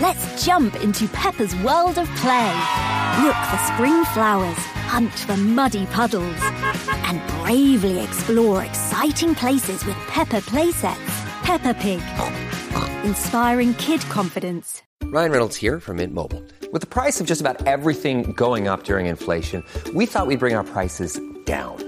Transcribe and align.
Let's 0.00 0.44
jump 0.46 0.76
into 0.76 1.08
Peppa's 1.08 1.56
world 1.56 1.98
of 1.98 2.06
play. 2.16 2.54
Look 3.20 3.34
for 3.50 3.58
spring 3.66 4.04
flowers, 4.14 4.56
hunt 4.86 5.12
for 5.12 5.36
muddy 5.36 5.86
puddles, 5.86 6.38
and 7.02 7.20
bravely 7.42 8.00
explore 8.00 8.62
exciting 8.62 9.34
places 9.34 9.84
with 9.84 9.96
Peppa 10.06 10.36
playsets. 10.42 10.94
Peppa 11.42 11.74
Pig, 11.74 12.00
inspiring 13.04 13.74
kid 13.74 14.00
confidence. 14.02 14.82
Ryan 15.02 15.32
Reynolds 15.32 15.56
here 15.56 15.80
from 15.80 15.96
Mint 15.96 16.14
Mobile. 16.14 16.44
With 16.72 16.82
the 16.82 16.86
price 16.86 17.20
of 17.20 17.26
just 17.26 17.40
about 17.40 17.66
everything 17.66 18.32
going 18.34 18.68
up 18.68 18.84
during 18.84 19.06
inflation, 19.06 19.64
we 19.94 20.06
thought 20.06 20.28
we'd 20.28 20.38
bring 20.38 20.54
our 20.54 20.62
prices 20.62 21.20
down. 21.44 21.87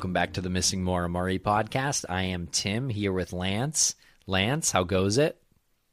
Welcome 0.00 0.14
back 0.14 0.32
to 0.32 0.40
the 0.40 0.48
Missing 0.48 0.82
Maura 0.82 1.10
Murray 1.10 1.38
podcast. 1.38 2.06
I 2.08 2.22
am 2.22 2.46
Tim 2.46 2.88
here 2.88 3.12
with 3.12 3.34
Lance. 3.34 3.96
Lance, 4.26 4.70
how 4.70 4.82
goes 4.82 5.18
it? 5.18 5.38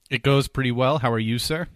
It 0.09 0.23
goes 0.23 0.47
pretty 0.47 0.71
well. 0.71 0.99
How 0.99 1.11
are 1.11 1.19
you, 1.19 1.37
sir? 1.37 1.67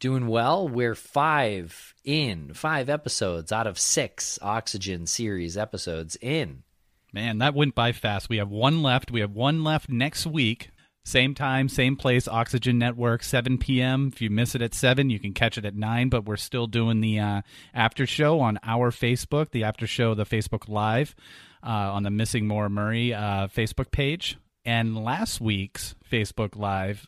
Doing 0.00 0.26
well. 0.26 0.68
We're 0.68 0.96
five 0.96 1.94
in, 2.04 2.52
five 2.52 2.88
episodes 2.88 3.52
out 3.52 3.68
of 3.68 3.78
six 3.78 4.40
Oxygen 4.42 5.06
series 5.06 5.56
episodes 5.56 6.16
in. 6.20 6.64
Man, 7.12 7.38
that 7.38 7.54
went 7.54 7.76
by 7.76 7.92
fast. 7.92 8.28
We 8.28 8.38
have 8.38 8.50
one 8.50 8.82
left. 8.82 9.12
We 9.12 9.20
have 9.20 9.30
one 9.30 9.62
left 9.62 9.88
next 9.88 10.26
week. 10.26 10.70
Same 11.04 11.32
time, 11.32 11.68
same 11.68 11.94
place, 11.94 12.26
Oxygen 12.26 12.76
Network, 12.78 13.22
7 13.22 13.56
p.m. 13.56 14.10
If 14.12 14.20
you 14.20 14.30
miss 14.30 14.56
it 14.56 14.62
at 14.62 14.74
7, 14.74 15.10
you 15.10 15.20
can 15.20 15.32
catch 15.32 15.56
it 15.56 15.64
at 15.64 15.76
9, 15.76 16.08
but 16.08 16.24
we're 16.24 16.36
still 16.36 16.66
doing 16.66 17.00
the 17.00 17.20
uh, 17.20 17.42
after 17.72 18.04
show 18.04 18.40
on 18.40 18.58
our 18.64 18.90
Facebook, 18.90 19.52
the 19.52 19.62
after 19.62 19.86
show, 19.86 20.14
the 20.14 20.26
Facebook 20.26 20.68
Live 20.68 21.14
on 21.62 22.02
the 22.02 22.10
Missing 22.10 22.46
Maura 22.46 22.70
Murray 22.70 23.14
uh, 23.14 23.48
Facebook 23.48 23.90
page. 23.90 24.38
And 24.64 25.02
last 25.02 25.40
week's 25.40 25.94
Facebook 26.10 26.56
Live 26.56 27.06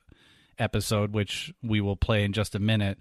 episode, 0.59 1.12
which 1.12 1.53
we 1.62 1.81
will 1.81 1.97
play 1.97 2.25
in 2.25 2.33
just 2.33 2.55
a 2.55 2.59
minute, 2.59 2.98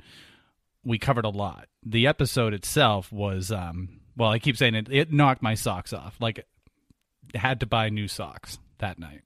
we 0.84 0.98
covered 0.98 1.26
a 1.26 1.30
lot. 1.30 1.68
The 1.86 2.08
episode 2.08 2.54
itself 2.54 3.12
was, 3.12 3.52
um, 3.52 4.00
well, 4.18 4.30
I 4.30 4.40
keep 4.40 4.58
saying 4.58 4.76
it, 4.76 4.88
it 4.92 5.12
knocked 5.12 5.42
my 5.42 5.54
socks 5.54 5.94
off. 5.94 6.16
Like, 6.20 6.46
had 7.36 7.60
to 7.60 7.66
buy 7.66 7.90
new 7.90 8.08
socks 8.08 8.58
that 8.80 9.00
night. 9.00 9.22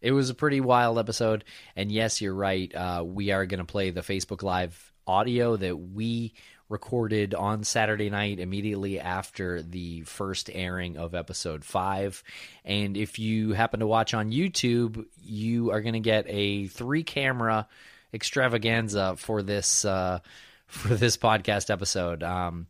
It 0.00 0.12
was 0.12 0.30
a 0.30 0.34
pretty 0.34 0.60
wild 0.60 0.98
episode. 0.98 1.44
And 1.76 1.90
yes, 1.90 2.20
you're 2.20 2.34
right. 2.34 2.72
Uh, 2.74 3.04
we 3.06 3.30
are 3.30 3.46
going 3.46 3.58
to 3.58 3.64
play 3.64 3.90
the 3.90 4.00
Facebook 4.00 4.42
Live 4.42 4.92
audio 5.06 5.56
that 5.56 5.76
we 5.76 6.34
recorded 6.72 7.34
on 7.34 7.62
Saturday 7.62 8.10
night 8.10 8.40
immediately 8.40 8.98
after 8.98 9.62
the 9.62 10.00
first 10.00 10.50
airing 10.52 10.96
of 10.96 11.14
episode 11.14 11.64
five. 11.64 12.24
And 12.64 12.96
if 12.96 13.18
you 13.18 13.52
happen 13.52 13.80
to 13.80 13.86
watch 13.86 14.14
on 14.14 14.32
YouTube, 14.32 15.06
you 15.22 15.70
are 15.70 15.82
going 15.82 15.92
to 15.92 16.00
get 16.00 16.24
a 16.28 16.66
three 16.66 17.04
camera 17.04 17.68
extravaganza 18.12 19.14
for 19.16 19.42
this 19.42 19.84
uh, 19.84 20.18
for 20.66 20.94
this 20.94 21.16
podcast 21.16 21.70
episode. 21.70 22.22
Um, 22.22 22.66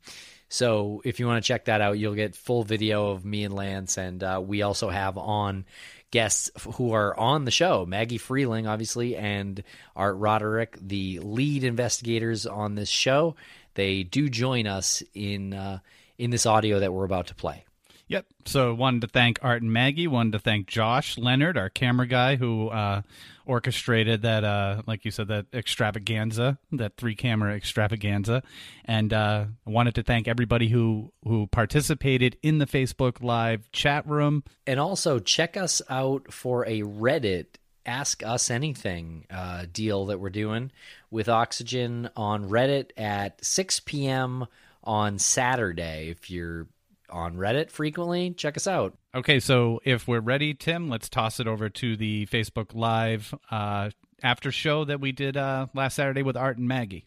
so 0.48 1.00
if 1.04 1.18
you 1.18 1.26
want 1.26 1.42
to 1.42 1.48
check 1.48 1.64
that 1.64 1.80
out, 1.80 1.98
you'll 1.98 2.14
get 2.14 2.34
full 2.34 2.62
video 2.62 3.10
of 3.10 3.24
me 3.24 3.44
and 3.44 3.54
Lance, 3.54 3.96
and 3.96 4.22
uh, 4.22 4.42
we 4.44 4.60
also 4.60 4.91
have 4.91 5.16
on 5.16 5.64
guests 6.10 6.50
who 6.74 6.92
are 6.92 7.18
on 7.18 7.46
the 7.46 7.50
show 7.50 7.86
Maggie 7.86 8.18
Freleng, 8.18 8.68
obviously, 8.68 9.16
and 9.16 9.64
Art 9.96 10.16
Roderick, 10.18 10.76
the 10.80 11.20
lead 11.20 11.64
investigators 11.64 12.46
on 12.46 12.74
this 12.74 12.91
show. 12.91 13.34
They 13.75 14.03
do 14.03 14.28
join 14.28 14.66
us 14.66 15.03
in 15.15 15.55
uh, 15.55 15.78
in 16.19 16.31
this 16.31 16.47
audio 16.47 16.81
that 16.81 16.93
we're 16.93 17.05
about 17.05 17.28
to 17.28 17.34
play. 17.34 17.65
Yep. 18.12 18.27
So 18.44 18.75
wanted 18.75 19.00
to 19.03 19.06
thank 19.06 19.38
Art 19.41 19.62
and 19.62 19.72
Maggie. 19.72 20.06
Wanted 20.06 20.33
to 20.33 20.38
thank 20.38 20.66
Josh 20.66 21.16
Leonard, 21.16 21.56
our 21.56 21.71
camera 21.71 22.06
guy, 22.06 22.37
who 22.37 22.69
uh, 22.69 23.00
orchestrated 23.47 24.21
that, 24.22 24.44
uh, 24.44 24.83
like 24.87 25.06
you 25.06 25.10
said, 25.10 25.28
that 25.28 25.47
extravaganza, 25.55 26.59
that 26.72 26.99
three 26.99 27.15
camera 27.15 27.55
extravaganza, 27.55 28.43
and 28.84 29.15
uh, 29.15 29.47
wanted 29.65 29.94
to 29.94 30.03
thank 30.03 30.28
everybody 30.28 30.69
who 30.69 31.10
who 31.25 31.47
participated 31.47 32.37
in 32.43 32.59
the 32.59 32.66
Facebook 32.66 33.22
Live 33.22 33.72
chat 33.72 34.06
room. 34.06 34.44
And 34.66 34.78
also 34.78 35.19
check 35.19 35.56
us 35.56 35.81
out 35.89 36.33
for 36.33 36.66
a 36.66 36.83
Reddit 36.83 37.47
Ask 37.87 38.22
Us 38.22 38.50
Anything 38.50 39.26
uh, 39.31 39.66
deal 39.72 40.06
that 40.06 40.20
we're 40.20 40.31
doing 40.31 40.70
with 41.10 41.28
Oxygen 41.28 42.09
on 42.16 42.48
Reddit 42.48 42.91
at 42.97 43.44
6 43.44 43.81
p.m. 43.81 44.47
on 44.84 45.19
Saturday. 45.19 46.09
If 46.10 46.31
you're 46.31 46.66
on 47.10 47.37
Reddit 47.37 47.71
frequently, 47.71 48.31
check 48.31 48.56
us 48.56 48.66
out. 48.66 48.97
Okay, 49.15 49.41
so 49.41 49.81
if 49.84 50.09
we're 50.09 50.21
ready, 50.21 50.54
Tim, 50.54 50.88
let's 50.88 51.09
toss 51.09 51.41
it 51.41 51.47
over 51.47 51.69
to 51.69 51.97
the 51.97 52.26
Facebook 52.26 52.75
Live 52.75 53.34
uh, 53.50 53.91
after 54.22 54.50
show 54.50 54.84
that 54.84 55.00
we 55.00 55.12
did 55.12 55.37
uh, 55.37 55.66
last 55.75 55.97
Saturday 55.97 56.22
with 56.22 56.37
Art 56.37 56.59
and 56.59 56.66
Maggie. 56.66 57.06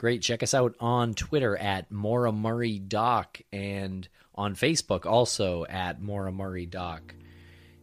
Great. 0.00 0.22
Check 0.22 0.42
us 0.42 0.54
out 0.54 0.74
on 0.80 1.12
Twitter 1.12 1.56
at 1.56 1.90
Maura 1.90 2.32
Murray 2.32 2.78
Doc 2.78 3.40
and 3.52 4.08
on 4.34 4.54
Facebook 4.54 5.04
also 5.04 5.66
at 5.66 6.00
Maura 6.00 6.32
Murray 6.32 6.64
Doc. 6.64 7.14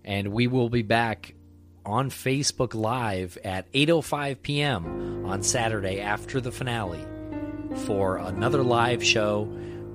And 0.04 0.30
we 0.30 0.48
will 0.48 0.70
be 0.70 0.82
back 0.82 1.36
on 1.88 2.10
Facebook 2.10 2.76
Live 2.76 3.38
at 3.44 3.72
8:05 3.72 4.42
p.m. 4.42 5.26
on 5.26 5.42
Saturday 5.42 6.00
after 6.02 6.42
the 6.42 6.52
finale 6.52 7.06
for 7.86 8.18
another 8.18 8.64
live 8.64 9.04
show 9.04 9.44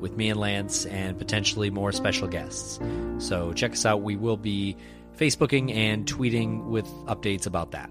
with 0.00 0.16
me 0.16 0.30
and 0.30 0.40
Lance 0.40 0.86
and 0.86 1.18
potentially 1.18 1.70
more 1.70 1.92
special 1.92 2.26
guests. 2.26 2.80
So 3.18 3.52
check 3.52 3.72
us 3.72 3.86
out. 3.86 4.02
We 4.02 4.16
will 4.16 4.36
be 4.36 4.76
Facebooking 5.16 5.74
and 5.74 6.06
tweeting 6.06 6.64
with 6.66 6.86
updates 7.06 7.46
about 7.46 7.70
that. 7.72 7.90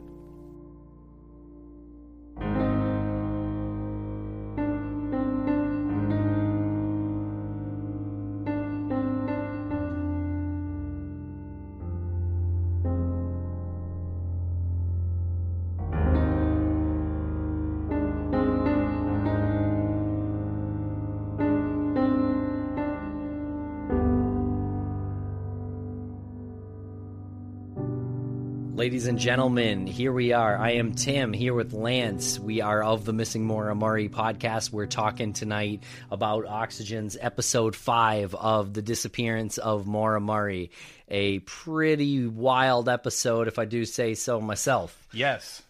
Ladies 28.82 29.06
and 29.06 29.20
gentlemen, 29.20 29.86
here 29.86 30.12
we 30.12 30.34
are. 30.34 30.58
I 30.58 30.72
am 30.72 30.96
Tim 30.96 31.34
here 31.34 31.54
with 31.54 31.72
Lance. 31.72 32.40
We 32.40 32.62
are 32.62 32.84
of 32.84 33.06
the 33.06 33.14
Missing 33.14 33.46
Maura 33.46 33.76
Murray 33.76 34.10
podcast. 34.10 34.72
We're 34.72 34.88
talking 34.88 35.34
tonight 35.34 35.84
about 36.10 36.48
Oxygen's 36.48 37.16
episode 37.22 37.76
five 37.76 38.34
of 38.34 38.74
the 38.74 38.82
disappearance 38.82 39.60
of 39.60 39.86
Maura 39.86 40.20
Murray. 40.20 40.72
A 41.10 41.38
pretty 41.42 42.26
wild 42.26 42.90
episode, 42.90 43.48
if 43.48 43.60
I 43.60 43.66
do 43.66 43.86
say 43.86 44.16
so 44.16 44.42
myself. 44.42 44.98
Yes. 45.14 45.62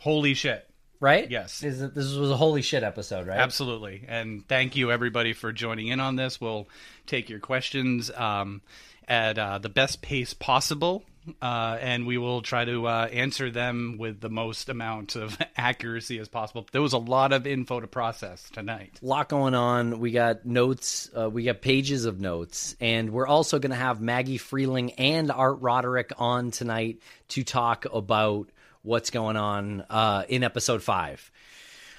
Holy 0.00 0.34
shit. 0.34 0.68
Right? 1.00 1.30
Yes. 1.30 1.60
This, 1.60 1.78
this 1.78 2.14
was 2.16 2.30
a 2.30 2.36
holy 2.36 2.60
shit 2.60 2.82
episode, 2.82 3.26
right? 3.26 3.38
Absolutely. 3.38 4.04
And 4.06 4.46
thank 4.46 4.76
you, 4.76 4.92
everybody, 4.92 5.32
for 5.32 5.52
joining 5.52 5.86
in 5.86 6.00
on 6.00 6.16
this. 6.16 6.38
We'll 6.38 6.68
take 7.06 7.30
your 7.30 7.40
questions. 7.40 8.10
Um, 8.10 8.60
at 9.08 9.38
uh, 9.38 9.58
the 9.58 9.70
best 9.70 10.02
pace 10.02 10.34
possible. 10.34 11.02
Uh, 11.40 11.78
and 11.80 12.06
we 12.06 12.18
will 12.18 12.42
try 12.42 12.64
to 12.64 12.86
uh, 12.86 13.08
answer 13.12 13.50
them 13.50 13.96
with 13.98 14.20
the 14.20 14.28
most 14.28 14.68
amount 14.68 15.16
of 15.16 15.36
accuracy 15.56 16.18
as 16.18 16.28
possible. 16.28 16.66
There 16.72 16.82
was 16.82 16.92
a 16.92 16.98
lot 16.98 17.32
of 17.32 17.46
info 17.46 17.80
to 17.80 17.86
process 17.86 18.48
tonight. 18.50 18.98
A 19.02 19.06
lot 19.06 19.28
going 19.28 19.54
on. 19.54 20.00
We 20.00 20.12
got 20.12 20.44
notes. 20.46 21.10
Uh, 21.16 21.30
we 21.30 21.44
got 21.44 21.60
pages 21.60 22.04
of 22.04 22.20
notes, 22.20 22.76
and 22.80 23.10
we're 23.10 23.26
also 23.26 23.58
going 23.58 23.70
to 23.70 23.76
have 23.76 24.00
Maggie 24.00 24.38
Freleng 24.38 24.94
and 24.98 25.30
Art 25.30 25.60
Roderick 25.60 26.12
on 26.18 26.50
tonight 26.50 27.00
to 27.28 27.44
talk 27.44 27.86
about 27.92 28.48
what's 28.82 29.10
going 29.10 29.36
on 29.36 29.84
uh, 29.90 30.24
in 30.28 30.42
episode 30.42 30.82
five. 30.82 31.30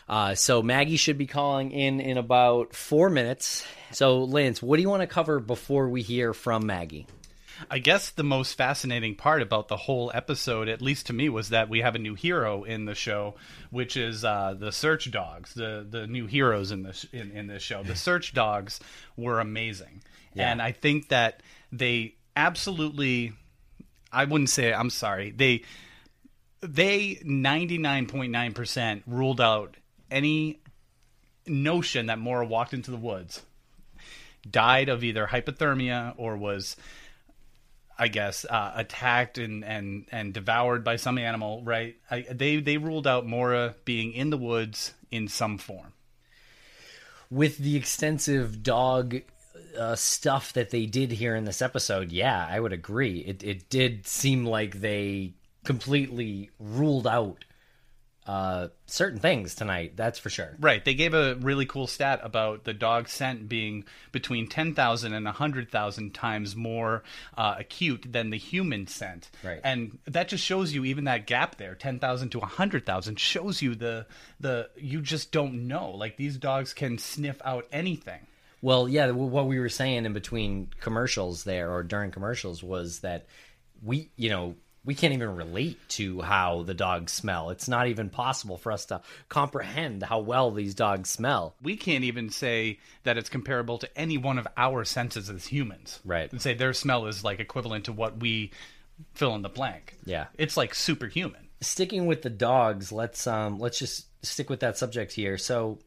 Uh, 0.07 0.33
so 0.33 0.63
Maggie 0.63 0.97
should 0.97 1.19
be 1.19 1.27
calling 1.27 1.71
in 1.71 1.99
in 1.99 2.17
about 2.17 2.73
four 2.73 3.11
minutes. 3.11 3.63
So 3.91 4.23
Lance, 4.23 4.61
what 4.61 4.77
do 4.77 4.81
you 4.81 4.89
want 4.89 5.01
to 5.01 5.07
cover 5.07 5.39
before 5.39 5.87
we 5.87 6.01
hear 6.01 6.33
from 6.33 6.65
Maggie? 6.65 7.05
I 7.69 7.79
guess 7.79 8.09
the 8.11 8.23
most 8.23 8.53
fascinating 8.53 9.15
part 9.15 9.41
about 9.41 9.67
the 9.67 9.75
whole 9.77 10.11
episode, 10.13 10.67
at 10.69 10.81
least 10.81 11.07
to 11.07 11.13
me, 11.13 11.29
was 11.29 11.49
that 11.49 11.69
we 11.69 11.79
have 11.81 11.95
a 11.95 11.99
new 11.99 12.15
hero 12.15 12.63
in 12.63 12.85
the 12.85 12.95
show, 12.95 13.35
which 13.71 13.97
is 13.97 14.23
uh, 14.23 14.55
the 14.57 14.71
search 14.71 15.09
dogs, 15.11 15.53
the 15.55 15.85
the 15.89 16.05
new 16.07 16.25
heroes 16.27 16.71
in 16.71 16.83
this 16.83 17.05
in, 17.11 17.31
in 17.31 17.47
this 17.47 17.63
show. 17.63 17.83
The 17.83 17.95
search 18.07 18.33
dogs 18.33 18.79
were 19.17 19.39
amazing, 19.39 20.01
Yeah. 20.33 20.51
and 20.51 20.61
I 20.61 20.71
think 20.71 21.09
that 21.09 21.41
they 21.71 22.15
absolutely. 22.35 23.33
I 24.11 24.25
wouldn't 24.25 24.49
say 24.49 24.73
I'm 24.73 24.89
sorry. 24.89 25.31
They 25.31 25.63
they 26.61 27.15
99.9% 27.23 29.03
ruled 29.07 29.39
out 29.41 29.75
any 30.11 30.59
notion 31.47 32.07
that 32.07 32.19
Maura 32.19 32.45
walked 32.45 32.73
into 32.73 32.91
the 32.91 32.97
woods, 32.97 33.41
died 34.49 34.89
of 34.89 35.03
either 35.03 35.27
hypothermia 35.27 36.13
or 36.17 36.35
was, 36.37 36.75
I 37.99 38.07
guess, 38.07 38.45
uh, 38.49 38.71
attacked 38.75 39.37
and, 39.37 39.65
and, 39.65 40.05
and 40.11 40.33
devoured 40.33 40.83
by 40.83 40.95
some 40.95 41.17
animal. 41.17 41.61
Right? 41.63 41.97
I, 42.09 42.21
they 42.31 42.61
they 42.61 42.77
ruled 42.77 43.05
out 43.05 43.27
Maura 43.27 43.75
being 43.85 44.13
in 44.13 44.29
the 44.29 44.37
woods 44.37 44.93
in 45.11 45.27
some 45.27 45.57
form. 45.57 45.93
with 47.29 47.57
the 47.57 47.75
extensive 47.75 48.63
dog 48.63 49.21
uh, 49.77 49.95
stuff 49.95 50.53
that 50.53 50.71
they 50.71 50.85
did 50.85 51.11
here 51.11 51.35
in 51.35 51.45
this 51.45 51.61
episode, 51.61 52.11
yeah, 52.11 52.47
I 52.49 52.59
would 52.59 52.73
agree. 52.73 53.19
It 53.19 53.43
it 53.43 53.69
did 53.69 54.07
seem 54.07 54.45
like 54.45 54.81
they 54.81 55.33
completely 55.63 56.49
ruled 56.59 57.05
out 57.05 57.45
uh, 58.29 58.67
certain 58.85 59.17
things 59.17 59.55
tonight. 59.55 59.93
That's 59.95 60.19
for 60.19 60.29
sure. 60.29 60.55
Right. 60.59 60.85
They 60.85 60.93
gave 60.93 61.15
a 61.15 61.33
really 61.33 61.65
cool 61.65 61.87
stat 61.87 62.19
about 62.21 62.63
the 62.63 62.75
dog 62.75 63.09
scent 63.09 63.49
being 63.49 63.85
between 64.11 64.45
10,000 64.45 65.13
and 65.13 65.25
100,000 65.25 66.13
times 66.13 66.55
more 66.55 67.01
uh, 67.35 67.55
acute 67.57 68.05
than 68.07 68.29
the 68.29 68.37
human 68.37 68.85
scent. 68.85 69.31
Right. 69.43 69.59
And 69.63 69.97
that 70.05 70.27
just 70.27 70.43
shows 70.43 70.75
you 70.75 70.85
even 70.85 71.05
that 71.05 71.25
gap 71.25 71.55
there, 71.55 71.73
10,000 71.73 72.29
to 72.29 72.39
100,000 72.39 73.19
shows 73.19 73.63
you 73.63 73.73
the 73.73 74.05
the 74.39 74.69
you 74.77 75.01
just 75.01 75.31
don't 75.31 75.67
know. 75.67 75.89
Like 75.89 76.15
these 76.17 76.37
dogs 76.37 76.71
can 76.71 76.99
sniff 76.99 77.41
out 77.43 77.65
anything. 77.71 78.27
Well, 78.61 78.87
yeah, 78.87 79.09
what 79.09 79.47
we 79.47 79.57
were 79.57 79.69
saying 79.69 80.05
in 80.05 80.13
between 80.13 80.69
commercials 80.81 81.45
there 81.45 81.71
or 81.71 81.81
during 81.81 82.11
commercials 82.11 82.61
was 82.61 82.99
that 82.99 83.25
we, 83.81 84.11
you 84.17 84.29
know, 84.29 84.55
we 84.85 84.95
can't 84.95 85.13
even 85.13 85.35
relate 85.35 85.77
to 85.89 86.21
how 86.21 86.63
the 86.63 86.73
dogs 86.73 87.11
smell. 87.11 87.49
It's 87.49 87.67
not 87.67 87.87
even 87.87 88.09
possible 88.09 88.57
for 88.57 88.71
us 88.71 88.85
to 88.85 89.01
comprehend 89.27 90.03
how 90.03 90.19
well 90.19 90.51
these 90.51 90.73
dogs 90.73 91.09
smell. 91.09 91.53
We 91.61 91.75
can't 91.75 92.05
even 92.05 92.29
say 92.29 92.79
that 93.03 93.17
it's 93.17 93.29
comparable 93.29 93.77
to 93.79 93.97
any 93.97 94.17
one 94.17 94.39
of 94.39 94.47
our 94.55 94.85
senses 94.85 95.29
as 95.29 95.47
humans. 95.47 95.99
Right. 96.05 96.31
And 96.31 96.41
say 96.41 96.53
their 96.53 96.73
smell 96.73 97.07
is 97.07 97.23
like 97.23 97.39
equivalent 97.39 97.85
to 97.85 97.91
what 97.91 98.19
we 98.19 98.51
fill 99.13 99.35
in 99.35 99.41
the 99.41 99.49
blank. 99.49 99.95
Yeah. 100.05 100.27
It's 100.37 100.55
like 100.57 100.73
superhuman. 100.73 101.47
sticking 101.61 102.05
with 102.05 102.21
the 102.21 102.29
dogs, 102.29 102.91
let's 102.91 103.27
um 103.27 103.59
let's 103.59 103.79
just 103.79 104.05
stick 104.23 104.49
with 104.49 104.61
that 104.61 104.77
subject 104.77 105.11
here. 105.11 105.37
So 105.37 105.79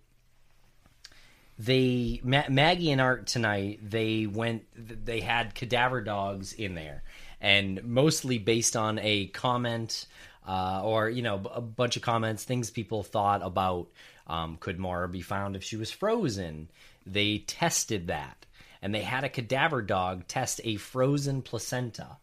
they 1.58 2.20
Ma- 2.24 2.48
Maggie 2.48 2.90
and 2.90 3.00
Art 3.00 3.26
tonight 3.26 3.78
they 3.82 4.26
went 4.26 4.64
they 5.06 5.20
had 5.20 5.54
cadaver 5.54 6.00
dogs 6.00 6.52
in 6.52 6.74
there 6.74 7.02
and 7.42 7.84
mostly 7.84 8.38
based 8.38 8.76
on 8.76 8.98
a 9.00 9.26
comment 9.26 10.06
uh, 10.48 10.80
or 10.82 11.10
you 11.10 11.20
know 11.22 11.42
a 11.52 11.60
bunch 11.60 11.96
of 11.96 12.02
comments 12.02 12.44
things 12.44 12.70
people 12.70 13.02
thought 13.02 13.42
about 13.44 13.88
um, 14.28 14.56
could 14.60 14.78
Maura 14.78 15.08
be 15.08 15.20
found 15.20 15.56
if 15.56 15.62
she 15.64 15.76
was 15.76 15.90
frozen? 15.90 16.70
They 17.04 17.38
tested 17.38 18.06
that 18.06 18.46
and 18.80 18.94
they 18.94 19.02
had 19.02 19.24
a 19.24 19.28
cadaver 19.28 19.82
dog 19.82 20.26
test 20.28 20.60
a 20.64 20.76
frozen 20.76 21.42
placenta 21.42 22.16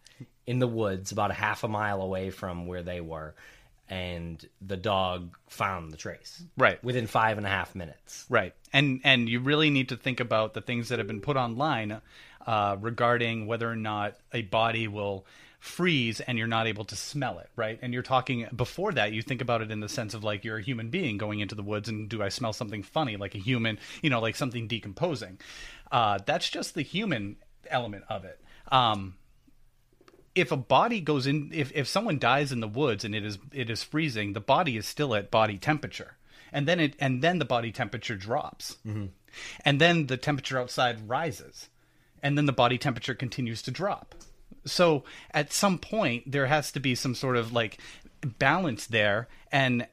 in 0.48 0.60
the 0.60 0.68
woods 0.68 1.12
about 1.12 1.30
a 1.32 1.36
half 1.36 1.64
a 1.64 1.68
mile 1.68 2.02
away 2.02 2.30
from 2.32 2.66
where 2.66 2.82
they 2.82 3.02
were 3.02 3.36
and 3.90 4.48
the 4.62 4.78
dog 4.78 5.36
found 5.48 5.92
the 5.92 5.98
trace 5.98 6.44
Right. 6.58 6.82
within 6.84 7.08
five 7.08 7.38
and 7.38 7.46
a 7.46 7.50
half 7.50 7.74
minutes. 7.76 8.26
Right, 8.30 8.54
and 8.72 9.02
and 9.04 9.28
you 9.28 9.40
really 9.40 9.70
need 9.70 9.90
to 9.90 9.98
think 9.98 10.20
about 10.20 10.54
the 10.54 10.62
things 10.62 10.90
that 10.90 11.00
have 11.00 11.08
been 11.08 11.22
put 11.22 11.38
online 11.38 12.00
uh, 12.50 12.76
regarding 12.82 13.46
whether 13.46 13.70
or 13.70 13.76
not 13.76 14.16
a 14.34 14.42
body 14.42 14.88
will 14.88 15.24
freeze 15.60 16.20
and 16.20 16.36
you're 16.36 16.48
not 16.48 16.66
able 16.66 16.84
to 16.84 16.96
smell 16.96 17.38
it, 17.38 17.48
right? 17.56 17.78
And 17.84 17.94
you're 17.94 18.02
talking 18.02 18.48
before 18.56 18.92
that, 18.94 19.14
you 19.14 19.22
think 19.22 19.42
about 19.42 19.62
it 19.62 19.70
in 19.70 19.82
the 19.82 19.88
sense 19.88 20.16
of 20.16 20.24
like 20.24 20.44
you're 20.44 20.58
a 20.58 20.62
human 20.62 20.90
being 20.90 21.20
going 21.20 21.42
into 21.42 21.54
the 21.54 21.62
woods, 21.62 21.90
and 21.90 22.10
do 22.10 22.24
I 22.24 22.30
smell 22.30 22.52
something 22.52 22.82
funny, 22.82 23.18
like 23.18 23.36
a 23.36 23.38
human, 23.38 23.78
you 24.02 24.10
know, 24.10 24.20
like 24.20 24.36
something 24.36 24.68
decomposing? 24.68 25.38
Uh, 25.92 26.18
that's 26.26 26.50
just 26.50 26.74
the 26.74 26.82
human 26.82 27.36
element 27.70 28.06
of 28.10 28.26
it. 28.26 28.42
Um, 28.72 29.14
if 30.34 30.52
a 30.52 30.58
body 30.58 31.02
goes 31.02 31.28
in 31.28 31.52
if, 31.54 31.72
if 31.76 31.88
someone 31.88 32.18
dies 32.18 32.52
in 32.52 32.62
the 32.62 32.68
woods 32.68 33.06
and 33.06 33.14
it 33.14 33.24
is 33.24 33.38
it 33.52 33.70
is 33.70 33.84
freezing 33.84 34.34
the 34.34 34.40
body 34.40 34.76
is 34.76 34.88
still 34.88 35.14
at 35.14 35.30
body 35.30 35.60
temperature 35.60 36.18
and 36.52 36.68
then 36.68 36.80
it 36.80 36.96
and 37.00 37.22
then 37.22 37.38
the 37.38 37.46
body 37.46 37.72
temperature 37.72 38.16
drops 38.16 38.78
and 39.66 39.82
then 39.82 40.08
the 40.08 40.18
temperature 40.18 40.58
outside 40.58 41.10
rises 41.10 41.70
and 42.24 42.38
then 42.38 42.46
the 42.46 42.54
body 42.54 42.78
temperature 42.78 43.16
continues 43.16 43.62
to 43.62 43.72
drop 43.72 44.16
so 44.66 45.04
at 45.32 45.54
some 45.54 45.78
point 45.78 46.30
there 46.32 46.48
has 46.48 46.72
to 46.72 46.80
be 46.80 46.94
some 46.96 47.16
sort 47.16 47.38
of 47.38 47.52
like 47.54 47.78
balance 48.38 48.88
there 48.88 49.28
and 49.52 49.88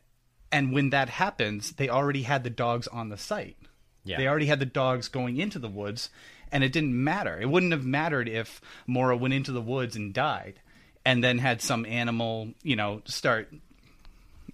and 0.50 0.72
when 0.72 0.90
that 0.90 1.08
happens 1.08 1.72
they 1.72 1.88
already 1.88 2.22
had 2.22 2.42
the 2.44 2.50
dogs 2.50 2.86
on 2.88 3.08
the 3.08 3.16
site 3.16 3.56
Yeah. 4.04 4.16
they 4.18 4.26
already 4.28 4.46
had 4.46 4.60
the 4.60 4.66
dogs 4.66 5.08
going 5.08 5.36
into 5.38 5.58
the 5.58 5.68
woods, 5.68 6.10
and 6.52 6.62
it 6.62 6.72
didn't 6.72 6.94
matter. 6.94 7.40
It 7.40 7.48
wouldn't 7.50 7.72
have 7.72 7.84
mattered 7.84 8.28
if 8.28 8.60
Maura 8.86 9.16
went 9.16 9.34
into 9.34 9.50
the 9.50 9.60
woods 9.60 9.96
and 9.96 10.14
died, 10.14 10.60
and 11.04 11.22
then 11.24 11.38
had 11.38 11.60
some 11.60 11.84
animal, 11.84 12.54
you 12.62 12.76
know, 12.76 13.02
start. 13.04 13.52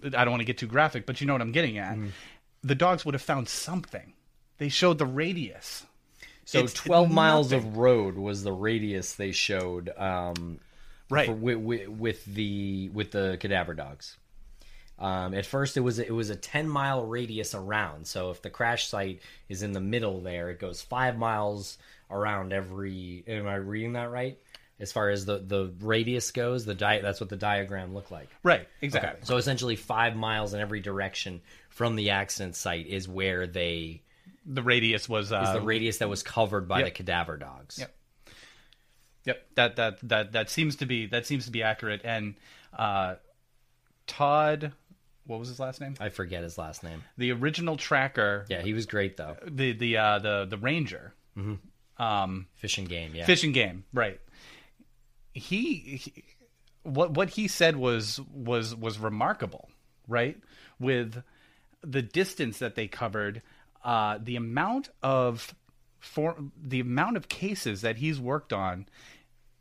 I 0.02 0.08
don't 0.24 0.30
want 0.30 0.40
to 0.40 0.46
get 0.46 0.56
too 0.56 0.66
graphic, 0.66 1.04
but 1.04 1.20
you 1.20 1.26
know 1.26 1.34
what 1.34 1.42
I'm 1.42 1.52
getting 1.52 1.76
at. 1.76 1.96
Mm-hmm. 1.96 2.08
The 2.64 2.74
dogs 2.74 3.04
would 3.04 3.12
have 3.14 3.20
found 3.22 3.48
something. 3.50 4.14
They 4.56 4.70
showed 4.70 4.96
the 4.96 5.04
radius. 5.06 5.84
So 6.44 6.60
It's 6.60 6.74
12 6.74 7.10
miles 7.10 7.52
of 7.52 7.76
road 7.76 8.16
was 8.16 8.42
the 8.42 8.52
radius 8.52 9.14
they 9.14 9.32
showed 9.32 9.90
um 9.96 10.58
Right. 11.10 11.26
for, 11.26 11.34
with, 11.34 11.88
with, 11.88 12.24
the 12.24 12.88
with 12.94 13.10
the 13.10 13.36
cadaver 13.38 13.74
dogs 13.74 14.16
um, 15.02 15.34
at 15.34 15.46
first, 15.46 15.76
it 15.76 15.80
was 15.80 15.98
it 15.98 16.14
was 16.14 16.30
a 16.30 16.36
ten 16.36 16.68
mile 16.68 17.04
radius 17.04 17.54
around. 17.56 18.06
So 18.06 18.30
if 18.30 18.40
the 18.40 18.50
crash 18.50 18.86
site 18.86 19.20
is 19.48 19.64
in 19.64 19.72
the 19.72 19.80
middle 19.80 20.20
there, 20.20 20.48
it 20.50 20.60
goes 20.60 20.80
five 20.80 21.18
miles 21.18 21.76
around 22.08 22.52
every. 22.52 23.24
Am 23.26 23.48
I 23.48 23.56
reading 23.56 23.94
that 23.94 24.12
right? 24.12 24.38
As 24.78 24.92
far 24.92 25.10
as 25.10 25.24
the 25.24 25.38
the 25.38 25.72
radius 25.80 26.30
goes, 26.30 26.64
the 26.64 26.74
di- 26.74 27.00
that's 27.00 27.20
what 27.20 27.30
the 27.30 27.36
diagram 27.36 27.94
looked 27.94 28.12
like. 28.12 28.28
Right. 28.44 28.68
Exactly. 28.80 29.10
Okay. 29.10 29.18
So 29.24 29.38
essentially, 29.38 29.74
five 29.74 30.14
miles 30.14 30.54
in 30.54 30.60
every 30.60 30.80
direction 30.80 31.40
from 31.68 31.96
the 31.96 32.10
accident 32.10 32.54
site 32.54 32.86
is 32.86 33.08
where 33.08 33.48
they 33.48 34.02
The 34.44 34.62
radius 34.62 35.08
was 35.08 35.32
uh, 35.32 35.44
is 35.46 35.52
the 35.52 35.60
radius 35.60 35.98
that 35.98 36.08
was 36.08 36.22
covered 36.22 36.66
by 36.68 36.78
yep. 36.78 36.86
the 36.86 36.90
cadaver 36.90 37.36
dogs. 37.36 37.78
Yep. 37.78 37.94
Yep, 39.24 39.46
that 39.54 39.76
that 39.76 40.08
that 40.08 40.32
that 40.32 40.50
seems 40.50 40.76
to 40.76 40.86
be 40.86 41.06
that 41.06 41.26
seems 41.26 41.44
to 41.44 41.52
be 41.52 41.62
accurate. 41.62 42.00
And 42.02 42.34
uh, 42.76 43.14
Todd, 44.08 44.72
what 45.26 45.38
was 45.38 45.48
his 45.48 45.60
last 45.60 45.80
name? 45.80 45.94
I 46.00 46.08
forget 46.08 46.42
his 46.42 46.58
last 46.58 46.82
name. 46.82 47.04
The 47.18 47.30
original 47.32 47.76
tracker, 47.76 48.46
Yeah, 48.48 48.62
he 48.62 48.72
was 48.72 48.86
great 48.86 49.16
though. 49.16 49.36
the 49.46 49.72
the 49.72 49.96
uh, 49.96 50.18
the 50.18 50.46
the 50.50 50.58
ranger, 50.58 51.14
um, 51.98 52.46
Fishing 52.56 52.86
game. 52.86 53.14
Yeah. 53.14 53.26
fishing 53.26 53.52
game, 53.52 53.84
right? 53.92 54.20
He, 55.34 56.00
he 56.02 56.24
what 56.82 57.12
what 57.12 57.30
he 57.30 57.46
said 57.46 57.76
was 57.76 58.20
was 58.34 58.74
was 58.74 58.98
remarkable, 58.98 59.70
right? 60.08 60.36
With 60.80 61.22
the 61.82 62.02
distance 62.02 62.58
that 62.58 62.74
they 62.74 62.88
covered, 62.88 63.42
uh, 63.84 64.18
the 64.22 64.36
amount 64.36 64.90
of 65.02 65.54
for 66.00 66.36
the 66.60 66.80
amount 66.80 67.16
of 67.16 67.28
cases 67.28 67.80
that 67.82 67.96
he's 67.98 68.18
worked 68.20 68.52
on 68.52 68.86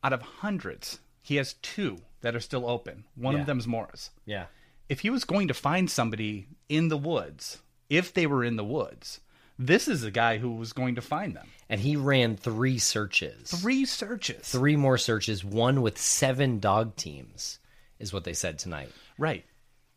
out 0.04 0.14
of 0.14 0.22
hundreds, 0.22 1.00
he 1.22 1.36
has 1.36 1.54
two 1.62 2.00
that 2.22 2.36
are 2.36 2.40
still 2.40 2.68
open. 2.70 3.04
One 3.16 3.36
Yeah. 3.36 3.42
of 3.42 3.46
them's 3.46 3.68
Maura's. 3.68 4.10
Yeah. 4.26 4.46
If 4.90 5.02
he 5.02 5.10
was 5.10 5.24
going 5.24 5.48
to 5.50 5.54
find 5.54 5.90
somebody 5.90 6.48
in 6.68 6.88
the 6.88 6.98
woods, 6.98 7.60
if 7.90 8.14
they 8.14 8.26
were 8.28 8.44
in 8.44 8.56
the 8.56 8.64
woods, 8.64 9.20
This 9.60 9.88
is 9.88 10.02
the 10.02 10.10
guy 10.10 10.40
who 10.40 10.56
was 10.56 10.74
going 10.74 10.96
to 10.96 11.02
find 11.02 11.36
them. 11.36 11.48
And 11.70 11.80
he 11.82 11.96
ran 11.96 12.36
three 12.36 12.80
searches. 12.80 13.52
Three 13.52 13.86
searches. 13.86 14.48
Three 14.50 14.76
more 14.76 14.98
searches, 14.98 15.46
one 15.46 15.84
with 15.84 16.00
seven 16.00 16.60
dog 16.60 16.96
teams, 16.96 17.60
is 18.00 18.12
what 18.12 18.24
they 18.24 18.34
said 18.34 18.58
tonight. 18.58 18.92
Right. 19.20 19.46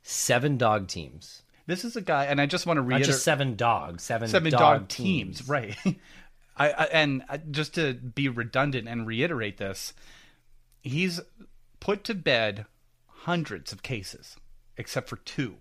Seven 0.02 0.58
dog 0.58 0.88
teams. 0.88 1.43
This 1.66 1.84
is 1.84 1.96
a 1.96 2.00
guy, 2.00 2.26
and 2.26 2.40
I 2.40 2.46
just 2.46 2.66
want 2.66 2.76
to 2.78 2.82
Not 2.82 2.88
reiterate 2.88 3.06
just 3.06 3.24
seven 3.24 3.56
dogs, 3.56 4.02
seven, 4.02 4.28
seven 4.28 4.50
dog, 4.52 4.60
dog, 4.60 4.88
teams. 4.88 5.38
teams. 5.38 5.48
right? 5.48 5.76
I, 6.56 6.70
I 6.70 6.84
and 6.92 7.24
uh, 7.28 7.38
just 7.50 7.74
to 7.74 7.94
be 7.94 8.28
redundant 8.28 8.86
and 8.88 9.06
reiterate 9.06 9.56
this, 9.56 9.94
he's 10.82 11.20
put 11.80 12.04
to 12.04 12.14
bed 12.14 12.66
hundreds 13.06 13.72
of 13.72 13.82
cases, 13.82 14.36
except 14.76 15.08
for 15.08 15.16
two. 15.16 15.56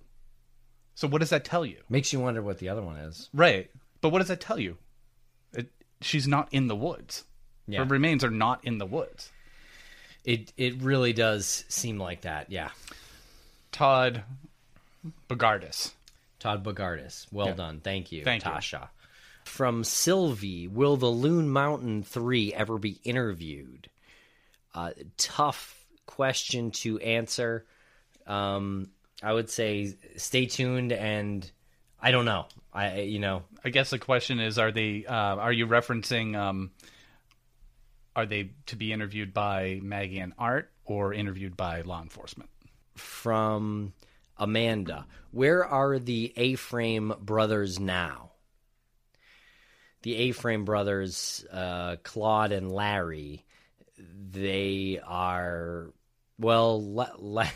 So 0.96 1.08
what 1.08 1.22
does 1.22 1.32
that 1.32 1.46
tell 1.46 1.66
you? 1.66 1.78
Makes 1.90 2.14
you 2.14 2.20
wonder 2.20 2.42
what 2.42 2.60
the 2.60 2.70
other 2.70 2.82
one 2.82 2.98
is. 2.98 3.30
Right. 3.34 3.72
But 4.02 4.10
what 4.10 4.20
does 4.20 4.28
that 4.28 4.42
tell 4.42 4.60
you? 4.60 4.78
It, 5.54 5.72
she's 6.02 6.28
not 6.28 6.50
in 6.52 6.68
the 6.68 6.76
woods. 6.76 7.24
Yeah. 7.68 7.80
Her 7.80 7.86
remains 7.86 8.24
are 8.24 8.30
not 8.30 8.64
in 8.64 8.78
the 8.78 8.86
woods. 8.86 9.32
It 10.26 10.54
it 10.58 10.82
really 10.82 11.14
does 11.14 11.66
seem 11.68 11.98
like 11.98 12.22
that. 12.22 12.52
Yeah. 12.52 12.70
Todd 13.72 14.24
Bogardus. 15.30 15.92
Todd 16.40 16.64
Bogardus. 16.64 17.28
Well 17.32 17.54
done. 17.54 17.80
Thank 17.80 18.12
you, 18.12 18.24
Thank 18.24 18.46
you. 18.46 18.52
Tasha. 18.52 18.90
From 19.46 19.84
Sylvie, 19.84 20.68
will 20.68 20.98
the 20.98 21.08
Loon 21.08 21.50
Mountain 21.50 22.04
3 22.04 22.54
ever 22.54 22.78
be 22.78 23.00
interviewed? 23.04 23.90
Uh, 24.74 24.92
tough 25.18 25.86
question 26.06 26.72
to 26.72 27.00
answer. 27.00 27.66
Um, 28.26 28.90
I 29.22 29.34
would 29.34 29.50
say 29.50 29.96
stay 30.18 30.46
tuned 30.46 30.92
and 30.92 31.50
I 32.02 32.12
don't 32.12 32.26
know. 32.26 32.46
I 32.74 33.02
you 33.02 33.20
know, 33.20 33.44
I 33.64 33.70
guess 33.70 33.90
the 33.92 34.00
question 34.00 34.40
is: 34.40 34.58
Are 34.58 34.72
they? 34.72 35.06
Uh, 35.06 35.14
are 35.14 35.54
you 35.54 35.68
referencing? 35.68 36.36
Um, 36.36 36.72
are 38.16 38.26
they 38.26 38.52
to 38.66 38.76
be 38.76 38.92
interviewed 38.92 39.34
by 39.34 39.80
Maggie 39.82 40.20
and 40.20 40.34
Art, 40.38 40.70
or 40.86 41.14
interviewed 41.14 41.56
by 41.56 41.82
law 41.82 42.02
enforcement? 42.02 42.50
from 42.96 43.94
Amanda. 44.44 45.06
Where 45.32 45.66
are 45.66 45.98
the 46.00 46.34
A 46.38 46.56
Frame 46.56 47.14
brothers 47.20 47.80
now? 47.80 48.32
The 50.04 50.16
A 50.16 50.32
Frame 50.32 50.66
brothers, 50.66 51.46
uh, 51.52 51.96
Claude 52.04 52.52
and 52.52 52.72
Larry, 52.72 53.46
they 53.98 55.00
are. 55.06 55.92
Well, 56.38 56.82
la- 56.84 57.12
la- 57.18 57.48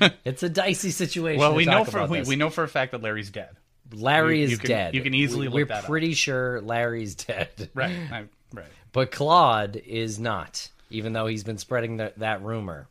it's 0.24 0.42
a 0.42 0.48
dicey 0.48 0.90
situation. 0.90 1.38
Well, 1.40 1.54
we 1.54 1.66
know 1.66 1.84
for 1.84 2.06
we, 2.06 2.22
we 2.22 2.36
know 2.36 2.48
for 2.50 2.64
a 2.64 2.68
fact 2.68 2.92
that 2.92 3.02
Larry's 3.02 3.30
dead. 3.30 3.50
Larry 3.92 4.38
you- 4.38 4.44
is 4.44 4.50
you 4.52 4.58
can- 4.58 4.68
dead. 4.68 4.94
you 4.94 5.02
can 5.02 5.12
easily 5.14 5.48
We- 5.48 5.48
look 5.48 5.54
We're 5.54 5.74
that 5.74 5.78
up. 5.80 5.84
pretty 5.90 6.14
sure 6.14 6.60
Larry's 6.62 7.14
dead. 7.14 7.68
Right. 7.74 7.94
I, 8.12 8.24
right. 8.54 8.66
But 8.92 9.10
Claude 9.10 9.76
is 9.76 10.18
not, 10.18 10.70
even 10.88 11.12
though 11.12 11.26
he's 11.26 11.44
been 11.44 11.58
spreading 11.58 11.98
the, 11.98 12.12
that 12.16 12.42
rumor. 12.42 12.88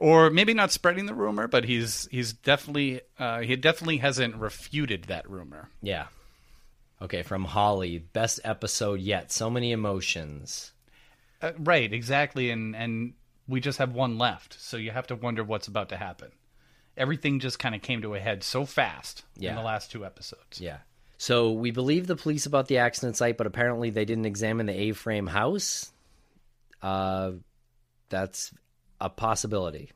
Or 0.00 0.30
maybe 0.30 0.54
not 0.54 0.72
spreading 0.72 1.04
the 1.06 1.14
rumor, 1.14 1.46
but 1.46 1.64
he's 1.64 2.08
he's 2.10 2.32
definitely 2.32 3.02
uh, 3.18 3.40
he 3.40 3.54
definitely 3.56 3.98
hasn't 3.98 4.34
refuted 4.36 5.04
that 5.04 5.28
rumor. 5.30 5.68
Yeah. 5.82 6.06
Okay, 7.02 7.22
from 7.22 7.44
Holly, 7.44 7.98
best 7.98 8.40
episode 8.42 9.00
yet. 9.00 9.30
So 9.30 9.50
many 9.50 9.72
emotions. 9.72 10.72
Uh, 11.42 11.52
right. 11.58 11.92
Exactly. 11.92 12.50
And 12.50 12.74
and 12.74 13.12
we 13.46 13.60
just 13.60 13.78
have 13.78 13.92
one 13.92 14.16
left, 14.16 14.56
so 14.58 14.78
you 14.78 14.90
have 14.90 15.06
to 15.08 15.16
wonder 15.16 15.44
what's 15.44 15.68
about 15.68 15.90
to 15.90 15.96
happen. 15.98 16.30
Everything 16.96 17.38
just 17.38 17.58
kind 17.58 17.74
of 17.74 17.82
came 17.82 18.00
to 18.02 18.14
a 18.14 18.20
head 18.20 18.42
so 18.42 18.64
fast 18.64 19.24
Yeah. 19.36 19.50
in 19.50 19.56
the 19.56 19.62
last 19.62 19.90
two 19.90 20.04
episodes. 20.06 20.60
Yeah. 20.60 20.78
So 21.18 21.52
we 21.52 21.70
believe 21.72 22.06
the 22.06 22.16
police 22.16 22.46
about 22.46 22.68
the 22.68 22.78
accident 22.78 23.16
site, 23.18 23.36
but 23.36 23.46
apparently 23.46 23.90
they 23.90 24.06
didn't 24.06 24.24
examine 24.24 24.64
the 24.66 24.72
A-frame 24.80 25.26
house. 25.26 25.92
Uh, 26.82 27.32
that's 28.08 28.52
a 29.00 29.08
possibility. 29.08 29.90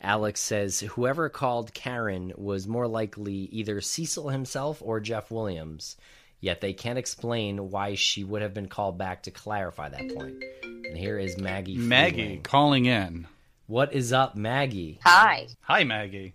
Alex 0.00 0.40
says 0.40 0.80
whoever 0.80 1.28
called 1.28 1.74
Karen 1.74 2.32
was 2.36 2.68
more 2.68 2.86
likely 2.86 3.34
either 3.34 3.80
Cecil 3.80 4.28
himself 4.28 4.80
or 4.80 5.00
Jeff 5.00 5.30
Williams. 5.30 5.96
Yet 6.40 6.60
they 6.60 6.72
can't 6.72 6.98
explain 7.00 7.70
why 7.70 7.96
she 7.96 8.22
would 8.22 8.42
have 8.42 8.54
been 8.54 8.68
called 8.68 8.96
back 8.96 9.24
to 9.24 9.32
clarify 9.32 9.88
that 9.88 10.14
point. 10.14 10.44
And 10.62 10.96
here 10.96 11.18
is 11.18 11.36
Maggie. 11.36 11.76
Maggie 11.76 12.36
Freleng. 12.36 12.42
calling 12.44 12.84
in. 12.86 13.26
what 13.66 13.92
is 13.92 14.12
up, 14.12 14.36
Maggie? 14.36 15.00
Hi. 15.04 15.48
Hi, 15.62 15.82
Maggie. 15.82 16.34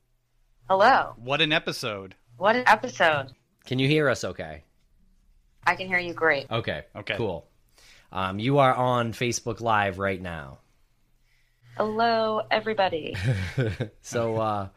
Hello. 0.69 1.13
What 1.17 1.39
an 1.39 1.53
episode. 1.53 2.15
What 2.37 2.57
an 2.57 2.63
episode. 2.67 3.27
Can 3.65 3.79
you 3.79 3.87
hear 3.87 4.09
us? 4.09 4.25
Okay. 4.25 4.63
I 5.65 5.75
can 5.75 5.87
hear 5.87 5.99
you 5.99 6.13
great. 6.13 6.51
Okay. 6.51 6.83
Okay. 6.93 7.15
Cool. 7.15 7.47
Um, 8.11 8.39
you 8.39 8.57
are 8.57 8.73
on 8.73 9.13
Facebook 9.13 9.61
Live 9.61 9.99
right 9.99 10.21
now. 10.21 10.59
Hello, 11.77 12.41
everybody. 12.51 13.15
So, 14.01 14.35
uh, 14.37 14.67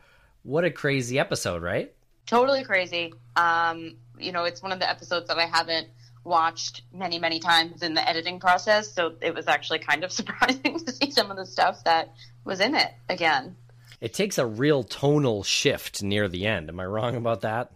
what 0.43 0.65
a 0.65 0.71
crazy 0.71 1.19
episode, 1.19 1.63
right? 1.63 1.93
totally 2.27 2.65
crazy. 2.65 3.13
Um, 3.37 3.97
you 4.19 4.33
know, 4.33 4.45
it's 4.45 4.63
one 4.63 4.73
of 4.73 4.79
the 4.81 4.89
episodes 4.89 5.29
that 5.29 5.39
I 5.39 5.47
haven't 5.47 5.89
watched 6.25 6.83
many, 6.93 7.19
many 7.19 7.39
times 7.39 7.83
in 7.83 7.95
the 7.95 8.09
editing 8.09 8.41
process. 8.41 8.93
So 8.93 9.15
it 9.21 9.35
was 9.35 9.47
actually 9.47 9.79
kind 9.79 10.03
of 10.05 10.11
surprising 10.21 10.79
to 10.85 10.93
see 10.93 11.11
some 11.11 11.31
of 11.31 11.37
the 11.37 11.47
stuff 11.47 11.85
that 11.85 12.13
was 12.45 12.61
in 12.61 12.75
it 12.75 12.93
again. 13.09 13.57
It 14.01 14.13
takes 14.13 14.39
a 14.39 14.47
real 14.47 14.83
tonal 14.83 15.43
shift 15.45 16.03
near 16.03 16.29
the 16.29 16.47
end. 16.47 16.69
Am 16.69 16.81
I 16.81 16.85
wrong 16.87 17.15
about 17.15 17.43
that? 17.43 17.71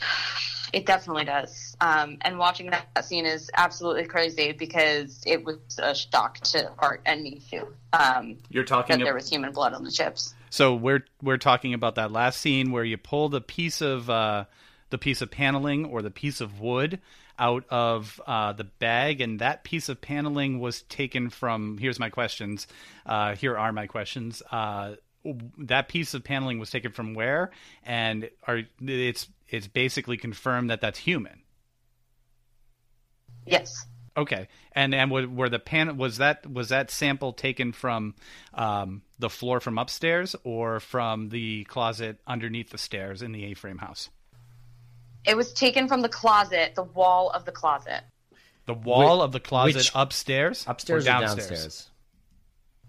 It 0.72 0.86
definitely 0.86 1.24
does. 1.24 1.76
Um, 1.80 2.18
and 2.22 2.38
watching 2.38 2.70
that 2.70 3.04
scene 3.04 3.26
is 3.26 3.50
absolutely 3.54 4.04
crazy 4.04 4.52
because 4.52 5.22
it 5.26 5.44
was 5.44 5.58
a 5.78 5.94
shock 5.94 6.40
to 6.40 6.70
Art 6.78 7.02
and 7.04 7.22
me 7.22 7.42
too. 7.50 7.66
Um, 7.92 8.38
You're 8.48 8.64
talking 8.64 8.94
that 8.94 8.94
talking 8.94 9.04
there 9.04 9.14
was 9.14 9.28
human 9.28 9.52
blood 9.52 9.74
on 9.74 9.84
the 9.84 9.90
chips. 9.90 10.34
So 10.50 10.74
we're 10.74 11.04
we're 11.22 11.38
talking 11.38 11.74
about 11.74 11.96
that 11.96 12.10
last 12.10 12.40
scene 12.40 12.72
where 12.72 12.84
you 12.84 12.96
pull 12.96 13.28
the 13.28 13.40
piece 13.40 13.80
of 13.80 14.08
uh, 14.08 14.44
the 14.90 14.98
piece 14.98 15.22
of 15.22 15.30
paneling 15.30 15.86
or 15.86 16.02
the 16.02 16.10
piece 16.10 16.40
of 16.40 16.60
wood 16.60 17.00
out 17.38 17.64
of 17.70 18.20
uh, 18.26 18.52
the 18.52 18.64
bag, 18.64 19.20
and 19.20 19.40
that 19.40 19.64
piece 19.64 19.88
of 19.88 20.00
paneling 20.00 20.60
was 20.60 20.82
taken 20.82 21.30
from. 21.30 21.78
Here's 21.78 21.98
my 21.98 22.10
questions. 22.10 22.66
Uh, 23.04 23.34
here 23.34 23.58
are 23.58 23.72
my 23.72 23.86
questions. 23.86 24.42
Uh, 24.50 24.96
that 25.58 25.88
piece 25.88 26.14
of 26.14 26.24
paneling 26.24 26.58
was 26.58 26.70
taken 26.70 26.92
from 26.92 27.14
where, 27.14 27.50
and 27.84 28.28
are 28.46 28.62
it's 28.80 29.28
it's 29.52 29.68
basically 29.68 30.16
confirmed 30.16 30.70
that 30.70 30.80
that's 30.80 30.98
human. 30.98 31.42
Yes. 33.46 33.86
Okay, 34.16 34.48
and 34.72 34.94
and 34.94 35.10
were, 35.10 35.26
were 35.26 35.48
the 35.48 35.58
pan 35.58 35.96
was 35.96 36.18
that 36.18 36.50
was 36.50 36.68
that 36.68 36.90
sample 36.90 37.32
taken 37.32 37.72
from 37.72 38.14
um, 38.52 39.02
the 39.18 39.30
floor 39.30 39.58
from 39.58 39.78
upstairs 39.78 40.36
or 40.44 40.80
from 40.80 41.30
the 41.30 41.64
closet 41.64 42.18
underneath 42.26 42.70
the 42.70 42.78
stairs 42.78 43.22
in 43.22 43.32
the 43.32 43.44
A-frame 43.46 43.78
house? 43.78 44.10
It 45.24 45.34
was 45.36 45.52
taken 45.54 45.88
from 45.88 46.02
the 46.02 46.10
closet, 46.10 46.74
the 46.74 46.82
wall 46.82 47.30
of 47.30 47.46
the 47.46 47.52
closet. 47.52 48.02
The 48.66 48.74
wall 48.74 49.18
Whi- 49.18 49.24
of 49.24 49.32
the 49.32 49.40
closet 49.40 49.76
which- 49.76 49.92
upstairs, 49.94 50.64
Upstairs 50.68 51.06
or 51.06 51.08
or 51.08 51.12
downstairs? 51.20 51.48
downstairs? 51.48 51.90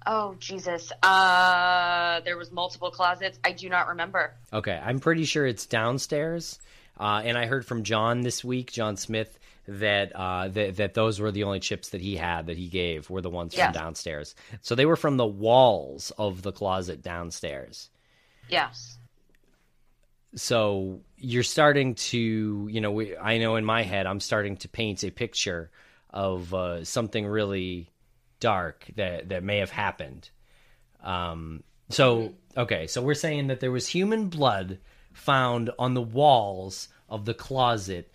Oh 0.05 0.35
Jesus! 0.39 0.91
Uh, 1.01 2.19
there 2.21 2.37
was 2.37 2.51
multiple 2.51 2.91
closets. 2.91 3.39
I 3.43 3.51
do 3.53 3.69
not 3.69 3.87
remember. 3.89 4.33
Okay, 4.51 4.79
I'm 4.83 4.99
pretty 4.99 5.25
sure 5.25 5.45
it's 5.45 5.65
downstairs. 5.65 6.59
Uh, 6.99 7.21
and 7.25 7.37
I 7.37 7.45
heard 7.47 7.65
from 7.65 7.83
John 7.83 8.21
this 8.21 8.43
week, 8.43 8.71
John 8.71 8.97
Smith, 8.97 9.39
that, 9.67 10.11
uh, 10.15 10.47
that 10.49 10.75
that 10.77 10.93
those 10.93 11.19
were 11.19 11.31
the 11.31 11.43
only 11.43 11.59
chips 11.59 11.89
that 11.89 12.01
he 12.01 12.15
had 12.17 12.47
that 12.47 12.57
he 12.57 12.67
gave 12.67 13.09
were 13.09 13.21
the 13.21 13.29
ones 13.29 13.55
Yes. 13.55 13.67
from 13.67 13.73
downstairs. 13.81 14.35
So 14.61 14.75
they 14.75 14.85
were 14.85 14.95
from 14.97 15.17
the 15.17 15.25
walls 15.25 16.11
of 16.17 16.41
the 16.41 16.51
closet 16.51 17.01
downstairs. 17.01 17.89
Yes. 18.49 18.97
so 20.35 20.99
you're 21.17 21.43
starting 21.43 21.93
to 21.95 22.67
you 22.69 22.81
know 22.81 22.91
we, 22.91 23.15
i 23.17 23.37
know 23.37 23.55
in 23.55 23.63
my 23.63 23.83
head 23.83 24.05
i'm 24.07 24.19
starting 24.19 24.57
to 24.57 24.67
paint 24.67 25.03
a 25.03 25.11
picture 25.11 25.69
of 26.09 26.53
uh, 26.53 26.83
something 26.83 27.25
really 27.25 27.89
dark 28.43 28.85
that 28.95 29.29
that 29.29 29.43
may 29.43 29.57
have 29.59 29.71
happened. 29.71 30.29
Um 31.01 31.63
so 31.89 32.33
okay 32.55 32.87
so 32.87 33.01
we're 33.01 33.13
saying 33.25 33.47
that 33.47 33.59
there 33.59 33.71
was 33.71 33.87
human 33.87 34.29
blood 34.29 34.79
found 35.13 35.69
on 35.77 35.93
the 35.93 36.01
walls 36.01 36.87
of 37.07 37.25
the 37.25 37.33
closet 37.33 38.11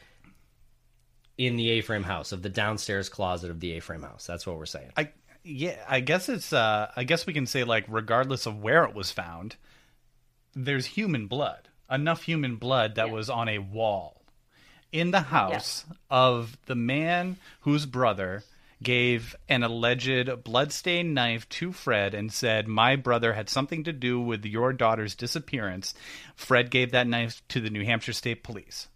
in 1.36 1.56
the 1.56 1.70
a-frame 1.70 2.02
house 2.02 2.32
of 2.32 2.42
the 2.42 2.48
downstairs 2.48 3.08
closet 3.08 3.50
of 3.50 3.60
the 3.60 3.76
a-frame 3.76 4.02
house. 4.02 4.26
That's 4.26 4.46
what 4.46 4.58
we're 4.58 4.66
saying. 4.66 4.90
I 4.96 5.10
yeah, 5.44 5.82
I 5.88 6.00
guess 6.00 6.28
it's 6.28 6.52
uh, 6.52 6.90
I 6.94 7.04
guess 7.04 7.26
we 7.26 7.32
can 7.32 7.46
say 7.46 7.64
like 7.64 7.86
regardless 7.88 8.44
of 8.46 8.60
where 8.60 8.84
it 8.84 8.94
was 8.94 9.10
found, 9.10 9.56
there's 10.54 10.86
human 10.86 11.26
blood, 11.26 11.68
enough 11.90 12.22
human 12.22 12.56
blood 12.56 12.96
that 12.96 13.10
was 13.10 13.30
on 13.30 13.48
a 13.48 13.58
wall. 13.58 14.14
In 14.90 15.10
the 15.10 15.20
house 15.20 15.84
of 16.10 16.56
the 16.66 16.74
man 16.74 17.36
whose 17.60 17.86
brother 17.86 18.42
gave 18.82 19.34
an 19.48 19.62
alleged 19.62 20.44
bloodstained 20.44 21.14
knife 21.14 21.48
to 21.48 21.72
Fred 21.72 22.14
and 22.14 22.32
said, 22.32 22.68
My 22.68 22.96
brother 22.96 23.32
had 23.32 23.48
something 23.48 23.84
to 23.84 23.92
do 23.92 24.20
with 24.20 24.44
your 24.44 24.72
daughter's 24.72 25.14
disappearance. 25.14 25.94
Fred 26.36 26.70
gave 26.70 26.92
that 26.92 27.06
knife 27.06 27.42
to 27.48 27.60
the 27.60 27.70
New 27.70 27.84
Hampshire 27.84 28.12
State 28.12 28.42
Police. 28.44 28.88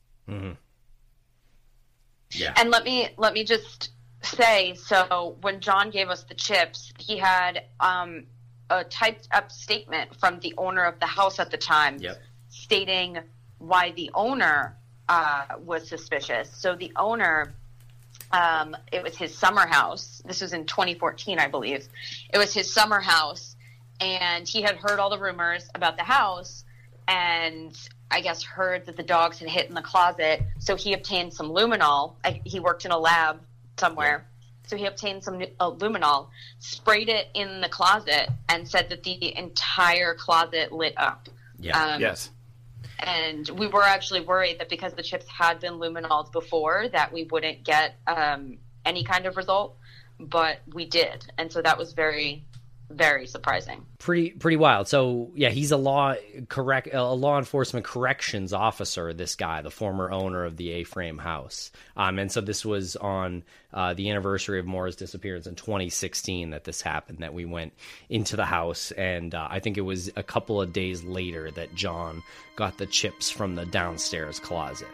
Yeah. 2.31 2.55
And 2.57 2.71
let 2.71 2.85
me 2.85 3.09
let 3.17 3.35
me 3.35 3.45
just 3.45 3.91
say, 4.23 4.75
so 4.75 5.37
when 5.41 5.61
John 5.61 5.91
gave 5.91 6.09
us 6.09 6.23
the 6.25 6.35
chips, 6.35 6.93
he 6.99 7.19
had 7.19 7.65
um, 7.81 8.27
a 8.71 8.85
typed 8.85 9.29
up 9.33 9.51
statement 9.51 10.15
from 10.17 10.39
the 10.41 10.55
owner 10.57 10.85
of 10.85 10.99
the 11.01 11.07
house 11.07 11.39
at 11.39 11.51
the 11.51 11.57
time, 11.59 11.99
Yep. 11.99 12.19
stating 12.49 13.19
why 13.59 13.91
the 13.93 14.11
owner 14.15 14.77
uh, 15.09 15.45
was 15.59 15.89
suspicious. 15.89 16.51
So 16.57 16.75
the 16.77 16.93
owner, 16.97 17.53
um, 18.33 18.77
it 18.91 19.03
was 19.03 19.17
his 19.17 19.37
summer 19.37 19.67
house. 19.67 20.23
This 20.25 20.41
was 20.41 20.53
in 20.53 20.67
2014, 20.67 21.39
I 21.39 21.49
believe. 21.49 21.89
It 22.33 22.39
was 22.39 22.53
his 22.53 22.73
summer 22.73 23.01
house, 23.01 23.57
and 24.01 24.49
he 24.49 24.63
had 24.63 24.77
heard 24.77 24.99
all 24.99 25.11
the 25.11 25.19
rumors 25.19 25.69
about 25.75 25.97
the 25.97 26.05
house, 26.05 26.65
and 27.07 27.77
I 28.11 28.21
guess 28.21 28.43
heard 28.43 28.87
that 28.87 28.97
the 28.97 29.03
dogs 29.03 29.39
had 29.39 29.49
hit 29.49 29.69
in 29.69 29.75
the 29.75 29.83
closet. 29.83 30.43
So 30.59 30.77
he 30.77 30.95
obtained 30.95 31.33
some 31.35 31.51
luminol. 31.51 32.15
I, 32.25 32.41
he 32.45 32.61
worked 32.61 32.85
in 32.85 32.91
a 32.91 32.99
lab 32.99 33.41
somewhere. 33.79 34.27
So 34.67 34.77
he 34.77 34.87
obtained 34.87 35.25
some 35.25 35.43
uh, 35.61 35.71
luminol, 35.73 36.29
sprayed 36.59 37.09
it 37.09 37.29
in 37.35 37.61
the 37.61 37.69
closet, 37.69 38.31
and 38.49 38.67
said 38.69 38.89
that 38.91 39.03
the 39.03 39.37
entire 39.37 40.15
closet 40.15 40.73
lit 40.73 40.95
up. 40.97 41.29
Yeah. 41.59 41.79
Um, 41.79 42.01
Yes. 42.01 42.31
And 43.03 43.49
we 43.51 43.67
were 43.67 43.83
actually 43.83 44.21
worried 44.21 44.59
that 44.61 44.69
because 44.69 44.95
the 44.95 45.03
chips 45.03 45.27
had 45.29 45.61
been 45.61 45.75
luminoled 45.75 46.33
before 46.33 46.89
that 46.93 47.13
we 47.13 47.25
wouldn't 47.25 47.65
get 47.65 47.97
um, 48.07 48.59
any 48.85 49.05
kind 49.05 49.27
of 49.27 49.37
result 49.37 49.77
but 50.29 50.61
we 50.73 50.85
did. 50.85 51.31
And 51.39 51.53
so 51.53 51.63
that 51.63 51.79
was 51.79 51.93
very 51.93 52.45
very 52.93 53.27
surprising 53.27 53.85
pretty 54.03 54.31
pretty 54.31 54.57
wild. 54.57 54.89
So 54.89 55.31
yeah, 55.35 55.51
he's 55.51 55.71
a 55.71 55.77
law 55.77 56.15
correct 56.49 56.89
a 56.93 57.05
law 57.05 57.39
enforcement 57.39 57.87
corrections 57.87 58.53
officer. 58.53 59.13
This 59.15 59.37
guy, 59.37 59.63
the 59.63 59.71
former 59.71 60.11
owner 60.11 60.45
of 60.45 60.57
the 60.57 60.73
A-frame 60.73 61.19
house, 61.19 61.71
um, 61.97 62.19
and 62.19 62.31
so 62.31 62.41
this 62.41 62.65
was 62.65 62.97
on 62.97 63.45
uh, 63.73 63.95
the 63.95 64.11
anniversary 64.11 64.59
of 64.59 64.67
Maura's 64.67 64.97
disappearance 64.97 65.47
in 65.47 65.55
2016 65.55 66.51
that 66.51 66.65
this 66.65 66.83
happened. 66.83 67.19
That 67.19 67.33
we 67.33 67.45
went 67.45 67.75
into 68.09 68.35
the 68.35 68.45
house, 68.45 68.91
and 68.91 69.35
uh, 69.35 69.47
I 69.49 69.61
think 69.61 69.79
it 69.79 69.83
was 69.83 70.11
a 70.17 70.23
couple 70.23 70.61
of 70.61 70.73
days 70.73 71.05
later 71.05 71.51
that 71.53 71.75
John 71.77 72.23
got 72.57 72.79
the 72.79 72.87
chips 72.87 73.31
from 73.31 73.55
the 73.55 73.65
downstairs 73.65 74.41
closet. 74.41 74.89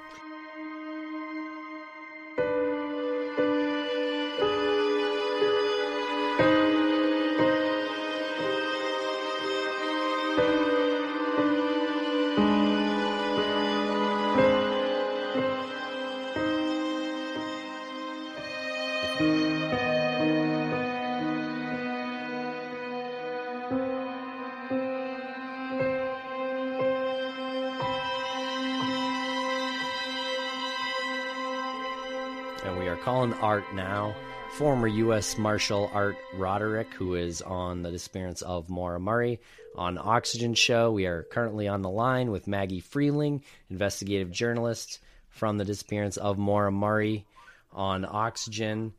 And 33.29 33.37
we 33.37 33.41
are 33.41 33.51
calling 33.51 33.65
Art 33.65 33.75
now. 33.75 34.15
Former 34.53 34.87
U.S. 34.87 35.37
Marshal 35.37 35.91
Art 35.93 36.17
Roderick, 36.35 36.95
who 36.95 37.15
is 37.15 37.43
on 37.43 37.83
the 37.83 37.91
disappearance 37.91 38.41
of 38.43 38.71
Maura 38.71 38.99
Murray 38.99 39.41
on 39.77 39.99
Oxygen 39.99 40.55
Show. 40.55 40.93
We 40.93 41.07
are 41.07 41.25
currently 41.25 41.69
on 41.69 41.83
the 41.83 41.91
line 41.91 42.31
with 42.31 42.49
Maggie 42.49 42.81
Freleng, 42.81 43.43
investigative 43.69 44.31
journalist 44.31 45.01
from 45.29 45.59
the 45.59 45.65
disappearance 45.65 46.17
of 46.17 46.39
Maura 46.39 46.73
Murray 46.73 47.27
on 47.73 48.07
Oxygen. 48.09 48.95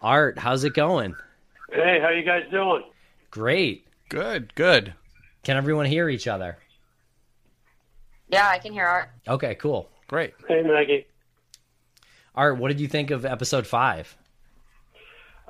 Art, 0.00 0.38
how's 0.38 0.64
it 0.64 0.74
going? 0.74 1.16
Hey, 1.72 1.98
how 2.00 2.10
you 2.10 2.22
guys 2.24 2.44
doing? 2.50 2.84
Great. 3.30 3.86
Good, 4.08 4.54
good. 4.54 4.94
Can 5.42 5.56
everyone 5.56 5.86
hear 5.86 6.08
each 6.08 6.28
other? 6.28 6.58
yeah 8.28 8.48
i 8.48 8.58
can 8.58 8.72
hear 8.72 8.86
art 8.86 9.10
Okay, 9.28 9.54
cool. 9.56 9.88
Great. 10.08 10.34
Hey, 10.48 10.62
Maggie. 10.62 11.06
Art, 12.34 12.58
what 12.58 12.68
did 12.68 12.80
you 12.80 12.88
think 12.88 13.10
of 13.10 13.24
episode 13.24 13.66
five? 13.66 14.16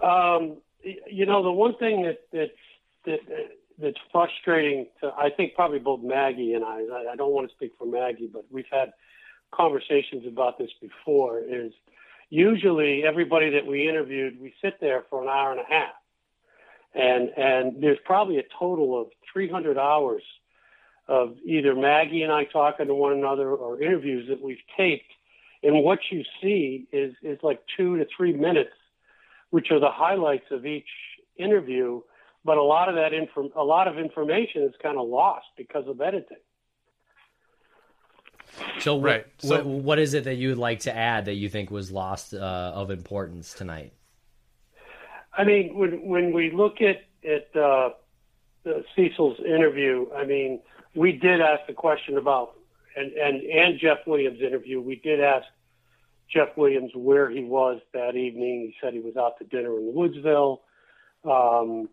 Um, 0.03 0.59
you 0.83 1.25
know, 1.25 1.43
the 1.43 1.53
one 1.53 1.77
thing 1.77 2.03
that 2.03 2.19
that's 2.33 2.51
that, 3.07 3.21
that's 3.79 3.97
frustrating 4.13 4.87
to 5.01 5.13
I 5.17 5.31
think 5.31 5.55
probably 5.55 5.79
both 5.79 6.03
Maggie 6.03 6.55
and 6.55 6.65
I. 6.65 6.81
I- 7.13 7.17
don't 7.17 7.33
want 7.33 7.49
to 7.49 7.55
speak 7.55 7.73
for 7.79 7.87
Maggie, 7.87 8.29
but 8.31 8.45
we've 8.51 8.67
had 8.71 8.93
conversations 9.53 10.27
about 10.27 10.59
this 10.59 10.71
before. 10.81 11.39
Is 11.41 11.73
usually 12.29 13.05
everybody 13.05 13.51
that 13.51 13.67
we 13.67 13.89
interviewed, 13.89 14.41
we 14.41 14.53
sit 14.61 14.81
there 14.81 15.05
for 15.09 15.23
an 15.23 15.29
hour 15.29 15.53
and 15.53 15.61
a 15.61 15.65
half, 15.69 15.95
and 16.95 17.31
and 17.37 17.83
there's 17.83 17.99
probably 18.05 18.39
a 18.39 18.45
total 18.59 19.01
of 19.01 19.09
300 19.33 19.79
hours 19.79 20.23
of 21.09 21.37
either 21.45 21.75
Maggie 21.75 22.23
and 22.23 22.33
I 22.33 22.45
talking 22.45 22.87
to 22.87 22.95
one 22.95 23.13
another 23.13 23.51
or 23.51 23.81
interviews 23.81 24.29
that 24.29 24.41
we've 24.43 24.63
taped. 24.77 25.11
And 25.65 25.83
what 25.83 25.99
you 26.11 26.23
see 26.43 26.87
is 26.93 27.15
is 27.23 27.39
like 27.43 27.61
two 27.77 27.97
to 27.97 28.07
three 28.17 28.35
minutes, 28.35 28.77
which 29.51 29.71
are 29.71 29.81
the 29.81 29.91
highlights 29.91 30.45
of 30.51 30.67
each 30.67 30.89
interview. 31.37 32.03
But 32.45 32.59
a 32.59 32.63
lot 32.63 32.91
of 32.91 32.97
that 32.97 33.15
inform 33.15 33.49
a 33.57 33.65
lot 33.65 33.89
of 33.89 33.99
information 33.99 34.63
is 34.63 34.75
kind 34.83 34.99
of 34.99 35.09
lost 35.09 35.47
because 35.57 35.89
of 35.89 36.01
editing. 36.03 36.37
So, 38.79 38.97
what, 38.97 39.05
Right, 39.05 39.27
so- 39.39 39.57
what, 39.57 39.67
what 39.67 39.99
is 39.99 40.15
it 40.15 40.25
that 40.25 40.35
you 40.35 40.51
would 40.51 40.59
like 40.59 40.81
to 40.81 40.95
add 40.95 41.25
that 41.25 41.35
you 41.35 41.49
think 41.49 41.71
was 41.71 41.91
lost 41.91 42.35
uh, 42.35 42.39
of 42.75 42.91
importance 42.91 43.55
tonight? 43.55 43.95
I 45.37 45.45
mean, 45.45 45.75
when 45.77 46.07
when 46.07 46.33
we 46.33 46.53
look 46.53 46.77
at 46.83 47.03
at 47.29 47.49
uh, 47.57 47.91
uh, 48.67 48.83
Cecil's 48.95 49.39
interview, 49.41 50.07
I 50.15 50.25
mean, 50.25 50.61
we 50.95 51.13
did 51.13 51.41
ask 51.41 51.67
the 51.67 51.73
question 51.73 52.19
about 52.19 52.54
and 52.97 53.13
and 53.13 53.43
and 53.43 53.79
Jeff 53.79 53.99
Williams' 54.07 54.41
interview. 54.41 54.81
We 54.81 54.97
did 54.97 55.21
ask 55.21 55.47
Jeff 56.33 56.57
Williams 56.57 56.93
where 56.95 57.31
he 57.31 57.45
was 57.45 57.81
that 57.93 58.17
evening. 58.17 58.73
He 58.73 58.75
said 58.81 58.93
he 58.93 59.01
was 59.01 59.17
out 59.17 59.39
to 59.39 59.45
dinner 59.45 59.77
in 59.79 59.93
Woodsville, 59.95 60.61
um, 61.25 61.89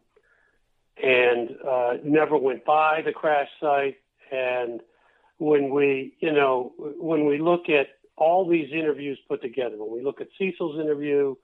and 1.02 1.50
uh, 1.68 1.98
never 2.04 2.38
went 2.38 2.66
by 2.66 3.02
the 3.02 3.12
crash 3.12 3.50
site. 3.60 3.98
And 4.32 4.82
when 5.38 5.70
we, 5.70 6.16
you 6.20 6.32
know, 6.32 6.74
when 6.78 7.26
we 7.26 7.40
look 7.40 7.70
at 7.70 7.88
all 8.16 8.48
these 8.48 8.72
interviews 8.72 9.20
put 9.28 9.42
together, 9.42 9.76
when 9.78 9.92
we 9.92 10.04
look 10.04 10.22
at 10.22 10.28
Cecil's 10.38 10.80
interview, 10.80 11.36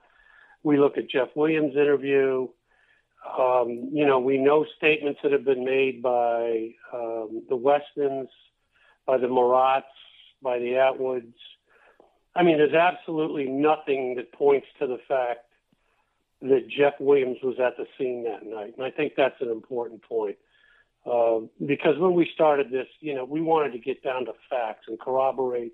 we 0.63 0.78
look 0.78 0.98
at 0.98 1.10
Jeff 1.10 1.30
Williams' 1.36 1.76
interview. 1.76 2.48
Um, 3.38 3.89
you 3.91 4.06
know, 4.06 4.20
we 4.20 4.38
know 4.38 4.65
statements 4.78 5.20
that 5.24 5.32
have 5.32 5.43
been 5.43 5.65
made 5.65 6.02
by 6.02 6.70
um, 6.93 7.43
the 7.50 7.56
Westons, 7.56 8.30
by 9.08 9.17
the 9.17 9.28
Marats, 9.28 9.84
by 10.43 10.60
the 10.60 10.74
Atwoods. 10.74 11.34
I 12.36 12.43
mean, 12.43 12.58
there's 12.58 12.76
absolutely 12.76 13.46
nothing 13.46 14.15
that 14.17 14.32
points 14.32 14.67
to 14.80 14.86
the 14.86 15.00
fact 15.08 15.39
that 16.41 16.67
Jeff 16.70 16.93
Williams 17.00 17.38
was 17.41 17.56
at 17.60 17.78
the 17.78 17.88
scene 17.98 18.26
that 18.26 18.46
night. 18.46 18.76
And 18.78 18.86
I 18.86 18.91
think 18.91 19.13
that's 19.17 19.41
an 19.41 19.50
important 19.50 20.04
point. 20.04 20.38
Um, 21.06 21.50
because 21.65 21.98
when 21.98 22.13
we 22.13 22.30
started 22.34 22.70
this, 22.70 22.88
you 23.00 23.15
know, 23.15 23.26
we 23.26 23.41
wanted 23.41 23.72
to 23.72 23.80
get 23.80 24.04
down 24.04 24.26
to 24.26 24.34
facts 24.50 24.86
and 24.88 25.00
corroborate 25.00 25.74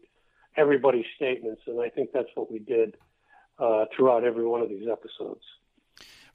everybody's 0.55 1.05
statements. 1.15 1.63
And 1.67 1.81
I 1.81 1.89
think 1.89 2.11
that's 2.13 2.29
what 2.35 2.51
we 2.51 2.59
did 2.59 2.95
uh, 3.59 3.85
throughout 3.95 4.23
every 4.23 4.45
one 4.45 4.61
of 4.61 4.69
these 4.69 4.87
episodes. 4.89 5.43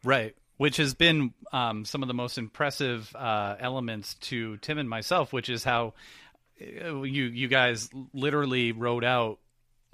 Right. 0.04 0.34
Which 0.56 0.76
has 0.78 0.94
been 0.94 1.32
um, 1.52 1.84
some 1.84 2.02
of 2.02 2.08
the 2.08 2.14
most 2.14 2.36
impressive 2.36 3.14
uh, 3.14 3.54
elements 3.60 4.14
to 4.14 4.56
Tim 4.58 4.78
and 4.78 4.90
myself, 4.90 5.32
which 5.32 5.48
is 5.48 5.62
how 5.62 5.86
uh, 5.88 6.27
you 6.58 7.24
you 7.24 7.48
guys 7.48 7.90
literally 8.12 8.72
wrote 8.72 9.04
out 9.04 9.38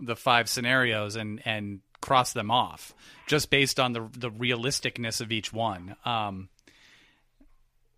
the 0.01 0.17
five 0.17 0.49
scenarios 0.49 1.17
and 1.17 1.41
and 1.45 1.81
crossed 2.01 2.35
them 2.35 2.51
off 2.51 2.95
just 3.27 3.51
based 3.51 3.81
on 3.81 3.93
the 3.93 4.09
the 4.17 4.31
realisticness 4.31 5.21
of 5.21 5.33
each 5.33 5.53
one. 5.53 5.97
Um, 6.05 6.49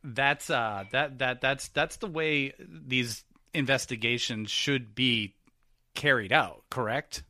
that's 0.04 0.50
uh 0.50 0.84
that 0.92 1.18
that 1.18 1.40
that's 1.40 1.68
that's 1.68 1.96
the 1.96 2.06
way 2.06 2.52
these 2.58 3.24
investigations 3.54 4.50
should 4.50 4.94
be 4.94 5.34
carried 5.94 6.32
out. 6.32 6.62
Correct. 6.70 7.22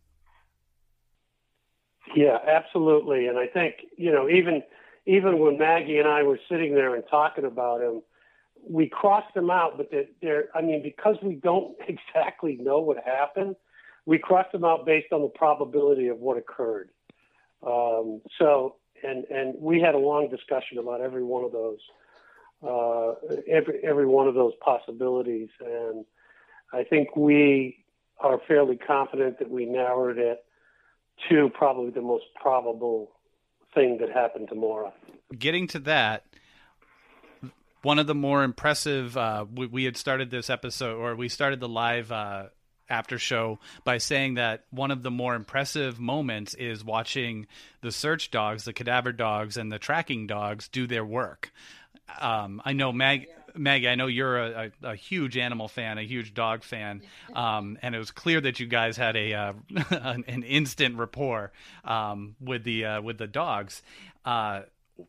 Yeah, 2.14 2.38
absolutely. 2.46 3.27
And 3.27 3.38
I 3.38 3.46
think, 3.46 3.77
you 3.96 4.12
know, 4.12 4.29
even 4.29 4.62
even 5.07 5.38
when 5.38 5.59
Maggie 5.59 5.99
and 5.99 6.09
I 6.09 6.22
were 6.22 6.38
sitting 6.49 6.75
there 6.75 6.94
and 6.94 7.05
talking 7.11 7.44
about 7.44 7.81
him, 7.81 8.03
we 8.68 8.88
crossed 8.88 9.35
them 9.35 9.50
out, 9.50 9.76
but 9.76 9.90
they're, 9.90 10.07
they're 10.20 10.44
I 10.55 10.61
mean, 10.61 10.83
because 10.83 11.16
we 11.22 11.35
don't 11.35 11.76
exactly 11.88 12.57
know 12.57 12.81
what 12.81 12.98
happened, 13.05 13.57
we 14.05 14.18
crossed 14.18 14.52
them 14.52 14.64
out 14.64 14.87
based 14.87 15.12
on 15.12 15.22
the 15.22 15.29
probability 15.29 16.09
of 16.09 16.18
what 16.18 16.37
occurred. 16.37 16.90
Um, 17.66 18.20
so, 18.38 18.76
and 19.02 19.24
and 19.24 19.55
we 19.59 19.81
had 19.81 19.94
a 19.94 19.98
long 19.98 20.29
discussion 20.31 20.79
about 20.79 21.00
every 21.00 21.24
one 21.24 21.44
of 21.44 21.52
those, 21.52 21.79
uh, 22.62 23.12
every 23.48 23.81
every 23.83 24.07
one 24.07 24.29
of 24.29 24.35
those 24.35 24.52
possibilities, 24.61 25.48
and 25.61 26.05
I 26.72 26.85
think 26.85 27.16
we 27.16 27.85
are 28.20 28.40
fairly 28.46 28.76
confident 28.76 29.38
that 29.38 29.50
we 29.50 29.66
narrowed 29.66 30.18
it 30.18 30.44
to 31.29 31.50
probably 31.50 31.90
the 31.90 32.00
most 32.00 32.24
probable 32.40 33.11
thing 33.74 33.98
that 33.98 34.11
happened 34.11 34.48
to 34.48 34.55
Maura. 34.55 34.92
Getting 35.37 35.66
to 35.68 35.79
that, 35.81 36.24
one 37.87 38.01
of 38.01 38.09
the 38.09 38.16
more 38.16 38.42
impressive, 38.42 39.16
uh, 39.16 39.46
we, 39.55 39.68
we, 39.68 39.85
had 39.85 39.96
started 39.96 40.29
this 40.29 40.51
episode, 40.51 40.96
or 40.96 41.14
we 41.14 41.29
started 41.29 41.61
the 41.61 41.68
live 41.68 42.11
uh, 42.11 42.46
after 42.88 43.16
show 43.16 43.61
by 43.85 43.99
saying 43.99 44.35
that 44.35 44.64
one 44.70 44.90
of 44.90 45.05
the 45.05 45.11
more 45.12 45.37
impressive 45.37 46.01
moments 46.01 46.55
is 46.55 46.85
watching 46.85 47.46
the 47.83 47.92
search 47.92 48.33
dogs, 48.33 48.64
the 48.64 48.72
cadaver 48.72 49.12
dogs, 49.12 49.57
and 49.57 49.70
the 49.70 49.79
tracking 49.79 50.27
dogs 50.27 50.66
do 50.66 50.88
their 50.88 51.05
work. 51.05 51.53
Um, 52.20 52.61
I 52.64 52.72
know 52.72 52.90
Mag. 52.92 53.29
Maggie, 53.55 53.88
I 53.88 53.94
know 53.94 54.07
you're 54.07 54.37
a, 54.37 54.72
a, 54.83 54.88
a, 54.88 54.94
huge 54.96 55.38
animal 55.38 55.66
fan, 55.66 55.96
a 55.96 56.03
huge 56.03 56.35
dog 56.35 56.62
fan, 56.62 57.01
um, 57.35 57.79
and 57.81 57.94
it 57.94 57.99
was 57.99 58.11
clear 58.11 58.38
that 58.40 58.61
you 58.61 58.66
guys 58.66 58.99
had 58.99 59.16
a 59.16 59.33
uh, 59.33 59.53
an, 59.90 60.25
an, 60.27 60.42
instant 60.42 60.99
rapport 60.99 61.53
um, 61.83 62.37
with 62.38 62.64
the 62.64 62.85
uh, 62.85 63.01
with 63.01 63.16
the 63.16 63.27
dogs. 63.27 63.83
Uh, 64.27 64.62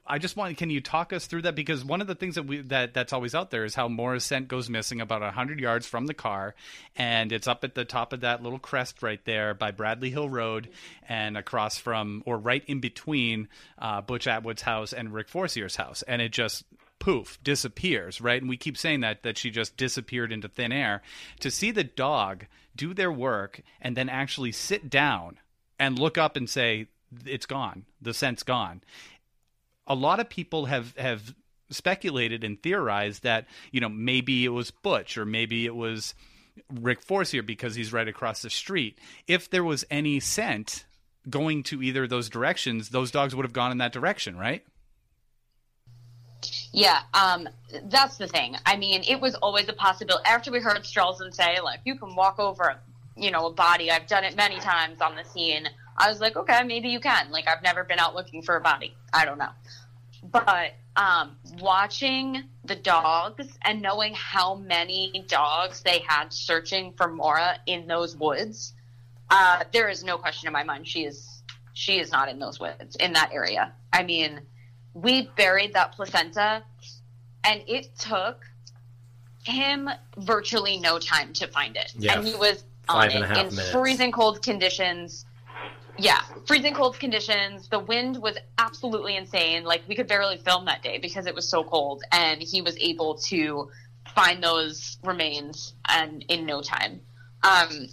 I 0.06 0.18
just 0.18 0.36
want 0.36 0.58
can 0.58 0.70
you 0.70 0.82
talk 0.82 1.14
us 1.14 1.28
through 1.28 1.44
that? 1.44 1.56
Because 1.56 1.86
one 1.86 2.02
of 2.02 2.08
the 2.08 2.16
things 2.16 2.36
that 2.36 2.44
we 2.44 2.62
that 2.62 2.94
that's 2.94 3.14
always 3.14 3.34
out 3.34 3.52
there 3.52 3.64
is 3.64 3.76
how 3.76 3.88
scent 4.20 4.48
goes 4.48 4.70
missing 4.70 5.00
about 5.00 5.22
100 5.22 5.60
yards 5.60 5.88
from 5.88 6.08
the 6.08 6.14
car 6.14 6.56
and 6.96 7.32
it's 7.32 7.48
up 7.48 7.64
at 7.64 7.76
the 7.76 7.86
top 7.86 8.12
of 8.12 8.22
that 8.22 8.44
little 8.44 8.60
crest 8.60 9.02
right 9.02 9.24
there 9.26 9.54
by 9.54 9.72
Bradley 9.72 10.10
Hill 10.10 10.30
Road 10.30 10.70
and 11.08 11.38
across 11.38 11.78
from 11.78 12.22
or 12.26 12.38
right 12.38 12.64
in 12.68 12.80
between 12.80 13.48
uh, 13.80 14.02
Butch 14.02 14.28
Atwood's 14.28 14.64
house 14.64 14.92
and 14.92 15.14
Rick 15.14 15.30
Forcier's 15.30 15.78
house. 15.78 16.04
And 16.04 16.22
it 16.22 16.32
just 16.32 16.66
poof 17.00 17.38
disappears 17.44 18.20
right? 18.20 18.42
And 18.42 18.50
we 18.50 18.58
keep 18.58 18.78
saying 18.78 19.02
that 19.02 19.24
that 19.24 19.38
she 19.38 19.50
just 19.50 19.78
disappeared 19.78 20.34
into 20.34 20.50
thin 20.50 20.74
air. 20.74 21.02
To 21.40 21.52
see 21.52 21.72
the 21.72 21.86
dog 21.86 22.46
do 22.76 22.94
their 22.94 23.12
work 23.12 23.62
and 23.80 23.96
then 23.96 24.10
actually 24.10 24.52
sit 24.52 24.90
down 24.90 25.38
and 25.80 25.98
look 25.98 26.18
up 26.18 26.36
and 26.36 26.50
say 26.50 26.88
it's 27.26 27.46
gone. 27.46 27.86
The 28.02 28.14
scent's 28.14 28.44
gone 28.44 28.82
a 29.88 29.96
lot 29.96 30.20
of 30.20 30.30
people 30.30 30.66
have 30.66 30.96
have 30.98 31.34
speculated 31.70 32.44
and 32.44 32.62
theorized 32.62 33.24
that 33.24 33.46
you 33.72 33.82
know 33.82 33.90
maybe 33.90 34.46
it 34.46 34.50
was 34.50 34.72
Butch 34.72 35.18
or 35.18 35.26
maybe 35.26 35.66
it 35.66 35.76
was 35.76 36.14
Rick 36.74 37.02
Forcier 37.02 37.44
because 37.44 37.76
he's 37.76 37.94
right 37.94 38.08
across 38.08 38.42
the 38.42 38.50
street. 38.50 39.00
If 39.28 39.50
there 39.50 39.64
was 39.64 39.86
any 39.90 40.20
scent 40.20 40.86
going 41.30 41.64
to 41.64 41.82
either 41.82 42.04
of 42.04 42.10
those 42.10 42.30
directions, 42.30 42.90
those 42.90 43.12
dogs 43.12 43.36
would 43.36 43.46
have 43.46 43.54
gone 43.54 43.72
in 43.72 43.78
that 43.80 43.92
direction, 43.92 44.38
right? 44.38 44.64
Yeah, 46.72 47.02
um, 47.14 47.50
that's 47.86 48.18
the 48.18 48.28
thing. 48.28 48.56
I 48.66 48.78
mean, 48.78 49.04
it 49.08 49.20
was 49.20 49.36
always 49.36 49.68
a 49.70 49.74
possibility. 49.74 50.24
After 50.26 50.52
we 50.52 50.60
heard 50.60 50.78
Stralsund 50.84 51.34
say, 51.34 51.60
like, 51.62 51.80
you 51.86 51.98
can 51.98 52.16
walk 52.16 52.40
over, 52.40 52.80
you 53.16 53.32
know, 53.32 53.48
a 53.48 53.54
body. 53.54 53.90
I've 53.90 54.08
done 54.08 54.24
it 54.24 54.36
many 54.36 54.60
times 54.60 55.02
on 55.02 55.16
the 55.16 55.24
scene. 55.24 55.68
I 55.98 56.10
was 56.10 56.22
like, 56.22 56.36
okay, 56.36 56.64
maybe 56.64 56.90
you 56.90 57.00
can. 57.00 57.32
Like, 57.32 57.48
I've 57.48 57.64
never 57.64 57.84
been 57.84 58.00
out 58.00 58.14
looking 58.14 58.44
for 58.44 58.56
a 58.56 58.62
body. 58.62 58.94
I 59.12 59.26
don't 59.26 59.40
know. 59.40 59.50
But 60.24 60.74
um, 60.96 61.38
watching 61.60 62.44
the 62.66 62.76
dogs 62.76 63.58
and 63.62 63.82
knowing 63.82 64.14
how 64.14 64.56
many 64.56 65.26
dogs 65.28 65.82
they 65.82 66.00
had 66.00 66.34
searching 66.34 66.94
for 66.94 67.08
Maura 67.08 67.60
in 67.66 67.88
those 67.88 68.16
woods, 68.16 68.74
uh, 69.30 69.64
there 69.72 69.90
is 69.90 70.04
no 70.04 70.18
question 70.18 70.48
in 70.48 70.54
my 70.54 70.64
mind 70.64 70.88
she 70.88 71.06
is 71.06 71.44
she 71.74 72.00
is 72.00 72.12
not 72.12 72.28
in 72.28 72.40
those 72.40 72.60
woods 72.60 72.96
in 72.96 73.14
that 73.14 73.32
area. 73.32 73.72
I 73.94 74.04
mean, 74.04 74.42
we 74.94 75.30
buried 75.38 75.74
that 75.74 75.92
placenta, 75.92 76.64
and 77.44 77.62
it 77.68 77.90
took 78.00 78.44
him 79.44 79.90
virtually 80.18 80.80
no 80.80 80.98
time 80.98 81.34
to 81.34 81.48
find 81.48 81.78
it, 81.78 81.94
yeah. 81.96 82.18
and 82.18 82.28
he 82.28 82.36
was 82.36 82.64
on 82.90 83.10
it 83.10 83.16
in 83.16 83.22
minutes. 83.22 83.70
freezing 83.72 84.12
cold 84.12 84.42
conditions 84.42 85.26
yeah, 85.98 86.22
freezing 86.46 86.74
cold 86.74 87.00
conditions. 87.00 87.70
The 87.70 87.80
wind 87.80 88.22
was 88.22 88.38
absolutely 88.58 89.16
insane. 89.16 89.64
Like 89.64 89.82
we 89.88 89.96
could 89.96 90.08
barely 90.08 90.38
film 90.38 90.66
that 90.66 90.84
day 90.84 90.98
because 90.98 91.26
it 91.26 91.36
was 91.36 91.50
so 91.50 91.64
cold, 91.64 92.04
and 92.12 92.42
he 92.42 92.62
was 92.62 92.78
able 92.78 93.16
to 93.30 93.70
find 94.16 94.44
those 94.44 94.98
remains 95.04 95.74
and 95.88 96.24
in 96.30 96.46
no 96.46 96.62
time. 96.62 97.02
Um, 97.44 97.90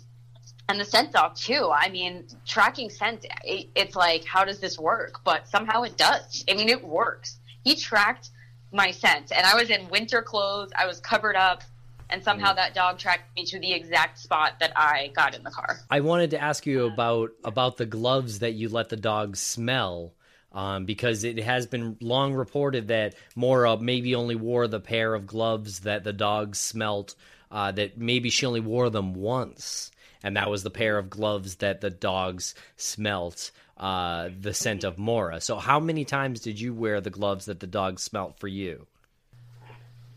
and 0.69 0.81
the 0.81 0.85
scent 0.85 1.13
dog 1.13 1.37
too. 1.37 1.71
I 1.75 1.89
mean, 1.91 2.27
tracking 2.47 2.91
scent. 2.91 3.27
It, 3.45 3.69
it's 3.75 3.97
like, 3.97 4.25
how 4.25 4.45
does 4.45 4.61
this 4.61 4.79
work? 4.79 5.21
But 5.25 5.49
somehow 5.49 5.83
it 5.83 5.97
does. 5.97 6.45
I 6.49 6.55
mean, 6.55 6.69
it 6.69 6.83
works. 6.83 7.39
He 7.65 7.77
tracked 7.77 8.31
my 8.73 8.91
scent, 8.91 9.33
and 9.33 9.47
I 9.47 9.55
was 9.55 9.71
in 9.71 9.89
winter 9.89 10.23
clothes. 10.23 10.73
I 10.77 10.87
was 10.87 11.01
covered 11.01 11.37
up 11.37 11.63
and 12.11 12.23
somehow 12.23 12.53
mm. 12.53 12.57
that 12.57 12.75
dog 12.75 12.99
tracked 12.99 13.35
me 13.37 13.45
to 13.47 13.59
the 13.59 13.73
exact 13.73 14.19
spot 14.19 14.59
that 14.61 14.73
I 14.77 15.11
got 15.15 15.35
in 15.35 15.43
the 15.43 15.51
car. 15.51 15.79
I 15.91 16.01
wanted 16.01 16.31
to 16.31 16.41
ask 16.41 16.67
you 16.67 16.87
about 16.87 17.31
about 17.45 17.77
the 17.77 17.87
gloves 17.87 18.41
that 18.41 18.55
you 18.55 18.69
let 18.69 18.89
the 18.89 18.97
dog 18.97 19.37
smell. 19.37 20.13
Um, 20.53 20.85
because 20.85 21.25
it 21.25 21.39
has 21.41 21.67
been 21.67 21.97
long 22.01 22.33
reported 22.33 22.87
that 22.87 23.17
Maura 23.35 23.77
maybe 23.77 24.15
only 24.15 24.37
wore 24.37 24.69
the 24.69 24.79
pair 24.79 25.13
of 25.13 25.27
gloves 25.27 25.81
that 25.81 26.05
the 26.05 26.13
dog 26.13 26.55
smelt, 26.55 27.17
uh, 27.51 27.73
that 27.73 27.99
maybe 27.99 28.31
she 28.31 28.47
only 28.47 28.61
wore 28.61 28.89
them 28.89 29.15
once, 29.15 29.91
and 30.23 30.37
that 30.37 30.49
was 30.49 30.63
the 30.63 30.71
pair 30.71 30.97
of 30.97 31.11
gloves 31.11 31.57
that 31.57 31.81
the 31.81 31.91
dogs 31.91 32.55
smelt 32.77 33.51
uh, 33.77 34.29
the 34.41 34.55
scent 34.55 34.85
of 34.85 34.99
Maura. 34.99 35.41
So, 35.41 35.57
how 35.57 35.81
many 35.81 36.05
times 36.05 36.41
did 36.41 36.61
you 36.61 36.73
wear 36.73 37.01
the 37.01 37.11
gloves 37.11 37.47
that 37.47 37.61
the 37.61 37.67
dog 37.67 37.99
smelt 37.99 38.39
for 38.39 38.49
you? 38.49 38.87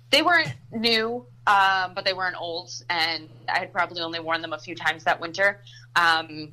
They 0.10 0.22
weren't 0.22 0.54
new 0.72 1.26
um, 1.48 1.94
but 1.96 2.04
they 2.04 2.14
weren't 2.14 2.36
old, 2.38 2.70
and 2.90 3.30
I 3.48 3.60
had 3.60 3.72
probably 3.72 4.02
only 4.02 4.20
worn 4.20 4.42
them 4.42 4.52
a 4.52 4.60
few 4.60 4.76
times 4.76 5.06
that 5.06 5.22
winter. 5.22 5.62
Um, 5.96 6.52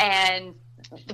and 0.00 0.56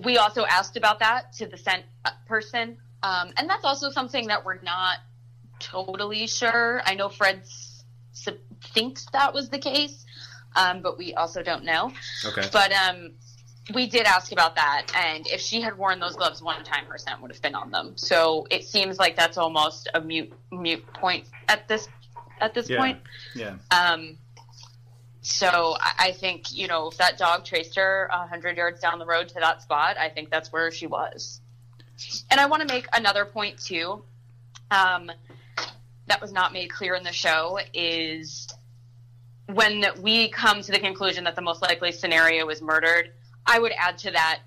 we 0.03 0.17
also 0.17 0.47
asked 0.47 0.79
about 0.79 1.01
that 1.01 1.35
to 1.35 1.47
the 1.47 1.59
scent 1.59 1.85
person, 2.27 2.79
um, 3.03 3.33
and 3.37 3.49
that's 3.49 3.65
also 3.65 3.91
something 3.91 4.29
that 4.29 4.45
we're 4.45 4.63
not 4.63 4.99
totally 5.59 6.27
sure. 6.27 6.81
I 6.87 6.95
know 6.95 7.11
Fred 7.11 7.43
thinks 8.75 9.07
that 9.13 9.35
was 9.35 9.51
the 9.51 9.59
case, 9.59 10.07
um, 10.57 10.81
but 10.81 10.97
we 10.97 11.13
also 11.13 11.43
don't 11.43 11.65
know. 11.65 11.93
Okay. 12.25 12.49
But 12.51 12.73
um, 12.73 13.13
we 13.75 13.87
did 13.87 14.07
ask 14.07 14.33
about 14.33 14.55
that, 14.57 14.87
and 14.95 15.27
if 15.27 15.41
she 15.41 15.61
had 15.61 15.77
worn 15.77 16.01
those 16.01 16.17
gloves 16.17 16.43
one 16.43 16.63
time, 16.65 16.85
her 16.87 16.99
scent 16.99 17.21
would 17.21 17.31
have 17.31 17.43
been 17.43 17.55
on 17.55 17.71
them. 17.71 17.93
So 17.97 18.47
it 18.51 18.65
seems 18.65 18.99
like 18.99 19.17
that's 19.17 19.39
almost 19.39 19.89
a 19.95 20.01
mute 20.01 20.33
mute 20.51 20.85
point 20.95 21.27
at 21.49 21.69
this 21.69 21.89
at 22.41 22.55
this 22.55 22.69
yeah. 22.69 22.79
point. 22.79 22.99
Yeah. 23.35 23.57
Um, 23.71 24.19
so 25.23 25.77
I 25.81 26.13
think 26.13 26.53
you 26.53 26.67
know 26.67 26.89
if 26.89 26.97
that 26.97 27.19
dog 27.19 27.45
traced 27.45 27.77
her 27.77 28.09
hundred 28.13 28.57
yards 28.57 28.81
down 28.81 28.99
the 28.99 29.07
road 29.07 29.29
to 29.29 29.35
that 29.41 29.63
spot, 29.63 29.97
I 29.99 30.09
think 30.09 30.31
that's 30.31 30.53
where 30.53 30.71
she 30.71 30.87
was. 30.87 31.41
And 32.31 32.41
I 32.41 32.47
want 32.47 32.67
to 32.67 32.73
make 32.73 32.87
another 32.95 33.25
point 33.25 33.59
too, 33.59 34.03
um, 34.71 35.11
that 36.07 36.21
was 36.21 36.33
not 36.33 36.53
made 36.53 36.71
clear 36.71 36.95
in 36.95 37.05
the 37.05 37.13
show 37.13 37.59
is 37.75 38.49
when 39.47 39.85
we 40.01 40.29
come 40.29 40.63
to 40.63 40.73
the 40.73 40.79
conclusion 40.79 41.25
that 41.25 41.37
the 41.37 41.43
most 41.43 41.63
likely 41.63 41.93
scenario 41.93 42.47
was 42.47 42.63
murdered. 42.63 43.13
I 43.47 43.59
would 43.59 43.73
add 43.77 43.99
to 43.99 44.11
that 44.13 44.41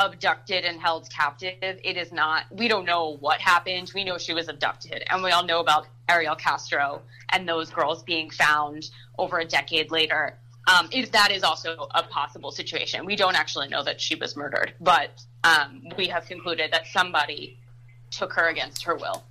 abducted 0.00 0.64
and 0.64 0.80
held 0.80 1.08
captive. 1.10 1.56
It 1.60 1.96
is 1.96 2.10
not, 2.10 2.44
we 2.50 2.68
don't 2.68 2.86
know 2.86 3.16
what 3.20 3.40
happened. 3.40 3.92
We 3.94 4.02
know 4.02 4.16
she 4.16 4.32
was 4.32 4.48
abducted. 4.48 5.04
And 5.10 5.22
we 5.22 5.30
all 5.30 5.44
know 5.44 5.60
about 5.60 5.86
Ariel 6.08 6.34
Castro 6.34 7.02
and 7.28 7.48
those 7.48 7.70
girls 7.70 8.02
being 8.02 8.30
found 8.30 8.90
over 9.18 9.38
a 9.38 9.44
decade 9.44 9.90
later. 9.90 10.38
Um, 10.68 10.88
it, 10.92 11.12
that 11.12 11.30
is 11.30 11.42
also 11.42 11.88
a 11.94 12.02
possible 12.02 12.50
situation. 12.50 13.04
We 13.04 13.16
don't 13.16 13.34
actually 13.34 13.68
know 13.68 13.82
that 13.84 14.00
she 14.00 14.14
was 14.14 14.36
murdered, 14.36 14.74
but 14.80 15.22
um, 15.44 15.82
we 15.96 16.08
have 16.08 16.26
concluded 16.26 16.72
that 16.72 16.86
somebody 16.86 17.58
took 18.10 18.32
her 18.32 18.48
against 18.48 18.84
her 18.84 18.94
will. 18.94 19.22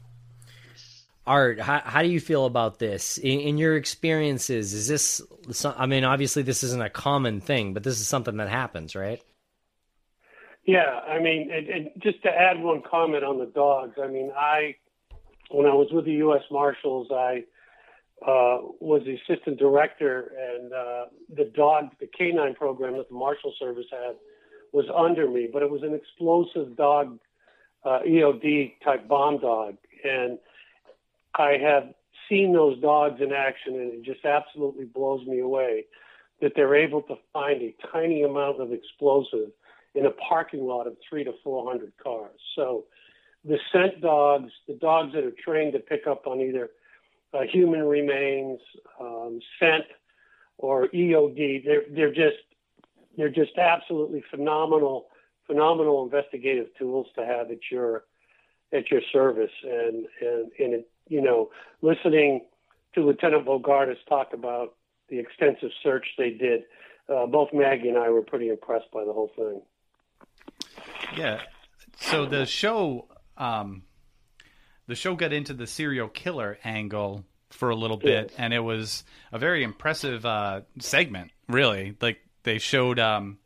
Art, 1.28 1.60
how, 1.60 1.82
how 1.84 2.02
do 2.02 2.10
you 2.10 2.20
feel 2.20 2.46
about 2.46 2.80
this? 2.80 3.18
In, 3.18 3.40
in 3.40 3.58
your 3.58 3.76
experiences, 3.76 4.74
is 4.74 4.88
this, 4.88 5.22
I 5.64 5.86
mean, 5.86 6.04
obviously 6.04 6.44
this 6.44 6.64
isn't 6.64 6.82
a 6.82 6.90
common 6.90 7.42
thing, 7.42 7.74
but 7.74 7.84
this 7.84 8.00
is 8.00 8.08
something 8.08 8.38
that 8.38 8.50
happens, 8.50 8.96
right? 8.96 9.22
Yeah, 10.66 11.00
I 11.08 11.20
mean, 11.20 11.52
and, 11.52 11.68
and 11.68 11.90
just 12.02 12.22
to 12.24 12.30
add 12.30 12.60
one 12.60 12.82
comment 12.90 13.24
on 13.24 13.40
the 13.40 13.46
dogs, 13.46 13.96
I 14.02 14.08
mean, 14.08 14.32
I, 14.36 14.76
when 15.52 15.66
I 15.66 15.74
was 15.74 15.88
with 15.92 16.06
the 16.06 16.14
U.S. 16.14 16.44
Marshals, 16.52 17.08
I 17.12 17.44
uh, 18.22 18.60
was 18.80 19.02
the 19.06 19.16
assistant 19.16 19.58
director, 19.58 20.34
and 20.38 20.74
uh, 20.74 21.06
the 21.36 21.46
dog, 21.56 21.90
the 22.00 22.08
canine 22.08 22.54
program 22.54 22.98
that 22.98 23.08
the 23.10 23.16
Marshal 23.16 23.54
Service 23.60 23.86
had, 23.92 24.16
was 24.74 24.86
under 24.96 25.30
me, 25.30 25.48
but 25.52 25.64
it 25.64 25.70
was 25.70 25.82
an 25.84 25.94
explosive 25.94 26.76
dog, 26.76 27.18
uh, 27.86 28.00
EOD 28.08 28.74
type 28.84 29.08
bomb 29.08 29.40
dog, 29.40 29.78
and 30.04 30.38
I 31.40 31.58
have 31.58 31.94
seen 32.28 32.54
those 32.54 32.80
dogs 32.82 33.22
in 33.22 33.32
action, 33.32 33.76
and 33.76 33.94
it 33.94 34.04
just 34.04 34.26
absolutely 34.26 34.86
blows 34.86 35.26
me 35.26 35.40
away 35.40 35.86
that 36.42 36.52
they're 36.56 36.76
able 36.76 37.02
to 37.04 37.16
find 37.34 37.62
a 37.62 37.76
tiny 37.92 38.24
amount 38.24 38.62
of 38.62 38.72
explosive 38.72 39.50
in 39.96 40.06
a 40.06 40.12
parking 40.12 40.66
lot 40.66 40.86
of 40.86 40.96
three 41.10 41.24
to 41.24 41.34
400 41.44 41.92
cars. 42.02 42.40
So 42.56 42.86
the 43.44 43.58
scent 43.72 44.02
dogs, 44.02 44.52
the 44.68 44.76
dogs 44.76 45.14
that 45.14 45.24
are 45.24 45.34
trained 45.44 45.74
to 45.74 45.80
pick 45.80 46.08
up 46.08 46.28
on 46.28 46.42
either 46.42 46.70
uh, 47.34 47.42
human 47.52 47.84
remains, 47.84 48.60
um, 49.00 49.40
scent, 49.60 49.86
or 50.58 50.88
EOD, 50.90 51.64
they're, 51.66 51.84
they're 51.90 52.14
just 52.14 52.38
they're 53.18 53.30
just 53.30 53.58
absolutely 53.58 54.24
phenomenal, 54.32 55.08
phenomenal 55.46 56.04
investigative 56.04 56.68
tools 56.78 57.08
to 57.16 57.26
have 57.26 57.52
at 57.52 57.60
your 57.70 58.04
at 58.74 58.90
your 58.92 59.02
service. 59.12 59.52
And 59.64 60.06
and 60.22 60.52
and 60.60 60.74
it, 60.74 60.90
you 61.08 61.22
know, 61.22 61.50
listening 61.82 62.46
to 62.96 63.06
Lieutenant 63.06 63.46
Bogardus 63.46 63.98
talk 64.08 64.34
about 64.34 64.76
the 65.10 65.20
extensive 65.20 65.70
search 65.84 66.06
they 66.18 66.32
did, 66.32 66.64
uh, 67.10 67.26
both 67.26 67.50
Maggie 67.54 67.90
and 67.90 67.98
I 67.98 68.10
were 68.10 68.22
pretty 68.22 68.50
impressed 68.50 68.92
by 68.92 69.04
the 69.04 69.14
whole 69.14 69.32
thing. 69.36 69.62
Yeah. 71.18 71.42
So 71.98 72.26
the 72.26 72.46
show, 72.46 73.08
um, 73.38 73.84
the 74.88 74.96
show 74.96 75.16
got 75.16 75.34
into 75.34 75.54
the 75.54 75.68
serial 75.68 76.08
killer 76.08 76.58
angle 76.64 77.26
for 77.50 77.70
a 77.70 77.76
little 77.76 77.98
bit, 77.98 78.32
and 78.38 78.54
it 78.54 78.60
was 78.60 79.04
a 79.32 79.40
very 79.40 79.64
impressive 79.64 80.26
uh, 80.26 80.62
segment. 80.80 81.32
Really, 81.48 81.96
like 82.00 82.20
they 82.44 82.60
showed, 82.60 83.00
um, 83.00 83.40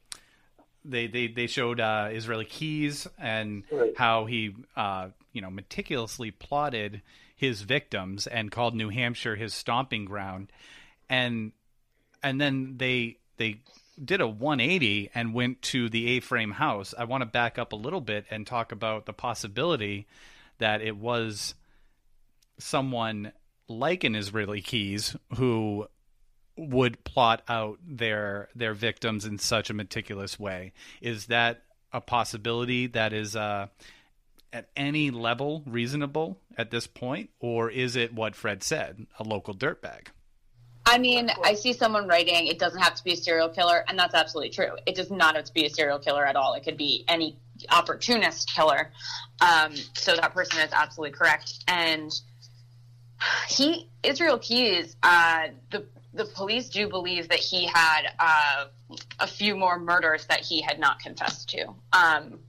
they 0.86 1.08
they 1.08 1.28
they 1.28 1.48
showed 1.48 1.80
uh, 1.80 2.10
Israel 2.12 2.44
Keys 2.48 3.08
and 3.18 3.64
Right. 3.72 3.94
how 3.98 4.26
he, 4.26 4.56
uh, 4.76 5.10
you 5.32 5.42
know, 5.42 5.50
meticulously 5.50 6.32
plotted 6.32 7.02
his 7.36 7.62
victims 7.62 8.28
and 8.28 8.52
called 8.52 8.76
New 8.76 8.90
Hampshire 8.90 9.36
his 9.36 9.54
stomping 9.54 10.06
ground, 10.06 10.52
and 11.10 11.52
and 12.22 12.40
then 12.40 12.76
they 12.78 13.18
they 13.38 13.62
did 14.04 14.22
a 14.22 14.28
180 14.28 15.12
and 15.14 15.34
went 15.34 15.62
to 15.62 15.88
the 15.88 16.18
A-frame 16.18 16.52
house. 16.52 16.94
I 16.98 17.04
want 17.04 17.22
to 17.22 17.26
back 17.28 17.60
up 17.60 17.74
a 17.74 17.76
little 17.76 18.02
bit 18.02 18.26
and 18.32 18.48
talk 18.48 18.72
about 18.72 19.06
the 19.06 19.14
possibility 19.14 20.08
that 20.58 20.82
it 20.82 20.98
was 20.98 21.54
someone 22.58 23.32
like 23.68 24.04
an 24.04 24.16
Israel 24.16 24.56
Keys 24.64 25.16
who 25.36 25.88
would 26.56 27.04
plot 27.04 27.42
out 27.48 27.80
their 27.86 28.50
their 28.56 28.74
victims 28.74 29.26
in 29.26 29.40
such 29.40 29.70
a 29.70 29.74
meticulous 29.74 30.40
way. 30.40 30.74
Is 31.02 31.28
that 31.28 31.64
a 31.92 32.02
possibility 32.02 32.88
that 32.88 33.14
is 33.14 33.36
uh, 33.36 33.68
at 34.52 34.70
any 34.76 35.12
level 35.12 35.64
reasonable 35.66 36.40
at 36.58 36.72
this 36.72 36.88
point, 36.88 37.30
or 37.40 37.70
is 37.70 37.96
it 37.96 38.14
what 38.14 38.36
Fred 38.36 38.64
said, 38.64 39.08
a 39.20 39.24
local 39.24 39.54
dirtbag? 39.54 40.08
I 40.86 40.98
mean, 40.98 41.30
I 41.44 41.54
see 41.54 41.74
someone 41.74 42.08
writing 42.08 42.48
it 42.48 42.60
doesn't 42.60 42.82
have 42.82 42.96
to 42.96 43.04
be 43.04 43.14
a 43.14 43.18
serial 43.18 43.50
killer, 43.50 43.84
and 43.88 43.98
that's 43.98 44.14
absolutely 44.14 44.50
true. 44.50 44.76
It 44.86 44.96
does 44.96 45.10
not 45.10 45.36
have 45.36 45.46
to 45.46 45.54
be 45.54 45.66
a 45.66 45.70
serial 45.70 45.98
killer 45.98 46.26
at 46.26 46.36
all. 46.36 46.54
It 46.54 46.64
could 46.64 46.78
be 46.78 47.06
any 47.08 47.38
opportunist 47.70 48.54
killer. 48.54 48.92
Um, 49.42 49.74
so 49.96 50.16
that 50.16 50.34
person 50.34 50.60
is 50.60 50.72
absolutely 50.74 51.18
correct. 51.18 51.64
And 51.68 52.12
he, 53.48 53.90
Israel 54.04 54.38
Keys, 54.38 54.96
uh, 55.02 55.48
the 55.72 55.86
the 56.14 56.26
police 56.26 56.70
do 56.70 56.88
believe 56.88 57.30
that 57.30 57.40
he 57.40 57.66
had 57.66 58.14
uh, 58.20 58.66
a 59.20 59.28
few 59.28 59.56
more 59.56 59.80
murders 59.80 60.26
that 60.28 60.42
he 60.42 60.62
had 60.62 60.80
not 60.80 61.00
confessed 61.00 61.50
to. 61.50 61.74
Um, 61.92 62.40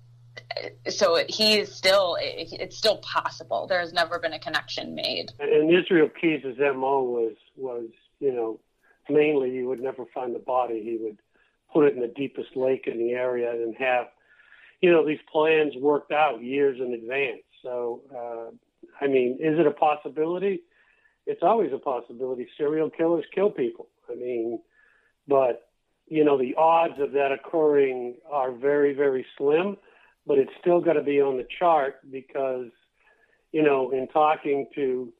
so 0.88 1.24
he 1.28 1.58
is 1.58 1.74
still, 1.74 2.16
it's 2.20 2.76
still 2.76 2.98
possible. 2.98 3.66
There 3.66 3.80
has 3.80 3.92
never 3.92 4.18
been 4.18 4.32
a 4.32 4.38
connection 4.38 4.94
made. 4.94 5.32
And 5.38 5.70
Israel 5.70 6.08
Keys' 6.20 6.44
MO 6.58 7.02
was 7.02 7.34
was 7.56 7.88
you 8.20 8.32
know 8.32 8.60
mainly 9.08 9.50
he 9.50 9.62
would 9.62 9.80
never 9.80 10.04
find 10.12 10.34
the 10.34 10.40
body. 10.40 10.82
He 10.82 10.98
would 11.02 11.18
put 11.72 11.86
it 11.86 11.94
in 11.94 12.00
the 12.00 12.08
deepest 12.08 12.56
lake 12.56 12.86
in 12.86 12.98
the 12.98 13.12
area 13.12 13.50
and 13.50 13.74
have 13.76 14.06
you 14.80 14.90
know 14.90 15.06
these 15.06 15.20
plans 15.30 15.74
worked 15.76 16.12
out 16.12 16.42
years 16.42 16.78
in 16.80 16.92
advance. 16.92 17.42
So 17.62 18.02
uh, 18.14 18.50
I 19.00 19.06
mean, 19.06 19.38
is 19.40 19.58
it 19.58 19.66
a 19.66 19.70
possibility? 19.70 20.62
It's 21.26 21.42
always 21.42 21.72
a 21.72 21.78
possibility. 21.78 22.48
Serial 22.56 22.90
killers 22.90 23.24
kill 23.34 23.50
people. 23.50 23.88
I 24.10 24.14
mean, 24.14 24.60
but 25.26 25.68
you 26.06 26.24
know 26.24 26.36
the 26.36 26.54
odds 26.56 27.00
of 27.00 27.12
that 27.12 27.32
occurring 27.32 28.16
are 28.30 28.52
very 28.52 28.94
very 28.94 29.24
slim. 29.38 29.76
But 30.26 30.38
it's 30.38 30.52
still 30.60 30.80
got 30.80 30.94
to 30.94 31.02
be 31.02 31.20
on 31.20 31.36
the 31.36 31.46
chart 31.58 31.96
because 32.10 32.68
you 33.52 33.62
know 33.62 33.90
in 33.90 34.08
talking 34.08 34.66
to 34.74 35.12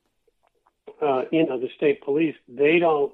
uh, 1.03 1.23
you 1.31 1.47
know 1.47 1.59
the 1.59 1.69
state 1.77 2.03
police, 2.03 2.35
they 2.49 2.79
don't. 2.79 3.13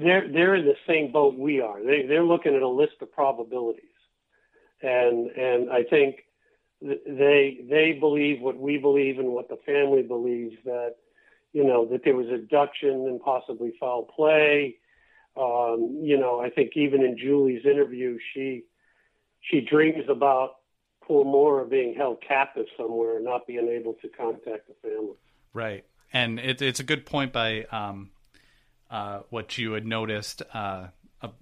They're 0.00 0.28
they're 0.30 0.54
in 0.54 0.66
the 0.66 0.76
same 0.86 1.12
boat 1.12 1.36
we 1.36 1.60
are. 1.60 1.82
They 1.82 2.06
they're 2.06 2.24
looking 2.24 2.54
at 2.54 2.62
a 2.62 2.68
list 2.68 2.94
of 3.00 3.12
probabilities, 3.12 3.84
and 4.82 5.30
and 5.30 5.70
I 5.70 5.82
think 5.82 6.24
they 6.80 7.64
they 7.68 7.96
believe 7.98 8.40
what 8.40 8.58
we 8.58 8.78
believe 8.78 9.18
and 9.18 9.28
what 9.28 9.48
the 9.48 9.58
family 9.66 10.02
believes 10.02 10.56
that 10.64 10.96
you 11.54 11.64
know 11.64 11.86
that 11.86 12.02
there 12.04 12.16
was 12.16 12.26
abduction 12.28 13.06
and 13.08 13.20
possibly 13.22 13.72
foul 13.80 14.02
play. 14.02 14.76
Um, 15.36 16.00
you 16.02 16.18
know, 16.18 16.40
I 16.40 16.50
think 16.50 16.72
even 16.76 17.02
in 17.02 17.16
Julie's 17.16 17.64
interview, 17.64 18.18
she 18.34 18.64
she 19.40 19.60
dreams 19.60 20.04
about 20.10 20.56
poor 21.02 21.24
Maura 21.24 21.66
being 21.66 21.94
held 21.94 22.22
captive 22.26 22.66
somewhere 22.76 23.16
and 23.16 23.24
not 23.24 23.46
being 23.46 23.68
able 23.68 23.94
to 24.02 24.08
contact 24.08 24.68
the 24.68 24.74
family. 24.82 25.16
Right, 25.52 25.84
and 26.12 26.40
it, 26.40 26.60
it's 26.60 26.80
a 26.80 26.84
good 26.84 27.06
point 27.06 27.32
by 27.32 27.62
um, 27.70 28.10
uh, 28.90 29.20
what 29.30 29.56
you 29.56 29.72
had 29.72 29.86
noticed 29.86 30.42
uh, 30.52 30.88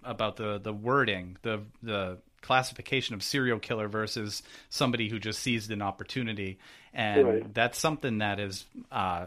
about 0.05 0.37
the 0.37 0.59
the 0.59 0.75
wording, 0.75 1.39
the 1.41 1.63
the 1.83 2.19
classification 2.43 3.15
of 3.15 3.23
serial 3.23 3.59
killer 3.59 3.89
versus 3.89 4.43
somebody 4.69 5.09
who 5.09 5.19
just 5.19 5.41
seized 5.41 5.71
an 5.71 5.81
opportunity, 5.81 6.59
and 6.93 7.27
Right. 7.27 7.55
that's 7.55 7.79
something 7.79 8.19
that 8.19 8.39
is. 8.39 8.67
Uh, 8.91 9.27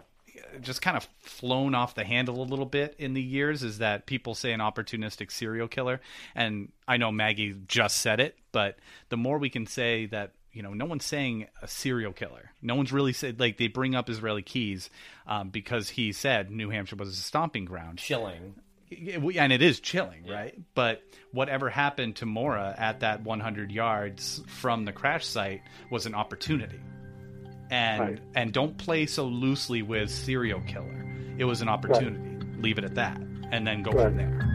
just 0.62 0.82
kind 0.82 0.98
of 0.98 1.08
flown 1.20 1.76
off 1.76 1.96
the 1.96 2.04
handle 2.04 2.42
a 2.42 2.46
little 2.46 2.66
bit 2.66 2.96
in 2.98 3.14
the 3.14 3.22
years 3.22 3.64
is 3.64 3.80
that 3.80 4.06
people 4.06 4.36
say 4.36 4.52
an 4.52 4.60
opportunistic 4.60 5.32
serial 5.32 5.68
killer 5.68 6.02
and 6.34 6.72
I 6.88 6.98
know 6.98 7.12
Maggie 7.12 7.56
just 7.68 7.98
said 7.98 8.20
it 8.20 8.38
but 8.52 8.78
the 9.10 9.18
more 9.18 9.38
we 9.38 9.50
can 9.50 9.68
say 9.68 10.06
that 10.08 10.32
you 10.56 10.64
know, 10.64 10.74
no 10.74 10.86
one's 10.86 11.04
saying 11.04 11.48
a 11.62 11.68
serial 11.68 12.14
killer. 12.14 12.50
No 12.62 12.76
one's 12.76 12.94
really 12.94 13.12
said 13.12 13.42
like 13.42 13.58
they 13.58 13.68
bring 13.68 13.94
up 13.94 14.10
Israel 14.10 14.40
Keys 14.44 14.90
um, 15.28 15.50
because 15.50 15.90
he 15.90 16.14
said 16.14 16.50
New 16.50 16.70
Hampshire 16.70 16.96
was 16.96 17.10
a 17.10 17.22
stomping 17.22 17.66
ground. 17.66 18.00
Chilling. 18.00 18.56
And 18.90 19.52
it 19.52 19.62
is 19.62 19.82
chilling, 19.82 20.26
right? 20.28 20.58
But 20.74 21.04
whatever 21.34 21.70
happened 21.70 22.18
to 22.18 22.26
Maura 22.26 22.74
at 22.78 23.02
that 23.02 23.24
100 23.24 23.72
yards 23.72 24.42
from 24.48 24.86
the 24.86 24.94
crash 24.94 25.26
site 25.26 25.62
was 25.92 26.06
an 26.06 26.16
opportunity. 26.16 26.80
And 27.72 28.00
Right. 28.02 28.20
and 28.36 28.54
don't 28.54 28.78
play 28.78 29.06
so 29.06 29.26
loosely 29.26 29.82
with 29.82 30.10
serial 30.10 30.62
killer. 30.62 31.06
It 31.38 31.46
was 31.46 31.62
an 31.62 31.68
opportunity. 31.70 32.20
Leave 32.62 32.78
it 32.78 32.84
at 32.84 32.96
that, 32.96 33.20
and 33.52 33.66
then 33.66 33.82
go 33.84 33.92
Right. 33.92 34.06
from 34.06 34.18
there. 34.18 34.55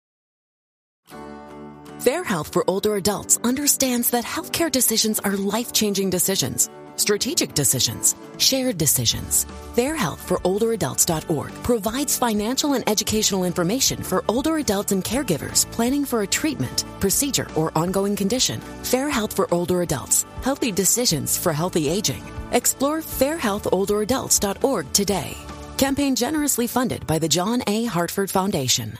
Fair 2.01 2.23
Health 2.23 2.51
for 2.51 2.63
Older 2.67 2.95
Adults 2.95 3.37
understands 3.43 4.09
that 4.09 4.25
healthcare 4.25 4.71
decisions 4.71 5.19
are 5.19 5.37
life 5.37 5.71
changing 5.71 6.09
decisions. 6.09 6.67
strategic 6.95 7.53
decisions, 7.53 8.15
shared 8.37 8.77
decisions. 8.77 9.45
FairHealthForOlderAdults.org 9.75 11.51
provides 11.63 12.17
financial 12.17 12.73
and 12.73 12.87
educational 12.87 13.43
information 13.43 14.03
for 14.03 14.23
older 14.27 14.57
adults 14.57 14.91
and 14.91 15.03
caregivers 15.03 15.65
planning 15.71 16.05
for 16.05 16.21
a 16.21 16.27
treatment, 16.27 16.85
procedure, 16.99 17.47
or 17.55 17.71
ongoing 17.75 18.15
condition. 18.15 18.59
Fair 18.83 19.09
Health 19.09 19.35
for 19.35 19.47
Older 19.53 19.81
Adults. 19.81 20.25
Healthy 20.41 20.71
decisions 20.71 21.37
for 21.37 21.53
healthy 21.53 21.87
aging. 21.89 22.23
Explore 22.51 23.01
FairHealthOlderAdults.org 23.01 24.93
today. 24.93 25.37
Campaign 25.77 26.15
generously 26.15 26.67
funded 26.67 27.07
by 27.07 27.19
the 27.19 27.29
John 27.29 27.63
A. 27.67 27.85
Hartford 27.85 28.29
Foundation. 28.29 28.99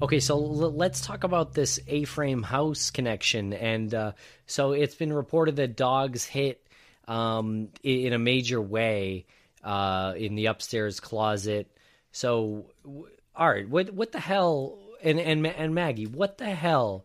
Okay, 0.00 0.20
so 0.20 0.36
l- 0.36 0.72
let's 0.72 1.00
talk 1.00 1.24
about 1.24 1.54
this 1.54 1.80
A-frame 1.88 2.44
house 2.44 2.90
connection. 2.90 3.52
And 3.52 3.92
uh, 3.92 4.12
so 4.46 4.72
it's 4.72 4.94
been 4.94 5.12
reported 5.12 5.56
that 5.56 5.76
dogs 5.76 6.24
hit 6.24 6.64
um, 7.08 7.70
in, 7.82 8.06
in 8.06 8.12
a 8.12 8.18
major 8.18 8.60
way 8.60 9.26
uh, 9.64 10.14
in 10.16 10.36
the 10.36 10.46
upstairs 10.46 11.00
closet. 11.00 11.68
So, 12.12 12.66
w- 12.84 13.08
all 13.34 13.48
right, 13.50 13.68
what 13.68 13.92
what 13.92 14.12
the 14.12 14.20
hell? 14.20 14.78
And 15.02 15.18
and 15.20 15.46
and 15.46 15.74
Maggie, 15.74 16.06
what 16.06 16.38
the 16.38 16.46
hell? 16.46 17.04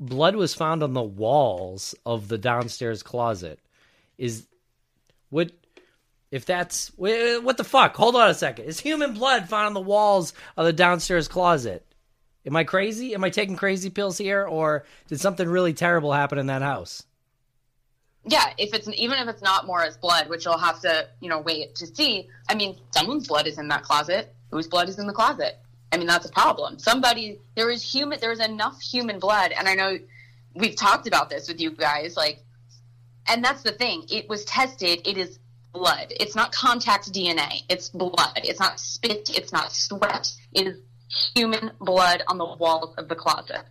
Blood 0.00 0.34
was 0.34 0.54
found 0.54 0.82
on 0.82 0.94
the 0.94 1.02
walls 1.02 1.94
of 2.06 2.28
the 2.28 2.38
downstairs 2.38 3.02
closet. 3.02 3.60
Is 4.16 4.46
what? 5.30 5.50
If 6.30 6.44
that's 6.44 6.88
what 6.96 7.56
the 7.56 7.64
fuck? 7.64 7.96
Hold 7.96 8.16
on 8.16 8.28
a 8.30 8.34
second. 8.34 8.66
Is 8.66 8.80
human 8.80 9.14
blood 9.14 9.48
found 9.48 9.68
on 9.68 9.74
the 9.74 9.80
walls 9.80 10.32
of 10.56 10.66
the 10.66 10.72
downstairs 10.72 11.28
closet? 11.28 11.84
Am 12.48 12.56
I 12.56 12.64
crazy? 12.64 13.14
Am 13.14 13.22
I 13.22 13.30
taking 13.30 13.56
crazy 13.56 13.90
pills 13.90 14.16
here, 14.16 14.42
or 14.46 14.86
did 15.06 15.20
something 15.20 15.46
really 15.46 15.74
terrible 15.74 16.14
happen 16.14 16.38
in 16.38 16.46
that 16.46 16.62
house? 16.62 17.04
Yeah, 18.24 18.52
if 18.56 18.72
it's 18.72 18.88
even 18.88 19.18
if 19.18 19.28
it's 19.28 19.42
not 19.42 19.66
Maura's 19.66 19.98
blood, 19.98 20.30
which 20.30 20.46
you'll 20.46 20.56
have 20.56 20.80
to 20.80 21.08
you 21.20 21.28
know 21.28 21.40
wait 21.40 21.74
to 21.76 21.86
see. 21.86 22.28
I 22.48 22.54
mean, 22.54 22.78
someone's 22.90 23.28
blood 23.28 23.46
is 23.46 23.58
in 23.58 23.68
that 23.68 23.82
closet. 23.82 24.34
Whose 24.50 24.66
blood 24.66 24.88
is 24.88 24.98
in 24.98 25.06
the 25.06 25.12
closet? 25.12 25.58
I 25.92 25.98
mean, 25.98 26.06
that's 26.06 26.24
a 26.24 26.32
problem. 26.32 26.78
Somebody 26.78 27.38
there 27.54 27.68
is 27.70 27.82
human. 27.82 28.18
There 28.18 28.32
is 28.32 28.40
enough 28.40 28.80
human 28.80 29.18
blood, 29.18 29.52
and 29.52 29.68
I 29.68 29.74
know 29.74 29.98
we've 30.54 30.74
talked 30.74 31.06
about 31.06 31.28
this 31.28 31.48
with 31.48 31.60
you 31.60 31.70
guys. 31.70 32.16
Like, 32.16 32.42
and 33.26 33.44
that's 33.44 33.62
the 33.62 33.72
thing. 33.72 34.04
It 34.10 34.26
was 34.26 34.46
tested. 34.46 35.06
It 35.06 35.18
is 35.18 35.38
blood. 35.72 36.14
It's 36.18 36.34
not 36.34 36.52
contact 36.52 37.12
DNA. 37.12 37.62
It's 37.68 37.90
blood. 37.90 38.32
It's 38.36 38.58
not 38.58 38.80
spit. 38.80 39.30
It's 39.36 39.52
not 39.52 39.70
sweat. 39.70 40.32
It 40.52 40.66
is 40.66 40.78
human 41.34 41.70
blood 41.80 42.22
on 42.28 42.38
the 42.38 42.44
walls 42.44 42.94
of 42.96 43.08
the 43.08 43.14
closet. 43.14 43.62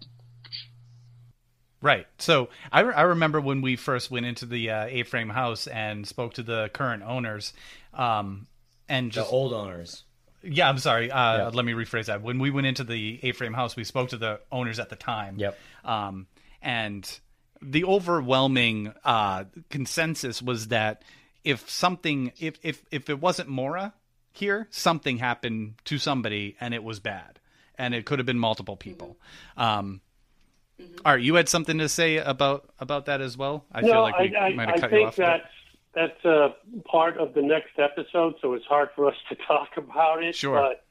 Right. 1.81 2.07
So 2.17 2.49
I, 2.71 2.79
re- 2.81 2.93
I 2.95 3.01
remember 3.03 3.39
when 3.39 3.61
we 3.61 3.75
first 3.75 4.09
went 4.09 4.25
into 4.25 4.45
the 4.45 4.71
uh, 4.71 4.85
A-frame 4.85 5.29
house 5.29 5.67
and 5.67 6.07
spoke 6.07 6.33
to 6.35 6.43
the 6.43 6.69
current 6.73 7.03
owners, 7.03 7.53
um, 7.93 8.47
and 8.89 9.11
just 9.11 9.29
the 9.29 9.35
old 9.35 9.53
owners. 9.53 10.03
Yeah, 10.41 10.69
I'm 10.69 10.79
sorry. 10.79 11.11
Uh, 11.11 11.37
yeah. 11.37 11.47
Let 11.53 11.65
me 11.65 11.73
rephrase 11.73 12.05
that. 12.05 12.21
When 12.21 12.39
we 12.39 12.49
went 12.49 12.67
into 12.67 12.83
the 12.83 13.19
A-frame 13.23 13.53
house, 13.53 13.75
we 13.75 13.83
spoke 13.83 14.09
to 14.09 14.17
the 14.17 14.39
owners 14.51 14.79
at 14.79 14.89
the 14.89 14.95
time. 14.95 15.37
Yep. 15.37 15.57
Um, 15.85 16.27
and 16.61 17.19
the 17.61 17.85
overwhelming 17.85 18.93
uh, 19.03 19.45
consensus 19.69 20.41
was 20.41 20.69
that 20.69 21.03
if 21.43 21.69
something, 21.69 22.31
if 22.39 22.57
if 22.63 22.83
if 22.91 23.09
it 23.09 23.19
wasn't 23.19 23.49
Maura, 23.49 23.93
here 24.37 24.67
something 24.71 25.17
happened 25.17 25.75
to 25.85 25.97
somebody 25.97 26.55
and 26.59 26.73
it 26.73 26.83
was 26.83 26.99
bad. 26.99 27.39
And 27.79 27.93
it 27.93 28.05
could 28.05 28.19
have 28.19 28.25
been 28.25 28.39
multiple 28.39 28.75
people. 28.75 29.17
Mm-hmm. 29.57 29.61
um 29.61 30.01
mm-hmm. 30.81 30.93
all 31.05 31.13
right 31.13 31.21
you 31.21 31.35
had 31.35 31.49
something 31.49 31.77
to 31.79 31.89
say 31.89 32.17
about 32.17 32.69
about 32.79 33.05
that 33.05 33.21
as 33.21 33.37
well? 33.37 33.65
I 33.71 33.81
no, 33.81 33.87
feel 33.87 34.01
like 34.01 34.19
we 34.19 34.35
I, 34.35 34.53
might 34.53 34.69
have 34.69 34.77
I, 34.77 34.79
cut 34.79 34.93
I 34.93 34.97
you 34.97 35.05
off 35.05 35.15
that's 35.15 35.47
that's 35.97 36.25
a 36.25 36.55
part 36.85 37.17
of 37.17 37.33
the 37.33 37.41
next 37.41 37.79
episode 37.79 38.35
so 38.41 38.53
it's 38.53 38.65
hard 38.65 38.89
for 38.95 39.07
us 39.07 39.15
to 39.29 39.35
talk 39.47 39.69
about 39.77 40.23
it 40.23 40.35
sure. 40.35 40.55
but 40.55 40.83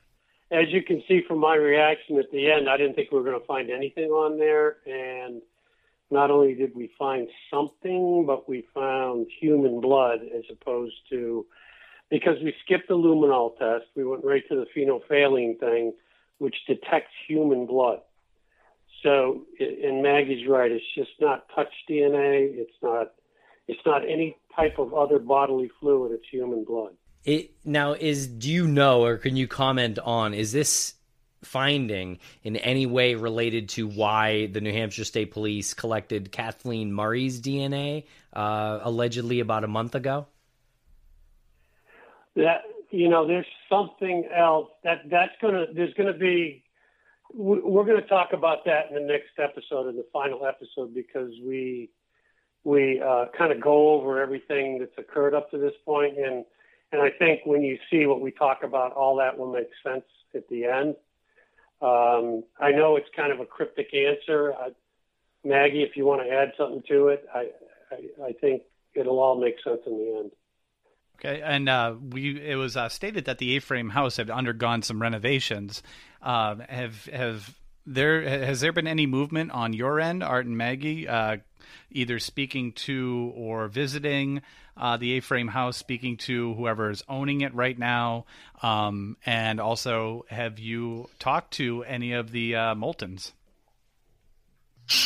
as 0.51 0.67
you 0.69 0.83
can 0.83 1.03
see 1.09 1.23
from 1.27 1.39
my 1.39 1.55
reaction 1.55 2.19
at 2.19 2.31
the 2.33 2.51
end 2.51 2.69
i 2.69 2.77
didn't 2.77 2.95
think 2.95 3.11
we 3.13 3.19
were 3.19 3.25
going 3.25 3.39
to 3.39 3.47
find 3.47 3.71
anything 3.71 4.11
on 4.11 4.39
there 4.39 4.79
and 4.87 5.41
not 6.11 6.31
only 6.31 6.55
did 6.55 6.75
we 6.75 6.91
find 6.99 7.29
something 7.53 8.25
but 8.27 8.49
we 8.49 8.67
found 8.75 9.27
human 9.41 9.81
blood 9.81 10.21
as 10.37 10.45
opposed 10.51 10.97
to 11.09 11.47
because 12.11 12.37
we 12.43 12.55
skipped 12.65 12.89
the 12.89 12.95
luminol 12.95 13.57
test. 13.59 13.87
We 13.97 14.05
went 14.05 14.25
right 14.25 14.43
to 14.49 14.57
the 14.57 14.67
phenolphthalein 14.77 15.59
thing, 15.59 15.93
which 16.39 16.55
detects 16.67 17.13
human 17.27 17.67
blood. 17.67 18.01
So, 19.03 19.43
and 19.61 20.03
Maggie's 20.03 20.49
right. 20.49 20.71
It's 20.71 20.85
just 20.95 21.11
not 21.21 21.47
touch 21.55 21.73
DNA. 21.89 22.55
It's 22.55 22.73
not. 22.83 23.13
It's 23.69 23.81
not 23.85 24.03
any 24.03 24.37
type 24.55 24.79
of 24.79 24.95
other 24.95 25.19
bodily 25.19 25.71
fluid. 25.81 26.13
It's 26.13 26.25
human 26.31 26.65
blood. 26.65 26.93
It 27.25 27.53
now 27.65 27.93
is. 27.93 28.27
Do 28.27 28.51
you 28.51 28.67
know, 28.67 29.05
or 29.05 29.19
can 29.19 29.37
you 29.37 29.49
comment 29.49 29.99
on? 29.99 30.35
Is 30.35 30.53
this 30.53 30.95
finding 31.43 32.19
in 32.43 32.57
any 32.57 32.87
way 32.87 33.15
related 33.15 33.69
to 33.71 33.87
why 33.87 34.47
the 34.47 34.61
New 34.61 34.73
Hampshire 34.73 35.05
State 35.05 35.31
Police 35.31 35.75
collected 35.75 36.33
Kathleen 36.33 36.93
Murray's 36.93 37.41
DNA 37.41 38.05
uh, 38.33 38.81
allegedly 38.83 39.41
about 39.41 39.65
a 39.65 39.69
month 39.69 39.95
ago? 39.95 40.27
That 42.37 42.63
you 42.91 43.09
know 43.09 43.27
there's 43.27 43.47
something 43.69 44.29
else 44.35 44.71
that 44.85 45.03
that's 45.11 45.33
gonna 45.41 45.67
there's 45.75 45.95
gonna 45.95 46.17
be 46.17 46.63
we're 47.35 47.85
going 47.85 48.01
to 48.01 48.09
talk 48.09 48.33
about 48.33 48.65
that 48.65 48.89
in 48.89 48.95
the 48.95 49.01
next 49.01 49.31
episode 49.39 49.89
in 49.89 49.97
the 49.97 50.07
final 50.13 50.47
episode 50.47 50.95
because 50.95 51.31
we 51.45 51.91
we 52.65 53.01
uh, 53.01 53.27
kind 53.37 53.53
of 53.53 53.61
go 53.61 53.91
over 53.91 54.21
everything 54.21 54.79
that's 54.79 54.97
occurred 54.97 55.35
up 55.35 55.51
to 55.51 55.59
this 55.59 55.75
point 55.85 56.17
and 56.19 56.45
and 56.93 57.03
I 57.03 57.11
think 57.11 57.41
when 57.45 57.63
you 57.63 57.79
see 57.91 58.07
what 58.07 58.21
we 58.21 58.31
talk 58.31 58.63
about 58.63 58.93
all 58.93 59.17
that 59.17 59.37
will 59.37 59.53
make 59.53 59.69
sense 59.85 60.05
at 60.35 60.49
the 60.49 60.67
end. 60.67 60.95
Um, 61.83 62.45
I 62.61 62.71
know 62.71 62.97
it's 62.97 63.09
kind 63.15 63.33
of 63.33 63.41
a 63.41 63.45
cryptic 63.45 63.93
answer. 63.93 64.55
I, 64.55 64.69
Maggie 65.45 65.83
if 65.83 65.97
you 65.97 66.07
want 66.07 66.23
to 66.23 66.31
add 66.31 66.53
something 66.57 66.83
to 66.89 67.09
it 67.09 67.27
I, 67.35 67.49
I 67.91 68.27
I 68.27 68.33
think 68.41 68.63
it'll 68.95 69.19
all 69.19 69.39
make 69.39 69.57
sense 69.63 69.81
in 69.87 69.99
the 69.99 70.19
end 70.19 70.31
Okay, 71.19 71.41
and 71.43 71.69
uh, 71.69 71.95
we 72.11 72.41
it 72.41 72.57
was 72.57 72.77
uh, 72.77 72.89
stated 72.89 73.25
that 73.25 73.39
the 73.39 73.57
A-frame 73.57 73.91
house 73.91 74.19
had 74.19 74.31
undergone 74.31 74.83
some 74.83 75.01
renovations. 75.01 75.83
Uh, 76.23 76.57
have 76.69 77.07
have 77.07 77.55
there 77.87 78.23
has 78.23 78.61
there 78.61 78.73
been 78.73 78.87
any 78.87 79.07
movement 79.07 79.51
on 79.53 79.73
your 79.73 79.99
end, 79.99 80.23
Art 80.23 80.45
and 80.45 80.59
Maggie, 80.59 81.09
uh, 81.09 81.39
either 81.91 82.19
speaking 82.19 82.73
to 82.73 83.33
or 83.35 83.69
visiting 83.69 84.43
uh, 84.77 84.99
the 84.99 85.13
A-frame 85.15 85.49
house, 85.49 85.79
speaking 85.79 86.19
to 86.19 86.53
whoever 86.55 86.91
is 86.91 87.03
owning 87.09 87.41
it 87.41 87.55
right 87.55 87.79
now, 87.79 88.27
um, 88.63 89.17
and 89.25 89.59
also 89.59 90.27
have 90.29 90.59
you 90.59 91.09
talked 91.19 91.55
to 91.55 91.83
any 91.85 92.13
of 92.13 92.31
the 92.31 92.55
uh, 92.57 92.75
Moultons? 92.75 93.33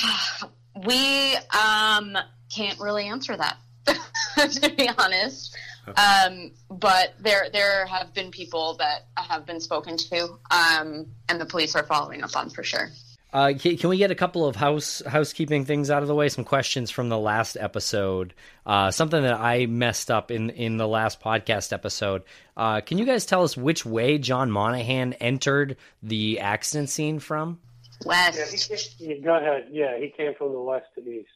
We 0.87 1.37
um, 1.53 2.17
can't 2.55 2.79
really 2.79 3.05
answer 3.05 3.37
that, 3.37 3.59
to 4.53 4.71
be 4.71 4.89
honest. 4.97 5.55
Um, 5.87 6.53
but 6.71 7.15
there 7.19 7.49
there 7.53 7.87
have 7.87 8.15
been 8.15 8.31
people 8.31 8.75
that 8.75 9.07
have 9.17 9.47
been 9.47 9.61
spoken 9.61 9.97
to, 9.97 10.39
um, 10.51 11.07
and 11.29 11.41
the 11.41 11.47
police 11.47 11.75
are 11.75 11.85
following 11.85 12.23
up 12.23 12.37
on 12.37 12.51
for 12.51 12.63
sure. 12.63 12.91
Uh, 13.33 13.53
can, 13.57 13.77
can, 13.77 13.91
we 13.91 13.97
get 13.97 14.11
a 14.11 14.17
couple 14.17 14.45
of 14.45 14.57
house 14.57 15.03
housekeeping 15.07 15.65
things 15.65 15.89
out 15.89 16.03
of 16.03 16.09
the 16.09 16.15
way? 16.15 16.29
Some 16.29 16.45
questions 16.45 16.91
from 16.91 17.09
the 17.09 17.19
last 17.19 17.57
episode. 17.59 18.35
Uh, 18.67 18.91
something 18.91 19.23
that 19.23 19.39
I 19.39 19.67
messed 19.67 20.11
up 20.11 20.31
in 20.31 20.51
in 20.51 20.79
the 20.79 20.89
last 20.89 21.21
podcast 21.21 21.73
episode. 21.73 22.25
Uh, 22.57 22.81
can 22.81 22.99
you 22.99 23.05
guys 23.05 23.27
tell 23.27 23.45
us 23.45 23.57
which 23.57 23.87
way 23.87 24.19
John 24.19 24.51
Monahan 24.51 25.13
entered 25.15 25.77
the 26.03 26.41
accident 26.41 26.91
scene 26.91 27.21
from? 27.21 27.61
West. 28.05 28.71
Yeah, 28.71 28.77
he, 29.09 29.21
go 29.21 29.37
ahead. 29.37 29.69
Yeah, 29.71 29.99
he 29.99 30.13
came 30.17 30.35
from 30.35 30.53
the 30.53 30.61
west 30.61 30.87
to 30.97 31.09
east. 31.09 31.29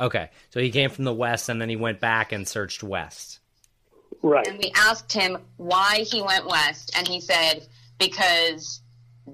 Okay, 0.00 0.30
so 0.50 0.60
he 0.60 0.70
came 0.70 0.90
from 0.90 1.04
the 1.04 1.14
west, 1.14 1.48
and 1.48 1.60
then 1.60 1.68
he 1.68 1.76
went 1.76 2.00
back 2.00 2.32
and 2.32 2.46
searched 2.46 2.82
west. 2.82 3.40
Right. 4.22 4.46
And 4.46 4.58
we 4.58 4.72
asked 4.76 5.12
him 5.12 5.38
why 5.56 6.04
he 6.10 6.22
went 6.22 6.46
west, 6.46 6.92
and 6.96 7.06
he 7.06 7.20
said, 7.20 7.66
because 7.98 8.80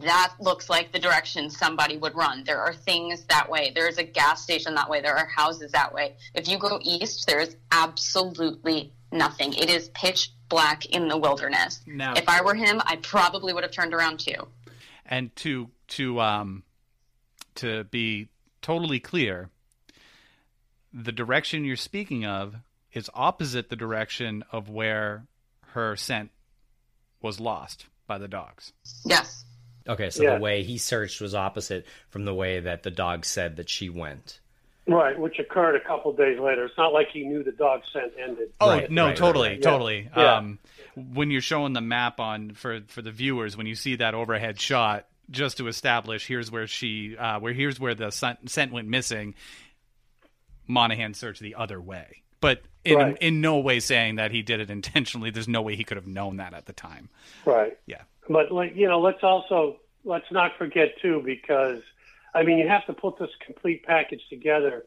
that 0.00 0.34
looks 0.40 0.68
like 0.68 0.92
the 0.92 0.98
direction 0.98 1.50
somebody 1.50 1.96
would 1.96 2.14
run. 2.14 2.44
There 2.44 2.60
are 2.60 2.72
things 2.74 3.24
that 3.26 3.48
way. 3.48 3.72
There's 3.74 3.98
a 3.98 4.02
gas 4.02 4.42
station 4.42 4.74
that 4.74 4.90
way. 4.90 5.00
There 5.00 5.16
are 5.16 5.26
houses 5.26 5.72
that 5.72 5.94
way. 5.94 6.16
If 6.34 6.48
you 6.48 6.58
go 6.58 6.80
east, 6.82 7.26
there's 7.26 7.56
absolutely 7.70 8.92
nothing. 9.12 9.52
It 9.54 9.70
is 9.70 9.90
pitch 9.90 10.32
black 10.48 10.86
in 10.86 11.08
the 11.08 11.16
wilderness. 11.16 11.80
Now- 11.86 12.14
if 12.14 12.28
I 12.28 12.42
were 12.42 12.54
him, 12.54 12.80
I 12.84 12.96
probably 12.96 13.52
would 13.52 13.62
have 13.62 13.72
turned 13.72 13.94
around 13.94 14.20
too. 14.20 14.48
And 15.06 15.34
to 15.36 15.70
to 15.88 16.20
um 16.20 16.64
to 17.56 17.84
be 17.84 18.28
totally 18.62 18.98
clear, 18.98 19.50
the 20.92 21.12
direction 21.12 21.64
you're 21.64 21.76
speaking 21.76 22.24
of 22.24 22.56
is 22.94 23.10
opposite 23.12 23.68
the 23.68 23.76
direction 23.76 24.44
of 24.52 24.70
where 24.70 25.26
her 25.72 25.96
scent 25.96 26.30
was 27.20 27.40
lost 27.40 27.86
by 28.06 28.16
the 28.18 28.28
dogs. 28.28 28.72
Yes. 29.04 29.44
Okay, 29.88 30.08
so 30.10 30.22
Yeah. 30.22 30.36
the 30.36 30.40
way 30.40 30.62
he 30.62 30.78
searched 30.78 31.20
was 31.20 31.34
opposite 31.34 31.86
from 32.08 32.24
the 32.24 32.34
way 32.34 32.60
that 32.60 32.82
the 32.82 32.90
dog 32.90 33.24
said 33.26 33.56
that 33.56 33.68
she 33.68 33.88
went. 33.90 34.40
Right, 34.86 35.18
which 35.18 35.38
occurred 35.38 35.76
a 35.76 35.80
couple 35.80 36.12
days 36.12 36.38
later. 36.38 36.66
It's 36.66 36.76
not 36.76 36.92
like 36.92 37.08
he 37.10 37.24
knew 37.24 37.42
the 37.42 37.52
dog 37.52 37.82
scent 37.92 38.12
ended. 38.18 38.50
Oh 38.60 38.68
Right, 38.68 38.90
no, 38.90 39.06
right, 39.06 39.16
totally, 39.16 39.48
right. 39.50 39.62
totally. 39.62 40.10
Yeah. 40.16 40.34
Um, 40.36 40.58
when 40.94 41.30
you're 41.30 41.40
showing 41.40 41.72
the 41.72 41.80
map 41.80 42.20
on 42.20 42.52
for 42.52 42.80
for 42.88 43.00
the 43.02 43.10
viewers, 43.10 43.56
when 43.56 43.66
you 43.66 43.74
see 43.74 43.96
that 43.96 44.14
overhead 44.14 44.60
shot, 44.60 45.06
just 45.30 45.56
to 45.56 45.68
establish 45.68 46.26
here's 46.26 46.50
where 46.50 46.66
she, 46.66 47.16
uh, 47.16 47.40
where 47.40 47.54
here's 47.54 47.80
where 47.80 47.94
the 47.94 48.10
scent, 48.10 48.50
scent 48.50 48.72
went 48.72 48.86
missing. 48.88 49.34
Monahan 50.66 51.14
searched 51.14 51.40
the 51.40 51.54
other 51.56 51.80
way, 51.80 52.22
but 52.44 52.60
in 52.84 52.98
Right. 52.98 53.16
in 53.22 53.40
no 53.40 53.58
way 53.58 53.80
saying 53.80 54.16
that 54.16 54.30
he 54.30 54.42
did 54.42 54.60
it 54.60 54.68
intentionally. 54.70 55.30
There's 55.30 55.48
no 55.48 55.62
way 55.62 55.76
he 55.76 55.84
could 55.84 55.96
have 55.96 56.06
known 56.06 56.36
that 56.36 56.52
at 56.52 56.66
the 56.66 56.74
time. 56.74 57.08
Right. 57.46 57.78
Yeah. 57.86 58.02
But 58.28 58.52
like 58.52 58.76
you 58.76 58.86
know, 58.86 59.00
let's 59.00 59.22
also 59.22 59.80
let's 60.04 60.30
not 60.30 60.56
forget 60.58 60.98
too, 61.00 61.22
because 61.24 61.80
I 62.34 62.42
mean, 62.42 62.58
you 62.58 62.68
have 62.68 62.84
to 62.86 62.92
put 62.92 63.18
this 63.18 63.30
complete 63.44 63.84
package 63.84 64.20
together, 64.28 64.84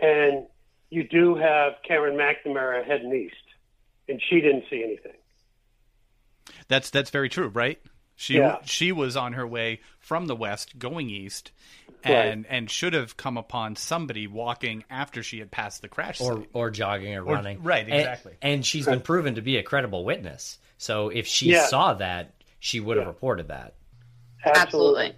and 0.00 0.46
you 0.90 1.04
do 1.06 1.36
have 1.36 1.74
Karen 1.86 2.16
McNamara 2.16 2.84
heading 2.84 3.14
east, 3.14 3.36
and 4.08 4.20
she 4.28 4.40
didn't 4.40 4.64
see 4.68 4.82
anything. 4.82 5.12
That's 6.66 6.90
that's 6.90 7.10
very 7.10 7.28
true, 7.28 7.48
right? 7.48 7.80
She 8.16 8.34
Yeah. 8.38 8.58
she 8.64 8.92
was 8.92 9.16
on 9.16 9.32
her 9.32 9.46
way 9.46 9.80
from 9.98 10.26
the 10.26 10.36
west 10.36 10.78
going 10.78 11.10
east, 11.10 11.50
Right. 12.04 12.12
and 12.26 12.46
and 12.46 12.70
should 12.70 12.92
have 12.92 13.16
come 13.16 13.36
upon 13.36 13.76
somebody 13.76 14.26
walking 14.26 14.84
after 14.90 15.22
she 15.22 15.38
had 15.38 15.50
passed 15.50 15.82
the 15.82 15.88
crash 15.88 16.20
Or, 16.20 16.36
site. 16.38 16.48
or 16.52 16.70
jogging 16.70 17.14
or 17.14 17.22
Or- 17.22 17.34
running. 17.34 17.62
right, 17.62 17.88
exactly. 17.88 18.34
And, 18.42 18.64
she's 18.66 18.86
been 18.86 19.00
proven 19.00 19.34
to 19.36 19.42
be 19.42 19.56
a 19.56 19.62
credible 19.62 20.04
witness. 20.04 20.58
So 20.78 21.08
if 21.08 21.26
she 21.26 21.50
Yeah. 21.52 21.66
saw 21.66 21.94
that, 21.94 22.32
she 22.60 22.80
would 22.80 22.96
have 22.96 23.06
reported 23.06 23.48
that. 23.48 23.74
Absolutely. 24.44 25.14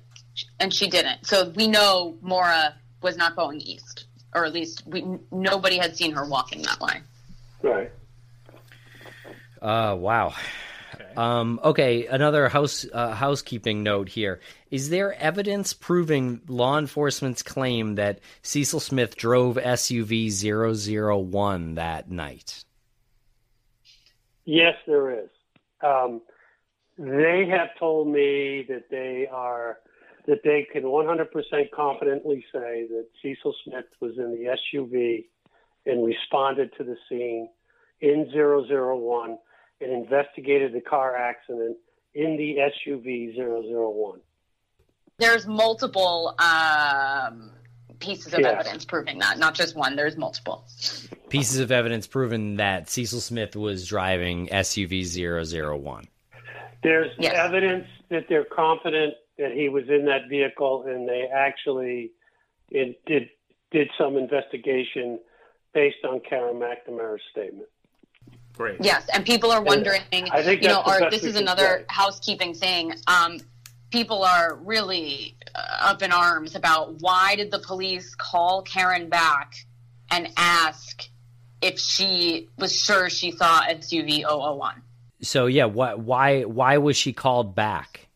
And 0.60 0.72
she 0.72 0.88
didn't. 0.88 1.26
So 1.26 1.48
we 1.50 1.66
know 1.66 2.16
Maura 2.20 2.74
was 3.02 3.16
not 3.16 3.36
going 3.36 3.60
east, 3.60 4.04
or 4.34 4.44
at 4.44 4.52
least 4.52 4.82
we 4.86 5.04
nobody 5.30 5.78
had 5.78 5.96
seen 5.96 6.12
her 6.12 6.24
walking 6.26 6.62
that 6.62 6.80
way. 6.80 7.00
Right. 7.62 7.90
Uh, 9.62 9.94
wow. 9.98 10.34
Um, 11.16 11.60
okay, 11.62 12.06
another 12.06 12.48
house 12.48 12.86
uh, 12.92 13.14
housekeeping 13.14 13.82
note 13.82 14.08
here. 14.08 14.40
Is 14.70 14.90
there 14.90 15.14
evidence 15.14 15.72
proving 15.72 16.40
law 16.48 16.78
enforcement's 16.78 17.42
claim 17.42 17.94
that 17.96 18.20
Cecil 18.42 18.80
Smith 18.80 19.16
drove 19.16 19.56
SUV 19.56 20.30
001 20.30 21.74
that 21.76 22.10
night? 22.10 22.64
Yes, 24.44 24.74
there 24.86 25.10
is. 25.10 25.30
Um, 25.82 26.22
they 26.98 27.46
have 27.50 27.68
told 27.78 28.08
me 28.08 28.66
that 28.68 28.84
they 28.90 29.26
are 29.30 29.78
that 30.26 30.42
they 30.42 30.66
can 30.72 30.84
100% 30.84 31.70
confidently 31.70 32.44
say 32.50 32.86
that 32.88 33.06
Cecil 33.20 33.54
Smith 33.64 33.84
was 34.00 34.16
in 34.16 34.30
the 34.30 34.56
SUV 34.56 35.26
and 35.84 36.04
responded 36.04 36.70
to 36.78 36.84
the 36.84 36.96
scene 37.08 37.48
in 38.00 38.30
001 38.32 39.38
and 39.80 39.92
investigated 39.92 40.72
the 40.72 40.80
car 40.80 41.16
accident 41.16 41.76
in 42.14 42.36
the 42.36 42.56
SUV 42.58 43.34
001. 43.36 44.20
There's 45.18 45.46
multiple 45.46 46.34
um, 46.38 47.52
pieces 47.98 48.34
of 48.34 48.40
Yeah. 48.40 48.50
evidence 48.50 48.84
proving 48.84 49.18
that, 49.18 49.38
not 49.38 49.54
just 49.54 49.76
one. 49.76 49.96
There's 49.96 50.16
multiple. 50.16 50.64
Pieces 51.28 51.58
of 51.58 51.70
evidence 51.72 52.06
proving 52.06 52.56
that 52.56 52.88
Cecil 52.88 53.20
Smith 53.20 53.56
was 53.56 53.86
driving 53.86 54.48
SUV 54.48 55.04
001. 55.04 56.06
There's 56.82 57.12
Yes. 57.18 57.34
evidence 57.36 57.86
that 58.10 58.28
they're 58.28 58.44
confident 58.44 59.14
that 59.38 59.52
he 59.52 59.68
was 59.68 59.88
in 59.88 60.04
that 60.06 60.28
vehicle, 60.28 60.84
and 60.86 61.08
they 61.08 61.26
actually 61.26 62.12
it 62.70 63.04
did 63.06 63.28
did 63.70 63.90
some 63.98 64.16
investigation 64.16 65.18
based 65.72 66.04
on 66.04 66.20
Karen 66.20 66.56
McNamara's 66.56 67.22
statement. 67.30 67.68
Great. 68.56 68.76
Yes, 68.80 69.08
and 69.12 69.26
people 69.26 69.50
are 69.50 69.62
wondering. 69.62 70.02
I 70.12 70.42
think 70.42 70.62
you 70.62 70.68
know, 70.68 70.82
that's 70.86 70.98
the 70.98 71.06
are, 71.06 71.10
best 71.10 71.22
this 71.22 71.24
is 71.24 71.36
another 71.36 71.62
say. 71.62 71.84
housekeeping 71.88 72.54
thing. 72.54 72.94
Um, 73.06 73.38
people 73.90 74.22
are 74.22 74.56
really 74.56 75.36
uh, 75.54 75.90
up 75.90 76.02
in 76.02 76.12
arms 76.12 76.54
about 76.54 77.00
why 77.00 77.36
did 77.36 77.50
the 77.50 77.58
police 77.58 78.14
call 78.14 78.62
Karen 78.62 79.08
back 79.08 79.54
and 80.10 80.28
ask 80.36 81.08
if 81.60 81.78
she 81.78 82.48
was 82.58 82.78
sure 82.78 83.08
she 83.08 83.32
saw 83.32 83.62
SUV 83.62 84.22
001. 84.22 84.82
So 85.22 85.46
yeah, 85.46 85.64
why 85.64 85.94
why 85.94 86.42
why 86.42 86.78
was 86.78 86.96
she 86.96 87.12
called 87.12 87.54
back? 87.54 88.06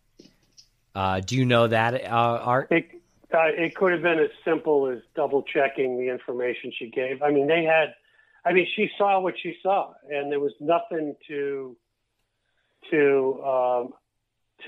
Uh, 0.95 1.20
do 1.20 1.36
you 1.36 1.45
know 1.47 1.68
that, 1.68 2.05
uh, 2.05 2.09
Art? 2.09 2.68
It 2.70 2.91
uh, 3.32 3.47
it 3.47 3.74
could 3.74 3.93
have 3.93 4.03
been 4.03 4.18
as 4.18 4.30
simple 4.45 4.89
as 4.89 5.01
double 5.14 5.43
checking 5.43 5.99
the 5.99 6.11
information 6.11 6.72
she 6.76 6.91
gave. 6.91 7.22
I 7.22 7.30
mean, 7.30 7.47
they 7.47 7.64
had. 7.64 7.95
I 8.45 8.53
mean, 8.53 8.66
she 8.76 8.91
saw 8.97 9.20
what 9.20 9.34
she 9.43 9.57
saw, 9.62 9.93
and 10.11 10.30
there 10.30 10.41
was 10.41 10.53
nothing 10.61 11.16
to 11.28 11.76
to 12.91 13.43
um, 13.45 13.93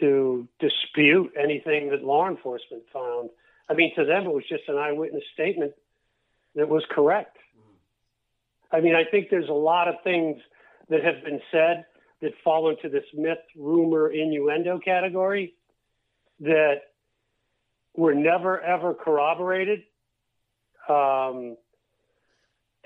to 0.00 0.48
dispute 0.58 1.32
anything 1.38 1.90
that 1.90 2.02
law 2.02 2.28
enforcement 2.28 2.82
found. 2.92 3.30
I 3.68 3.74
mean, 3.74 3.94
to 3.96 4.04
them, 4.04 4.24
it 4.24 4.32
was 4.32 4.44
just 4.48 4.64
an 4.68 4.76
eyewitness 4.76 5.22
statement 5.32 5.72
that 6.54 6.68
was 6.68 6.84
correct. 6.90 7.36
I 8.72 8.80
mean, 8.80 8.94
I 8.94 9.04
think 9.04 9.30
there's 9.30 9.48
a 9.48 9.52
lot 9.52 9.88
of 9.88 9.94
things 10.04 10.40
that 10.88 11.02
have 11.04 11.24
been 11.24 11.40
said 11.50 11.86
that 12.20 12.32
fall 12.44 12.70
into 12.70 12.88
this 12.88 13.04
myth, 13.14 13.38
rumor, 13.56 14.10
innuendo 14.10 14.78
category 14.78 15.54
that 16.40 16.82
were 17.96 18.14
never 18.14 18.60
ever 18.60 18.94
corroborated. 18.94 19.82
Um, 20.88 21.56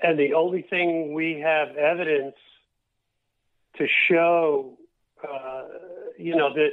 and 0.05 0.19
the 0.19 0.33
only 0.35 0.61
thing 0.61 1.13
we 1.13 1.39
have 1.43 1.75
evidence 1.75 2.35
to 3.77 3.87
show, 4.09 4.77
uh, 5.27 5.63
you 6.17 6.35
know, 6.35 6.53
that 6.53 6.69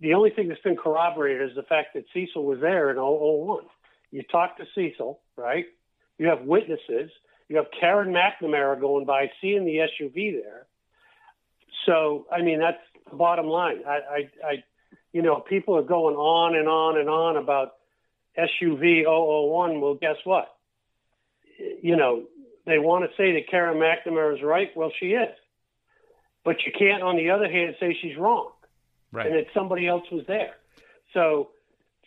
the 0.00 0.12
only 0.12 0.28
thing 0.28 0.48
that's 0.48 0.60
been 0.60 0.76
corroborated 0.76 1.50
is 1.50 1.56
the 1.56 1.62
fact 1.62 1.94
that 1.94 2.04
Cecil 2.12 2.44
was 2.44 2.60
there 2.60 2.90
in 2.90 2.96
001. 2.96 3.64
You 4.10 4.22
talk 4.24 4.58
to 4.58 4.64
Cecil, 4.74 5.20
right? 5.36 5.64
You 6.18 6.26
have 6.26 6.42
witnesses. 6.42 7.10
You 7.48 7.56
have 7.56 7.66
Karen 7.78 8.12
McNamara 8.12 8.78
going 8.78 9.06
by, 9.06 9.30
seeing 9.40 9.64
the 9.64 9.78
SUV 9.78 10.32
there. 10.42 10.66
So, 11.86 12.26
I 12.30 12.42
mean, 12.42 12.60
that's 12.60 12.78
the 13.10 13.16
bottom 13.16 13.46
line. 13.46 13.78
I, 13.86 13.90
I, 13.90 14.46
I 14.46 14.64
you 15.12 15.22
know, 15.22 15.40
people 15.40 15.76
are 15.76 15.82
going 15.82 16.16
on 16.16 16.56
and 16.56 16.68
on 16.68 16.98
and 16.98 17.08
on 17.08 17.36
about 17.36 17.72
SUV 18.38 19.04
001. 19.04 19.80
Well, 19.80 19.94
guess 19.94 20.16
what? 20.24 20.54
You 21.82 21.96
know, 21.96 22.24
they 22.66 22.78
want 22.78 23.04
to 23.04 23.16
say 23.16 23.32
that 23.32 23.48
Karen 23.50 23.78
McNamara 23.78 24.36
is 24.36 24.42
right. 24.42 24.70
Well, 24.76 24.90
she 24.98 25.06
is. 25.08 25.34
But 26.44 26.56
you 26.66 26.72
can't, 26.78 27.02
on 27.02 27.16
the 27.16 27.30
other 27.30 27.50
hand, 27.50 27.74
say 27.80 27.96
she's 28.00 28.16
wrong 28.16 28.50
Right. 29.12 29.26
and 29.26 29.36
that 29.36 29.46
somebody 29.54 29.86
else 29.86 30.04
was 30.10 30.24
there. 30.26 30.54
So, 31.12 31.50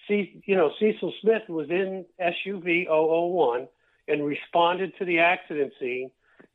see, 0.07 0.41
you 0.45 0.55
know, 0.55 0.71
Cecil 0.79 1.13
Smith 1.21 1.43
was 1.47 1.69
in 1.69 2.05
SUV 2.19 2.87
001 2.87 3.67
and 4.07 4.25
responded 4.25 4.93
to 4.99 5.05
the 5.05 5.19
accident 5.19 5.73
scene. 5.79 6.11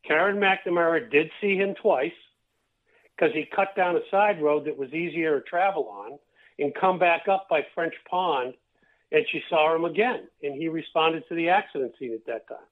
Karen 0.07 0.37
McNamara 0.37 1.11
did 1.11 1.31
see 1.41 1.57
him 1.57 1.75
twice 1.75 2.13
because 3.17 3.33
he 3.35 3.45
cut 3.55 3.75
down 3.77 3.97
a 3.97 4.01
side 4.11 4.43
road 4.43 4.65
that 4.67 4.77
was 4.77 4.93
easier 4.93 5.39
to 5.41 5.47
travel 5.49 5.89
on 5.89 6.19
and 6.59 6.75
come 6.75 6.99
back 6.99 7.29
up 7.29 7.49
by 7.49 7.65
French 7.75 7.95
Pond, 8.09 8.55
and 9.11 9.25
she 9.31 9.43
saw 9.49 9.75
him 9.75 9.85
again, 9.85 10.29
and 10.43 10.55
he 10.55 10.69
responded 10.69 11.25
to 11.29 11.35
the 11.35 11.49
accident 11.49 11.93
scene 11.99 12.13
at 12.15 12.27
that 12.27 12.49
time. 12.49 12.67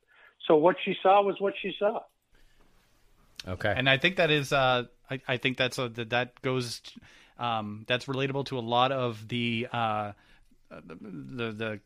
So 0.46 0.56
what 0.56 0.76
she 0.84 0.96
saw 1.02 1.22
was 1.22 1.40
what 1.40 1.54
she 1.60 1.74
saw. 1.78 2.00
Okay. 3.46 3.72
And 3.74 3.88
I 3.88 3.98
think 3.98 4.16
that 4.16 4.30
is, 4.30 4.52
uh, 4.52 4.84
I, 5.10 5.20
I 5.28 5.36
think 5.36 5.56
that's 5.56 5.78
a, 5.78 5.88
that 5.88 6.10
that 6.10 6.42
goes, 6.42 6.82
um, 7.38 7.84
that's 7.88 8.06
relatable 8.06 8.46
to 8.46 8.58
a 8.58 8.60
lot 8.60 8.92
of 8.92 9.28
the, 9.28 9.68
uh, 9.72 10.12
the 10.70 11.52
the 11.52 11.80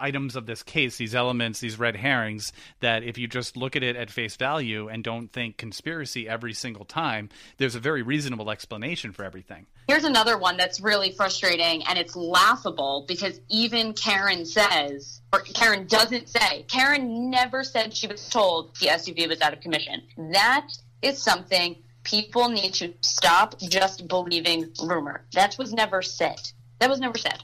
items 0.00 0.36
of 0.36 0.46
this 0.46 0.62
case, 0.62 0.96
these 0.96 1.14
elements, 1.14 1.60
these 1.60 1.78
red 1.78 1.96
herrings, 1.96 2.52
that 2.80 3.02
if 3.02 3.18
you 3.18 3.26
just 3.26 3.56
look 3.56 3.76
at 3.76 3.82
it 3.82 3.96
at 3.96 4.10
face 4.10 4.36
value 4.36 4.88
and 4.88 5.04
don't 5.04 5.32
think 5.32 5.56
conspiracy 5.56 6.28
every 6.28 6.52
single 6.52 6.84
time, 6.84 7.28
there's 7.56 7.74
a 7.74 7.80
very 7.80 8.02
reasonable 8.02 8.50
explanation 8.50 9.12
for 9.12 9.24
everything. 9.24 9.66
Here's 9.88 10.04
another 10.04 10.36
one 10.36 10.56
that's 10.56 10.80
really 10.80 11.12
frustrating 11.12 11.82
and 11.86 11.98
it's 11.98 12.14
laughable 12.14 13.04
because 13.08 13.40
even 13.48 13.94
Karen 13.94 14.44
says, 14.44 15.22
or 15.32 15.40
Karen 15.40 15.86
doesn't 15.86 16.28
say, 16.28 16.64
Karen 16.68 17.30
never 17.30 17.64
said 17.64 17.94
she 17.94 18.06
was 18.06 18.28
told 18.28 18.76
the 18.80 18.86
SUV 18.86 19.28
was 19.28 19.40
out 19.40 19.52
of 19.52 19.60
commission. 19.60 20.02
That 20.32 20.68
is 21.00 21.22
something 21.22 21.76
people 22.04 22.48
need 22.48 22.74
to 22.74 22.92
stop 23.00 23.58
just 23.60 24.08
believing 24.08 24.70
rumor. 24.82 25.24
That 25.32 25.56
was 25.58 25.72
never 25.72 26.02
said. 26.02 26.40
That 26.80 26.90
was 26.90 27.00
never 27.00 27.18
said. 27.18 27.40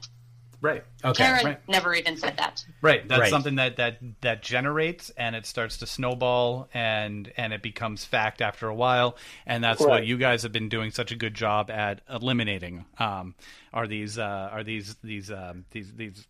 Right. 0.65 0.83
Okay. 1.03 1.23
Karen 1.23 1.45
Right. 1.45 1.69
never 1.69 1.93
even 1.93 2.17
said 2.17 2.37
that. 2.37 2.65
Right. 2.81 3.07
That's 3.07 3.19
Right. 3.21 3.29
something 3.29 3.55
that, 3.55 3.75
that 3.75 3.99
that 4.21 4.41
generates 4.41 5.11
and 5.11 5.35
it 5.35 5.45
starts 5.45 5.77
to 5.77 5.85
snowball 5.85 6.67
and 6.73 7.31
and 7.37 7.53
it 7.53 7.61
becomes 7.61 8.03
fact 8.03 8.41
after 8.41 8.67
a 8.67 8.73
while. 8.73 9.15
And 9.45 9.63
that's 9.63 9.79
what 9.81 10.07
you 10.07 10.17
guys 10.17 10.41
have 10.41 10.51
been 10.51 10.67
doing 10.69 10.89
such 10.89 11.11
a 11.11 11.15
good 11.15 11.35
job 11.35 11.69
at 11.69 12.01
eliminating. 12.09 12.85
Um, 12.97 13.35
are 13.73 13.85
these 13.85 14.17
uh, 14.17 14.49
are 14.51 14.63
these 14.63 14.95
these 15.03 15.29
um, 15.29 15.65
these 15.69 15.93
these 15.93 16.25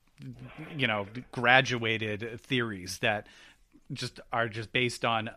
you 0.75 0.87
know 0.87 1.07
graduated 1.31 2.41
theories 2.41 2.97
that 2.99 3.27
just 3.93 4.19
are 4.33 4.49
just 4.49 4.73
based 4.73 5.05
on 5.05 5.29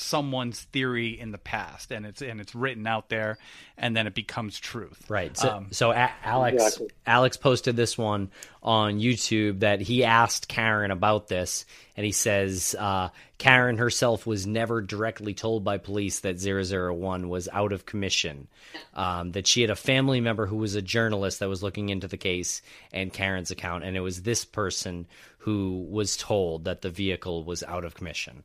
someone's 0.00 0.60
theory 0.60 1.18
in 1.18 1.32
the 1.32 1.38
past 1.38 1.90
and 1.92 2.06
it's 2.06 2.22
and 2.22 2.40
it's 2.40 2.54
written 2.54 2.86
out 2.86 3.08
there 3.08 3.38
and 3.76 3.96
then 3.96 4.06
it 4.06 4.14
becomes 4.14 4.58
truth 4.58 5.04
Right. 5.08 5.36
So, 5.36 5.50
Um, 5.50 5.68
so 5.72 5.90
a- 5.92 6.10
Alex 6.24 6.54
Exactly. 6.62 6.88
Alex 7.06 7.36
posted 7.36 7.76
this 7.76 7.96
one 7.98 8.30
on 8.62 8.98
YouTube 8.98 9.60
that 9.60 9.80
he 9.80 10.04
asked 10.04 10.48
Karen 10.48 10.90
about 10.90 11.28
this, 11.28 11.64
and 11.96 12.04
he 12.04 12.10
says 12.12 12.74
uh, 12.78 13.08
Karen 13.38 13.78
herself 13.78 14.26
was 14.26 14.46
never 14.46 14.80
directly 14.82 15.32
told 15.32 15.62
by 15.64 15.78
police 15.78 16.20
that 16.20 16.38
001 16.40 17.28
was 17.28 17.48
out 17.52 17.72
of 17.72 17.86
commission. 17.86 18.48
Um, 18.94 19.32
that 19.32 19.46
she 19.46 19.60
had 19.62 19.70
a 19.70 19.76
family 19.76 20.20
member 20.20 20.46
who 20.46 20.56
was 20.56 20.74
a 20.74 20.82
journalist 20.82 21.38
that 21.40 21.48
was 21.48 21.62
looking 21.62 21.88
into 21.88 22.08
the 22.08 22.16
case 22.16 22.60
and 22.92 23.12
Karen's 23.12 23.50
account, 23.52 23.84
and 23.84 23.96
it 23.96 24.00
was 24.00 24.22
this 24.22 24.44
person 24.44 25.06
who 25.38 25.86
was 25.88 26.16
told 26.16 26.64
that 26.64 26.82
the 26.82 26.90
vehicle 26.90 27.44
was 27.44 27.62
out 27.62 27.84
of 27.84 27.94
commission. 27.94 28.42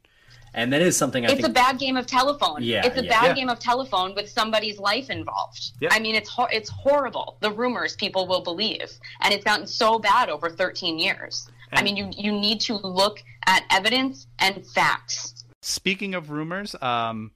And 0.54 0.72
that 0.72 0.82
is 0.82 0.96
something 0.96 1.26
I 1.26 1.30
it's 1.30 1.36
think 1.42 1.48
a 1.48 1.52
bad 1.52 1.80
game 1.80 1.98
of 1.98 2.06
telephone. 2.06 2.62
Yeah, 2.62 2.86
it's 2.86 2.98
a 2.98 3.04
yeah. 3.04 3.10
bad 3.10 3.26
Yeah. 3.30 3.34
game 3.34 3.50
of 3.50 3.60
telephone 3.60 4.14
with 4.14 4.30
somebody's 4.30 4.78
life 4.78 5.10
involved. 5.10 5.72
Yeah. 5.80 5.90
I 5.92 6.00
mean, 6.00 6.14
it's 6.16 6.30
hor- 6.30 6.50
it's 6.52 6.70
horrible. 6.70 7.38
The 7.40 7.52
rumors 7.52 7.96
people 7.96 8.28
will 8.28 8.42
believe, 8.42 8.92
and 9.22 9.34
it's 9.34 9.44
gotten 9.44 9.66
so 9.66 9.98
bad 9.98 10.30
over 10.30 10.50
13 10.50 11.00
years. 11.00 11.50
I 11.72 11.82
mean, 11.82 11.98
you 11.98 12.10
you 12.16 12.32
need 12.32 12.62
to 12.62 12.76
look 12.76 13.24
at 13.48 13.64
evidence 13.72 14.28
and 14.38 14.64
facts. 14.68 15.44
Speaking 15.62 16.14
of 16.14 16.30
rumors, 16.30 16.76
um, 16.82 17.32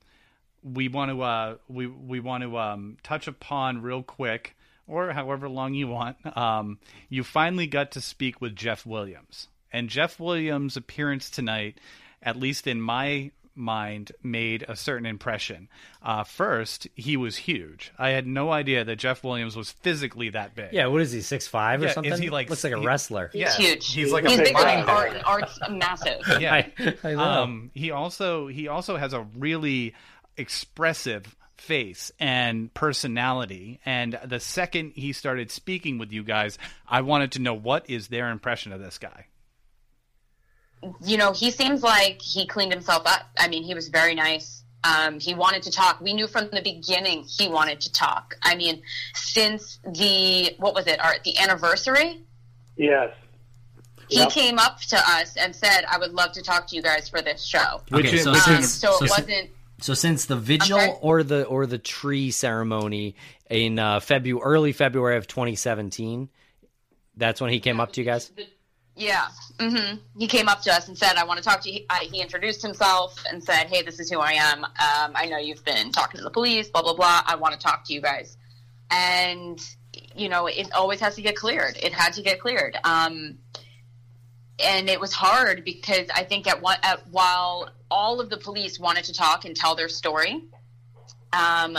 we 0.64 0.88
want 0.88 1.10
to 1.12 1.22
uh, 1.24 1.56
we 1.68 1.88
we 1.88 2.20
want 2.20 2.44
to 2.44 2.56
um, 2.58 2.98
touch 3.02 3.28
upon 3.28 3.82
real 3.82 4.04
quick, 4.04 4.56
or 4.88 5.12
however 5.12 5.50
long 5.50 5.74
you 5.74 5.88
want. 5.88 6.18
Um, 6.38 6.78
you 7.10 7.24
finally 7.24 7.66
got 7.66 7.92
to 7.94 8.02
speak 8.02 8.42
with 8.42 8.56
Jeff 8.56 8.86
Williams, 8.86 9.48
and 9.74 9.90
Jeff 9.90 10.20
Williams' 10.20 10.78
appearance 10.78 11.32
tonight, 11.32 11.80
at 12.22 12.36
least 12.38 12.68
in 12.68 12.82
my 12.82 13.32
mind, 13.60 14.12
made 14.22 14.64
a 14.70 14.76
certain 14.76 15.08
impression. 15.08 15.68
Uh, 16.04 16.24
first, 16.24 16.88
he 16.94 17.18
was 17.18 17.38
huge. 17.38 17.92
I 17.98 18.10
had 18.10 18.28
no 18.28 18.52
idea 18.52 18.84
that 18.86 18.98
Jeff 18.98 19.24
Williams 19.24 19.56
was 19.56 19.72
physically 19.72 20.30
that 20.30 20.54
big. 20.54 20.74
Yeah, 20.74 20.86
what 20.88 21.02
is 21.02 21.12
he, 21.12 21.22
six 21.22 21.48
five 21.48 21.82
or 21.82 21.86
Yeah, 21.86 21.90
is 21.90 21.94
something? 21.96 22.22
he, 22.22 22.30
like, 22.30 22.52
looks 22.52 22.64
like 22.64 22.74
a 22.74 22.80
he- 22.80 22.86
wrestler. 22.86 23.30
He's 23.34 23.42
Yeah, 23.42 23.54
huge. 23.56 23.92
he's 23.92 24.12
like 24.12 24.26
a 24.26 24.28
big 24.28 24.40
bigger 24.44 24.60
than. 24.60 24.84
Art, 24.88 25.14
and 25.14 25.24
Art's 25.26 25.60
massive. 25.72 26.22
Yeah. 26.40 26.54
I, 26.80 26.94
I 27.04 27.14
know. 27.16 27.20
Um, 27.20 27.72
he 27.74 27.90
also 27.90 28.46
he 28.46 28.68
also 28.68 28.96
has 28.96 29.14
a 29.14 29.22
really 29.36 29.96
expressive 30.38 31.36
face 31.58 32.12
and 32.20 32.72
personality. 32.76 33.80
And 33.86 34.20
the 34.24 34.40
second 34.40 34.94
he 34.96 35.14
started 35.14 35.50
speaking 35.52 35.98
with 35.98 36.12
you 36.12 36.24
guys, 36.24 36.58
I 36.88 37.02
wanted 37.02 37.32
to 37.34 37.40
know 37.42 37.56
what 37.56 37.90
is 37.90 38.08
their 38.10 38.30
impression 38.30 38.72
of 38.72 38.80
this 38.80 38.98
guy. 39.00 39.26
You 41.04 41.18
know, 41.18 41.32
he 41.34 41.52
seems 41.52 41.82
like 41.84 42.22
he 42.22 42.46
cleaned 42.48 42.72
himself 42.72 43.04
up. 43.06 43.24
I 43.38 43.48
mean, 43.48 43.64
he 43.64 43.74
was 43.74 43.88
very 43.90 44.14
nice. 44.16 44.64
Um, 44.84 45.20
he 45.20 45.34
wanted 45.34 45.64
to 45.64 45.72
talk. 45.72 46.00
We 46.02 46.14
knew 46.14 46.28
from 46.28 46.50
the 46.52 46.62
beginning 46.62 47.24
he 47.24 47.50
wanted 47.50 47.82
to 47.82 47.92
talk. 47.92 48.36
I 48.44 48.56
mean, 48.56 48.82
since 49.16 49.80
the 49.84 50.56
what 50.60 50.76
was 50.76 50.88
it? 50.88 51.00
Our 51.04 51.16
the 51.26 51.38
anniversary, 51.40 52.24
Yes. 52.78 53.14
he 54.08 54.18
Yep. 54.20 54.30
came 54.30 54.60
up 54.60 54.80
to 54.90 54.98
us 54.98 55.36
and 55.36 55.56
said, 55.56 55.84
"I 55.90 55.98
would 55.98 56.12
love 56.14 56.32
to 56.34 56.42
talk 56.44 56.68
to 56.68 56.76
you 56.76 56.82
guys 56.84 57.10
for 57.10 57.22
this 57.22 57.44
show." 57.44 57.82
Okay, 57.92 58.12
Which- 58.12 58.22
so 58.22 58.32
which 58.32 58.48
Um, 58.48 58.56
since, 58.58 58.72
so 58.72 59.04
it 59.04 59.10
so- 59.10 59.16
wasn't. 59.22 59.50
so 59.82 59.94
since 59.96 60.26
the 60.26 60.36
vigil 60.38 60.78
Okay. 60.78 60.94
or 61.02 61.24
the 61.24 61.44
or 61.46 61.66
the 61.66 61.80
tree 61.80 62.30
ceremony 62.32 63.16
in 63.50 63.80
uh, 63.80 64.00
February, 64.00 64.44
early 64.46 64.72
February 64.74 65.18
of 65.18 65.28
2017, 65.28 66.30
that's 67.18 67.42
when 67.42 67.52
he 67.52 67.60
came 67.60 67.80
up 67.80 67.92
to 67.94 68.02
you 68.02 68.06
guys. 68.06 68.32
Yeah. 68.98 69.28
hmm 69.60 69.98
He 70.18 70.28
came 70.28 70.50
up 70.50 70.62
to 70.64 70.74
us 70.74 70.88
and 70.88 70.98
said, 70.98 71.16
"I 71.18 71.24
want 71.24 71.38
to 71.38 71.44
talk 71.44 71.62
to 71.62 71.72
you." 71.72 71.86
He 72.02 72.20
introduced 72.20 72.62
himself 72.64 73.24
and 73.32 73.44
said, 73.44 73.68
"Hey, 73.68 73.84
this 73.84 74.00
is 74.00 74.10
who 74.10 74.20
I 74.20 74.34
am. 74.34 74.66
Um, 74.66 75.12
I 75.16 75.28
know 75.30 75.38
you've 75.38 75.64
been 75.64 75.92
talking 75.92 76.18
to 76.18 76.24
the 76.24 76.32
police. 76.32 76.70
Blah 76.70 76.82
blah 76.82 76.96
blah. 76.96 77.22
I 77.26 77.36
want 77.36 77.54
to 77.54 77.60
talk 77.60 77.86
to 77.86 77.94
you 77.94 78.02
guys." 78.02 78.38
And 78.90 79.60
you 80.16 80.30
know, 80.30 80.48
it 80.48 80.74
always 80.74 81.00
has 81.00 81.16
to 81.16 81.22
get 81.22 81.36
cleared. 81.36 81.78
It 81.78 81.94
had 81.94 82.14
to 82.14 82.24
get 82.24 82.40
cleared. 82.40 82.76
Um, 82.84 83.38
and 84.60 84.90
it 84.90 85.00
was 85.00 85.14
hard 85.14 85.64
because 85.64 86.08
I 86.14 86.24
think 86.24 86.48
at 86.48 86.62
one 86.62 86.78
at, 86.82 87.08
while 87.10 87.70
all 87.92 88.20
of 88.20 88.30
the 88.30 88.38
police 88.38 88.80
wanted 88.80 89.04
to 89.06 89.14
talk 89.14 89.46
and 89.46 89.56
tell 89.56 89.76
their 89.76 89.90
story, 89.90 90.44
um, 91.34 91.78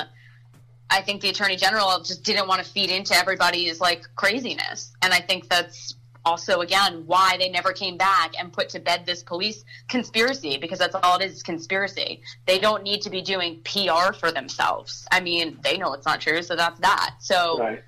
I 0.91 1.03
think 1.03 1.21
the 1.21 1.29
attorney 1.29 1.57
general 1.57 2.01
just 2.03 2.23
didn't 2.23 2.47
want 2.47 2.65
to 2.65 2.71
feed 2.71 2.91
into 2.91 3.15
everybody's 3.15 3.81
like 3.81 4.05
craziness, 4.15 4.93
and 5.03 5.13
I 5.13 5.21
think 5.21 5.49
that's 5.49 5.95
also 6.29 6.61
again 6.61 7.03
why 7.07 7.37
they 7.39 7.49
never 7.49 7.73
came 7.73 7.97
back 7.97 8.33
and 8.39 8.53
put 8.53 8.69
to 8.69 8.79
bed 8.79 9.07
this 9.07 9.23
police 9.23 9.65
conspiracy 9.89 10.59
because 10.59 10.79
that's 10.79 10.95
all 10.95 11.17
it 11.19 11.25
is, 11.25 11.37
is 11.37 11.43
conspiracy. 11.43 12.21
They 12.47 12.59
don't 12.59 12.83
need 12.83 13.01
to 13.03 13.11
be 13.11 13.23
doing 13.23 13.61
PR 13.65 14.13
for 14.13 14.31
themselves. 14.31 15.07
I 15.11 15.21
mean, 15.21 15.59
they 15.65 15.79
know 15.79 15.95
it's 15.95 16.07
not 16.07 16.21
true, 16.21 16.43
so 16.43 16.55
that's 16.55 16.79
that. 16.81 17.15
So 17.21 17.59
Right. 17.59 17.83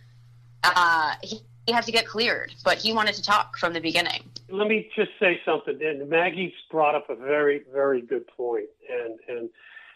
uh, 0.64 1.14
he, 1.22 1.40
he 1.66 1.72
had 1.72 1.84
to 1.84 1.92
get 1.92 2.06
cleared, 2.06 2.54
but 2.64 2.78
he 2.78 2.92
wanted 2.92 3.14
to 3.14 3.22
talk 3.22 3.58
from 3.58 3.72
the 3.74 3.80
beginning. 3.80 4.22
Let 4.48 4.66
me 4.68 4.88
just 4.96 5.10
say 5.20 5.40
something. 5.44 5.78
And 5.82 6.08
Maggie's 6.08 6.52
brought 6.70 6.94
up 6.94 7.10
a 7.10 7.14
very, 7.14 7.62
very 7.72 8.00
good 8.00 8.26
point. 8.26 8.70
And 8.88 9.18
and 9.28 9.50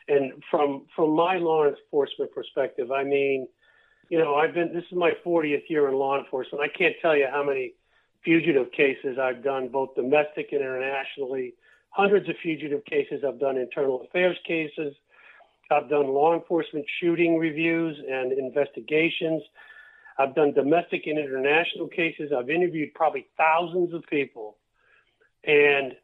and 0.08 0.42
from 0.50 0.86
from 0.94 1.10
my 1.16 1.38
law 1.38 1.66
enforcement 1.66 2.30
perspective, 2.34 2.92
I 2.92 3.04
mean, 3.04 3.48
you 4.10 4.18
know, 4.18 4.34
I've 4.34 4.54
been 4.54 4.72
this 4.72 4.84
is 4.90 4.96
my 4.96 5.12
40th 5.24 5.68
year 5.68 5.88
in 5.88 5.94
law 5.94 6.18
enforcement. 6.18 6.62
I 6.62 6.68
can't 6.68 6.94
tell 7.00 7.16
you 7.16 7.26
how 7.30 7.42
many 7.42 7.72
fugitive 8.24 8.72
cases 8.72 9.18
I've 9.20 9.42
done, 9.42 9.68
both 9.68 9.94
domestic 9.94 10.48
and 10.52 10.60
internationally. 10.60 11.54
Hundreds 11.90 12.28
of 12.28 12.34
fugitive 12.42 12.84
cases. 12.86 13.22
I've 13.26 13.38
done 13.38 13.56
internal 13.56 14.02
affairs 14.02 14.36
cases. 14.46 14.94
I've 15.70 15.88
done 15.88 16.08
law 16.08 16.34
enforcement 16.34 16.84
shooting 17.00 17.38
reviews 17.38 17.96
and 18.10 18.32
investigations. 18.32 19.42
I've 20.18 20.34
done 20.34 20.52
domestic 20.52 21.06
and 21.06 21.18
international 21.18 21.88
cases. 21.88 22.32
I've 22.36 22.50
interviewed 22.50 22.94
probably 22.94 23.26
thousands 23.36 23.94
of 23.94 24.02
people. 24.10 24.56
And 25.44 25.94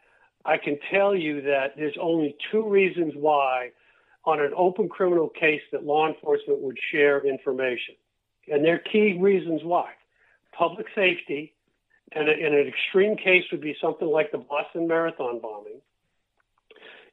I 0.45 0.57
can 0.57 0.79
tell 0.91 1.15
you 1.15 1.43
that 1.43 1.77
there's 1.77 1.97
only 2.01 2.37
two 2.51 2.69
reasons 2.69 3.15
why 3.17 3.71
on 4.25 4.41
an 4.41 4.53
open 4.57 4.89
criminal 4.89 5.29
case 5.29 5.63
that 5.73 5.85
law 5.85 6.09
enforcement 6.09 6.61
would 6.61 6.79
share 6.91 7.27
information. 7.27 7.95
And 8.49 8.65
they're 8.65 8.79
key 8.79 9.17
reasons 9.21 9.63
why. 9.65 9.91
Public 10.53 10.87
safety, 10.95 11.55
and 12.13 12.29
and 12.29 12.55
an 12.55 12.67
extreme 12.67 13.17
case 13.17 13.45
would 13.53 13.61
be 13.61 13.77
something 13.81 14.09
like 14.09 14.33
the 14.33 14.39
Boston 14.39 14.89
Marathon 14.89 15.41
bombing. 15.41 15.81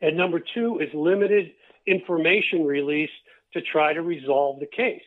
And 0.01 0.15
number 0.15 0.39
two 0.53 0.79
is 0.79 0.89
limited 0.93 1.51
information 1.85 2.65
release 2.65 3.09
to 3.53 3.61
try 3.61 3.93
to 3.93 4.01
resolve 4.01 4.59
the 4.59 4.67
case. 4.67 5.01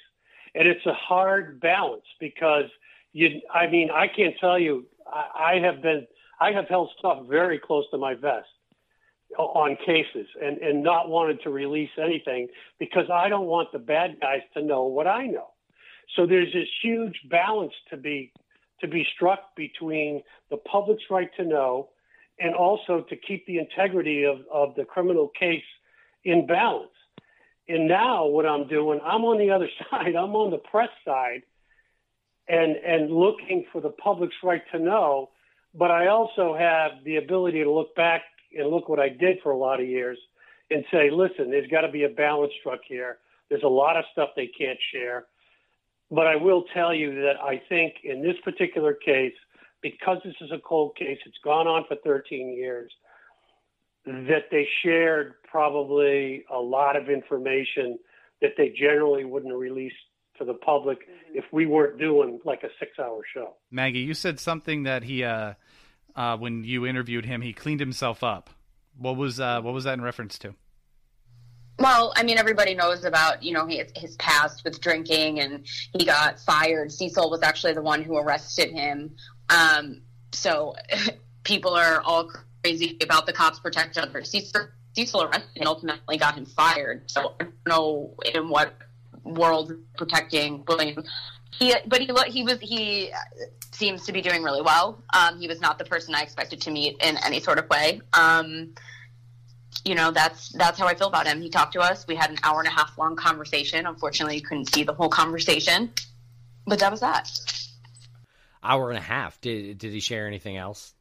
And 0.55 0.67
it's 0.67 0.85
a 0.87 0.95
hard 0.95 1.61
balance 1.61 2.05
because 2.19 2.65
you, 3.13 3.41
I 3.53 3.69
mean, 3.69 3.91
I 3.91 4.07
can't 4.09 4.35
tell 4.41 4.59
you, 4.59 4.87
I, 5.07 5.55
I 5.55 5.61
have 5.61 5.83
been, 5.83 6.07
I 6.41 6.53
have 6.53 6.67
held 6.69 6.91
stuff 6.99 7.27
very 7.29 7.59
close 7.59 7.85
to 7.93 7.99
my 7.99 8.15
vest 8.15 8.49
on 9.39 9.77
cases 9.87 10.27
and, 10.43 10.59
and 10.59 10.83
not 10.83 11.09
wanted 11.09 11.41
to 11.43 11.51
release 11.51 11.91
anything 12.03 12.49
because 12.79 13.05
I 13.13 13.29
don't 13.29 13.47
want 13.47 13.71
the 13.73 13.79
bad 13.79 14.21
guys 14.21 14.41
to 14.55 14.63
know 14.63 14.85
what 14.85 15.07
I 15.07 15.27
know. 15.27 15.49
So 16.17 16.27
there's 16.27 16.53
this 16.53 16.67
huge 16.83 17.21
balance 17.31 17.75
to 17.91 17.97
be 17.97 18.33
to 18.81 18.89
be 18.89 19.07
struck 19.15 19.55
between 19.57 20.23
the 20.51 20.57
public's 20.57 21.05
right 21.11 21.31
to 21.37 21.45
know 21.45 21.89
and 22.39 22.55
also 22.55 23.05
to 23.09 23.17
keep 23.17 23.47
the 23.47 23.59
integrity 23.59 24.25
of, 24.25 24.39
of 24.53 24.75
the 24.75 24.85
criminal 24.85 25.31
case 25.39 25.63
in 26.25 26.47
balance. 26.47 26.89
And 27.69 27.87
now 27.87 28.27
what 28.27 28.47
I'm 28.47 28.67
doing, 28.67 29.01
I'm 29.05 29.25
on 29.25 29.39
the 29.39 29.51
other 29.51 29.69
side. 29.91 30.17
I'm 30.17 30.35
on 30.35 30.51
the 30.51 30.59
press 30.59 30.91
side 31.05 31.43
and 32.49 32.77
and 32.77 33.13
looking 33.13 33.67
for 33.71 33.81
the 33.81 33.91
public's 33.91 34.37
right 34.43 34.63
to 34.73 34.79
know 34.79 35.31
but 35.75 35.91
I 35.91 36.09
also 36.09 36.57
have 36.57 37.05
the 37.05 37.17
ability 37.17 37.63
to 37.63 37.71
look 37.71 37.95
back 37.95 38.23
and 38.57 38.69
look 38.69 38.89
what 38.89 38.99
I 38.99 39.09
did 39.09 39.39
for 39.43 39.53
a 39.53 39.57
lot 39.57 39.81
of 39.81 39.87
years 39.87 40.19
and 40.71 40.85
say, 40.91 41.11
listen, 41.11 41.51
there's 41.51 41.71
got 41.71 41.83
to 41.83 41.91
be 41.91 42.05
a 42.05 42.09
balance 42.09 42.53
struck 42.61 42.81
here. 42.87 43.19
There's 43.49 43.63
a 43.63 43.69
lot 43.69 43.97
of 43.97 44.05
stuff 44.13 44.31
they 44.35 44.49
can't 44.49 44.79
share. 44.93 45.27
But 46.11 46.27
I 46.27 46.37
will 46.37 46.65
tell 46.75 46.93
you 46.93 47.15
that 47.23 47.35
I 47.43 47.63
think 47.69 47.97
in 48.03 48.23
this 48.23 48.37
particular 48.43 48.95
case, 48.95 49.35
because 49.81 50.19
this 50.25 50.35
is 50.41 50.51
a 50.53 50.59
cold 50.59 50.97
case, 50.97 51.19
it's 51.25 51.39
gone 51.45 51.67
on 51.67 51.85
for 51.87 51.97
13 52.05 52.53
years, 52.53 52.91
that 54.05 54.45
they 54.51 54.67
shared 54.83 55.35
probably 55.45 56.45
a 56.53 56.59
lot 56.59 56.97
of 56.97 57.09
information 57.09 57.99
that 58.41 58.53
they 58.57 58.71
generally 58.71 59.25
wouldn't 59.25 59.55
release 59.55 59.93
to 60.39 60.45
the 60.45 60.55
public 60.55 60.99
if 61.35 61.45
we 61.53 61.67
weren't 61.67 61.99
doing 61.99 62.41
like 62.45 62.63
a 62.63 62.69
six 62.79 62.99
hour 62.99 63.21
show. 63.33 63.55
Maggie, 63.71 64.01
you 64.01 64.15
said 64.15 64.41
something 64.41 64.85
that 64.85 65.05
he, 65.05 65.23
uh, 65.23 65.55
uh, 66.17 66.37
when 66.37 66.65
you 66.65 66.87
interviewed 66.87 67.27
him, 67.27 67.43
he 67.43 67.53
cleaned 67.53 67.81
himself 67.81 68.25
up. 68.25 68.51
What 68.97 69.17
was 69.17 69.39
uh, 69.39 69.61
what 69.61 69.73
was 69.73 69.85
that 69.85 69.95
in 69.95 70.03
reference 70.03 70.39
to? 70.41 70.55
Well, 71.81 72.13
I 72.15 72.25
mean, 72.25 72.37
everybody 72.37 72.75
knows 72.75 73.05
about 73.05 73.43
you 73.43 73.53
know 73.53 73.67
his, 73.67 73.91
his 73.97 74.15
past 74.17 74.65
with 74.65 74.81
drinking, 74.83 75.41
and 75.41 75.67
he 75.99 76.05
got 76.05 76.39
fired. 76.39 76.93
Cecil 76.93 77.31
was 77.31 77.43
actually 77.43 77.73
the 77.73 77.83
one 77.83 78.03
who 78.03 78.19
arrested 78.19 78.71
him. 78.71 79.17
Um, 79.49 80.03
so 80.31 80.77
people 81.43 81.73
are 81.73 82.03
all 82.03 82.31
crazy 82.63 82.99
about 83.03 83.25
the 83.25 83.33
cops 83.33 83.59
protecting 83.59 84.03
others. 84.03 84.31
Cecil, 84.31 84.69
Cecil 84.95 85.23
arrested 85.23 85.57
and 85.57 85.67
ultimately 85.67 86.19
got 86.19 86.37
him 86.37 86.45
fired. 86.45 87.11
So 87.11 87.35
I 87.41 87.45
don't 87.45 87.55
know 87.67 88.15
in 88.35 88.51
what 88.51 88.75
world 89.25 89.73
protecting 89.97 90.65
William. 90.69 91.03
He, 91.59 91.75
but 91.87 92.01
he 92.01 92.11
he 92.29 92.43
was 92.43 92.59
he 92.61 93.11
seems 93.73 94.05
to 94.05 94.13
be 94.13 94.21
doing 94.21 94.43
really 94.43 94.63
well. 94.63 95.03
Um, 95.15 95.41
he 95.41 95.49
was 95.49 95.63
not 95.63 95.79
the 95.79 95.87
person 95.87 96.15
I 96.15 96.21
expected 96.21 96.61
to 96.63 96.71
meet 96.71 96.99
in 97.03 97.17
any 97.25 97.41
sort 97.41 97.59
of 97.59 97.71
way. 97.71 98.03
Um, 98.13 98.75
you 99.85 99.95
know 99.95 100.11
that's 100.11 100.51
that's 100.51 100.79
how 100.79 100.87
I 100.87 100.95
feel 100.95 101.09
about 101.09 101.27
him. 101.27 101.41
He 101.41 101.49
talked 101.49 101.73
to 101.75 101.81
us. 101.81 102.07
We 102.07 102.15
had 102.15 102.31
an 102.31 102.39
hour 102.43 102.61
and 102.61 102.69
a 102.69 102.73
half 102.73 102.97
long 102.99 103.17
conversation. 103.17 103.87
Unfortunately, 103.87 104.37
you 104.37 104.43
couldn't 104.43 104.73
see 104.75 104.83
the 104.83 104.95
whole 104.95 105.09
conversation, 105.09 105.93
but 106.67 106.79
that 106.81 106.91
was 106.91 107.01
that. 107.01 107.31
Hour 108.63 108.91
and 108.91 108.99
a 108.99 109.03
half. 109.03 109.41
Did 109.41 109.79
did 109.79 109.93
he 109.93 110.01
share 110.01 110.27
anything 110.27 110.57
else? 110.57 110.95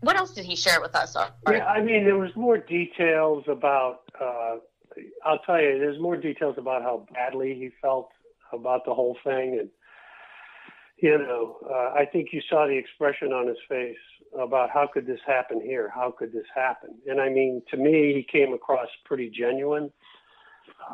What 0.00 0.16
else 0.16 0.34
did 0.34 0.44
he 0.44 0.56
share 0.56 0.80
with 0.82 0.94
us? 0.94 1.16
Yeah, 1.50 1.64
I 1.64 1.80
mean, 1.80 2.04
there 2.04 2.18
was 2.18 2.30
more 2.36 2.58
details 2.58 3.44
about. 3.48 4.00
Uh, 4.20 4.56
I'll 5.24 5.38
tell 5.46 5.60
you, 5.60 5.78
there's 5.78 6.00
more 6.00 6.16
details 6.16 6.56
about 6.58 6.82
how 6.82 7.06
badly 7.14 7.54
he 7.54 7.70
felt 7.80 8.10
about 8.52 8.84
the 8.84 8.94
whole 8.94 9.16
thing, 9.24 9.58
and 9.58 9.70
you 10.98 11.18
know, 11.18 11.56
uh, 11.68 11.98
I 11.98 12.04
think 12.04 12.28
you 12.32 12.40
saw 12.48 12.66
the 12.66 12.76
expression 12.76 13.32
on 13.32 13.48
his 13.48 13.56
face 13.68 13.96
about 14.38 14.70
how 14.70 14.88
could 14.92 15.06
this 15.06 15.20
happen 15.26 15.60
here? 15.60 15.90
How 15.94 16.10
could 16.16 16.32
this 16.32 16.46
happen? 16.54 16.90
And 17.06 17.20
I 17.20 17.28
mean, 17.28 17.62
to 17.70 17.76
me, 17.76 18.14
he 18.14 18.26
came 18.30 18.52
across 18.52 18.88
pretty 19.04 19.30
genuine. 19.30 19.92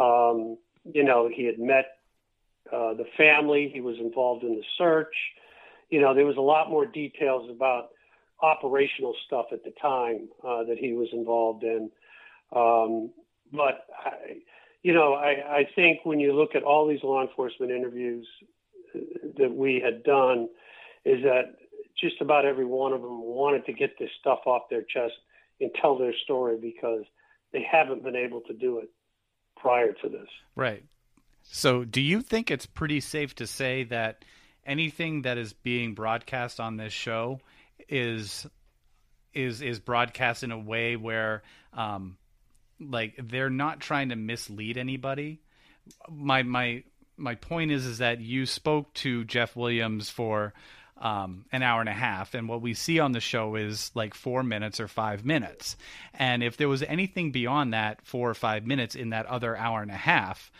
Um, 0.00 0.58
you 0.84 1.04
know, 1.04 1.28
he 1.32 1.44
had 1.44 1.58
met 1.58 1.86
uh, 2.72 2.94
the 2.94 3.06
family. 3.16 3.70
He 3.72 3.80
was 3.80 3.96
involved 3.98 4.44
in 4.44 4.54
the 4.54 4.64
search. 4.78 5.14
You 5.90 6.00
know, 6.00 6.14
there 6.14 6.26
was 6.26 6.36
a 6.36 6.42
lot 6.42 6.70
more 6.70 6.86
details 6.86 7.50
about 7.50 7.90
operational 8.42 9.14
stuff 9.26 9.46
at 9.52 9.64
the 9.64 9.72
time 9.82 10.28
uh, 10.46 10.64
that 10.64 10.78
he 10.78 10.92
was 10.92 11.08
involved 11.12 11.62
in. 11.64 11.90
Um, 12.54 13.10
but 13.52 13.86
I, 14.04 14.38
you 14.82 14.94
know, 14.94 15.14
I, 15.14 15.58
I 15.58 15.68
think 15.74 16.00
when 16.04 16.20
you 16.20 16.32
look 16.32 16.54
at 16.54 16.62
all 16.62 16.88
these 16.88 17.02
law 17.02 17.22
enforcement 17.22 17.70
interviews 17.70 18.26
that 19.36 19.52
we 19.52 19.80
had 19.84 20.02
done, 20.02 20.48
is 21.04 21.22
that 21.22 21.56
just 22.00 22.20
about 22.20 22.44
every 22.44 22.64
one 22.64 22.92
of 22.92 23.02
them 23.02 23.20
wanted 23.22 23.66
to 23.66 23.72
get 23.72 23.98
this 23.98 24.10
stuff 24.20 24.40
off 24.46 24.62
their 24.70 24.82
chest 24.82 25.14
and 25.60 25.70
tell 25.80 25.98
their 25.98 26.14
story 26.24 26.56
because 26.60 27.04
they 27.52 27.64
haven't 27.70 28.02
been 28.02 28.16
able 28.16 28.40
to 28.42 28.52
do 28.52 28.78
it 28.78 28.90
prior 29.56 29.92
to 29.92 30.08
this. 30.08 30.28
Right. 30.56 30.84
So, 31.42 31.84
do 31.84 32.00
you 32.00 32.22
think 32.22 32.50
it's 32.50 32.66
pretty 32.66 33.00
safe 33.00 33.34
to 33.36 33.46
say 33.46 33.84
that 33.84 34.24
anything 34.64 35.22
that 35.22 35.38
is 35.38 35.52
being 35.52 35.94
broadcast 35.94 36.60
on 36.60 36.76
this 36.76 36.92
show 36.92 37.40
is 37.88 38.46
is 39.32 39.62
is 39.62 39.78
broadcast 39.78 40.42
in 40.42 40.50
a 40.50 40.58
way 40.58 40.96
where 40.96 41.42
um 41.72 42.16
like 42.80 43.14
they're 43.22 43.50
not 43.50 43.80
trying 43.80 44.10
to 44.10 44.16
mislead 44.16 44.76
anybody? 44.76 45.40
My 46.08 46.42
my 46.42 46.84
my 47.16 47.34
point 47.34 47.70
is 47.70 47.84
is 47.86 47.98
that 47.98 48.20
you 48.20 48.46
spoke 48.46 48.92
to 48.94 49.24
Jeff 49.24 49.56
Williams 49.56 50.08
for 50.08 50.52
um, 51.00 51.46
an 51.50 51.62
hour 51.62 51.80
and 51.80 51.88
a 51.88 51.94
half, 51.94 52.34
and 52.34 52.48
what 52.48 52.60
we 52.60 52.74
see 52.74 53.00
on 53.00 53.12
the 53.12 53.20
show 53.20 53.54
is 53.54 53.90
like 53.94 54.14
four 54.14 54.42
minutes 54.42 54.80
or 54.80 54.88
five 54.88 55.24
minutes. 55.24 55.76
And 56.14 56.42
if 56.42 56.56
there 56.56 56.68
was 56.68 56.82
anything 56.82 57.32
beyond 57.32 57.72
that 57.72 58.04
four 58.04 58.28
or 58.28 58.34
five 58.34 58.66
minutes 58.66 58.94
in 58.94 59.10
that 59.10 59.26
other 59.26 59.56
hour 59.56 59.80
and 59.82 59.90
a 59.90 59.94
half, 59.94 60.52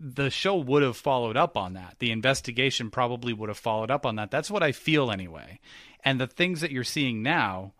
the 0.00 0.30
show 0.30 0.56
would 0.56 0.82
have 0.82 0.96
followed 0.96 1.36
up 1.36 1.56
on 1.56 1.74
that. 1.74 1.96
The 1.98 2.10
investigation 2.10 2.90
probably 2.90 3.32
would 3.32 3.48
have 3.48 3.58
followed 3.58 3.90
up 3.90 4.06
on 4.06 4.16
that. 4.16 4.30
That's 4.30 4.50
what 4.50 4.62
I 4.62 4.72
feel 4.72 5.10
anyway. 5.10 5.60
And 6.02 6.20
the 6.20 6.26
things 6.26 6.62
that 6.62 6.70
you're 6.70 6.84
seeing 6.84 7.22
now 7.22 7.74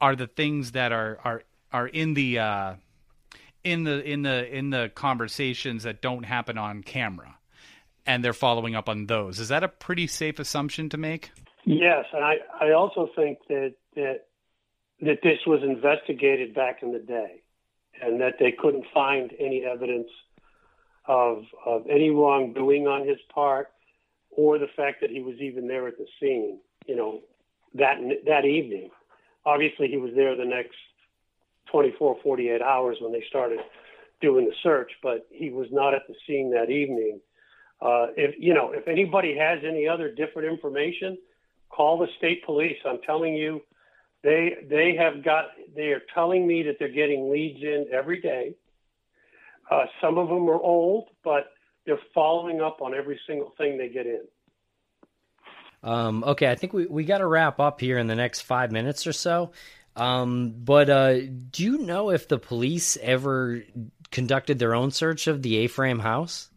are 0.00 0.16
the 0.16 0.26
things 0.26 0.72
that 0.72 0.92
are 0.92 1.18
are 1.24 1.42
are 1.72 1.86
in 1.86 2.14
the 2.14 2.38
uh, 2.38 2.74
in 3.64 3.84
the 3.84 4.02
in 4.02 4.22
the 4.22 4.54
in 4.54 4.70
the 4.70 4.90
conversations 4.94 5.84
that 5.84 6.02
don't 6.02 6.24
happen 6.24 6.58
on 6.58 6.82
camera 6.82 7.36
and 8.06 8.24
they're 8.24 8.32
following 8.32 8.74
up 8.74 8.88
on 8.88 9.06
those. 9.06 9.38
Is 9.38 9.48
that 9.48 9.62
a 9.62 9.68
pretty 9.68 10.06
safe 10.06 10.38
assumption 10.38 10.88
to 10.90 10.96
make? 10.96 11.30
Yes, 11.64 12.06
and 12.12 12.24
I, 12.24 12.36
I 12.60 12.72
also 12.72 13.08
think 13.14 13.38
that, 13.48 13.74
that 13.94 14.26
that 15.02 15.18
this 15.22 15.38
was 15.46 15.62
investigated 15.62 16.54
back 16.54 16.82
in 16.82 16.92
the 16.92 16.98
day, 16.98 17.42
and 18.02 18.20
that 18.20 18.34
they 18.38 18.52
couldn't 18.52 18.84
find 18.92 19.32
any 19.38 19.64
evidence 19.64 20.08
of 21.06 21.44
of 21.64 21.86
any 21.88 22.10
wrongdoing 22.10 22.86
on 22.86 23.06
his 23.06 23.18
part, 23.32 23.68
or 24.30 24.58
the 24.58 24.68
fact 24.76 25.00
that 25.00 25.10
he 25.10 25.20
was 25.20 25.36
even 25.40 25.68
there 25.68 25.86
at 25.88 25.98
the 25.98 26.06
scene. 26.20 26.60
You 26.86 26.96
know, 26.96 27.20
that 27.74 27.96
that 28.26 28.44
evening. 28.44 28.90
Obviously, 29.46 29.88
he 29.88 29.96
was 29.96 30.12
there 30.14 30.36
the 30.36 30.44
next 30.44 30.76
24, 31.72 32.18
48 32.22 32.60
hours 32.60 32.98
when 33.00 33.10
they 33.10 33.24
started 33.26 33.58
doing 34.20 34.44
the 34.44 34.54
search, 34.62 34.92
but 35.02 35.26
he 35.30 35.48
was 35.48 35.66
not 35.72 35.94
at 35.94 36.02
the 36.08 36.14
scene 36.26 36.52
that 36.52 36.70
evening 36.70 37.20
uh, 37.82 38.08
if 38.16 38.34
you 38.38 38.54
know, 38.54 38.72
if 38.72 38.86
anybody 38.88 39.36
has 39.36 39.60
any 39.66 39.88
other 39.88 40.10
different 40.10 40.48
information, 40.48 41.18
call 41.70 41.98
the 41.98 42.08
state 42.18 42.44
police. 42.44 42.76
I'm 42.84 43.00
telling 43.06 43.34
you, 43.34 43.62
they 44.22 44.56
they 44.68 44.94
have 44.96 45.24
got. 45.24 45.46
They 45.74 45.88
are 45.88 46.02
telling 46.14 46.46
me 46.46 46.62
that 46.64 46.76
they're 46.78 46.88
getting 46.88 47.30
leads 47.30 47.62
in 47.62 47.86
every 47.92 48.20
day. 48.20 48.54
Uh, 49.70 49.84
some 50.00 50.18
of 50.18 50.28
them 50.28 50.48
are 50.48 50.60
old, 50.60 51.08
but 51.22 51.52
they're 51.86 52.00
following 52.12 52.60
up 52.60 52.82
on 52.82 52.92
every 52.92 53.18
single 53.26 53.52
thing 53.56 53.78
they 53.78 53.88
get 53.88 54.06
in. 54.06 54.22
Um, 55.82 56.24
okay, 56.24 56.50
I 56.50 56.56
think 56.56 56.72
we, 56.72 56.86
we 56.86 57.04
got 57.04 57.18
to 57.18 57.26
wrap 57.26 57.58
up 57.60 57.80
here 57.80 57.96
in 57.96 58.06
the 58.06 58.16
next 58.16 58.42
five 58.42 58.70
minutes 58.70 59.06
or 59.06 59.12
so. 59.12 59.52
Um, 59.96 60.54
but 60.58 60.90
uh, 60.90 61.20
do 61.20 61.64
you 61.64 61.78
know 61.78 62.10
if 62.10 62.28
the 62.28 62.38
police 62.38 62.98
ever 63.00 63.62
conducted 64.10 64.58
their 64.58 64.74
own 64.74 64.90
search 64.90 65.26
of 65.26 65.42
the 65.42 65.58
A 65.58 65.66
frame 65.68 66.00
house? 66.00 66.49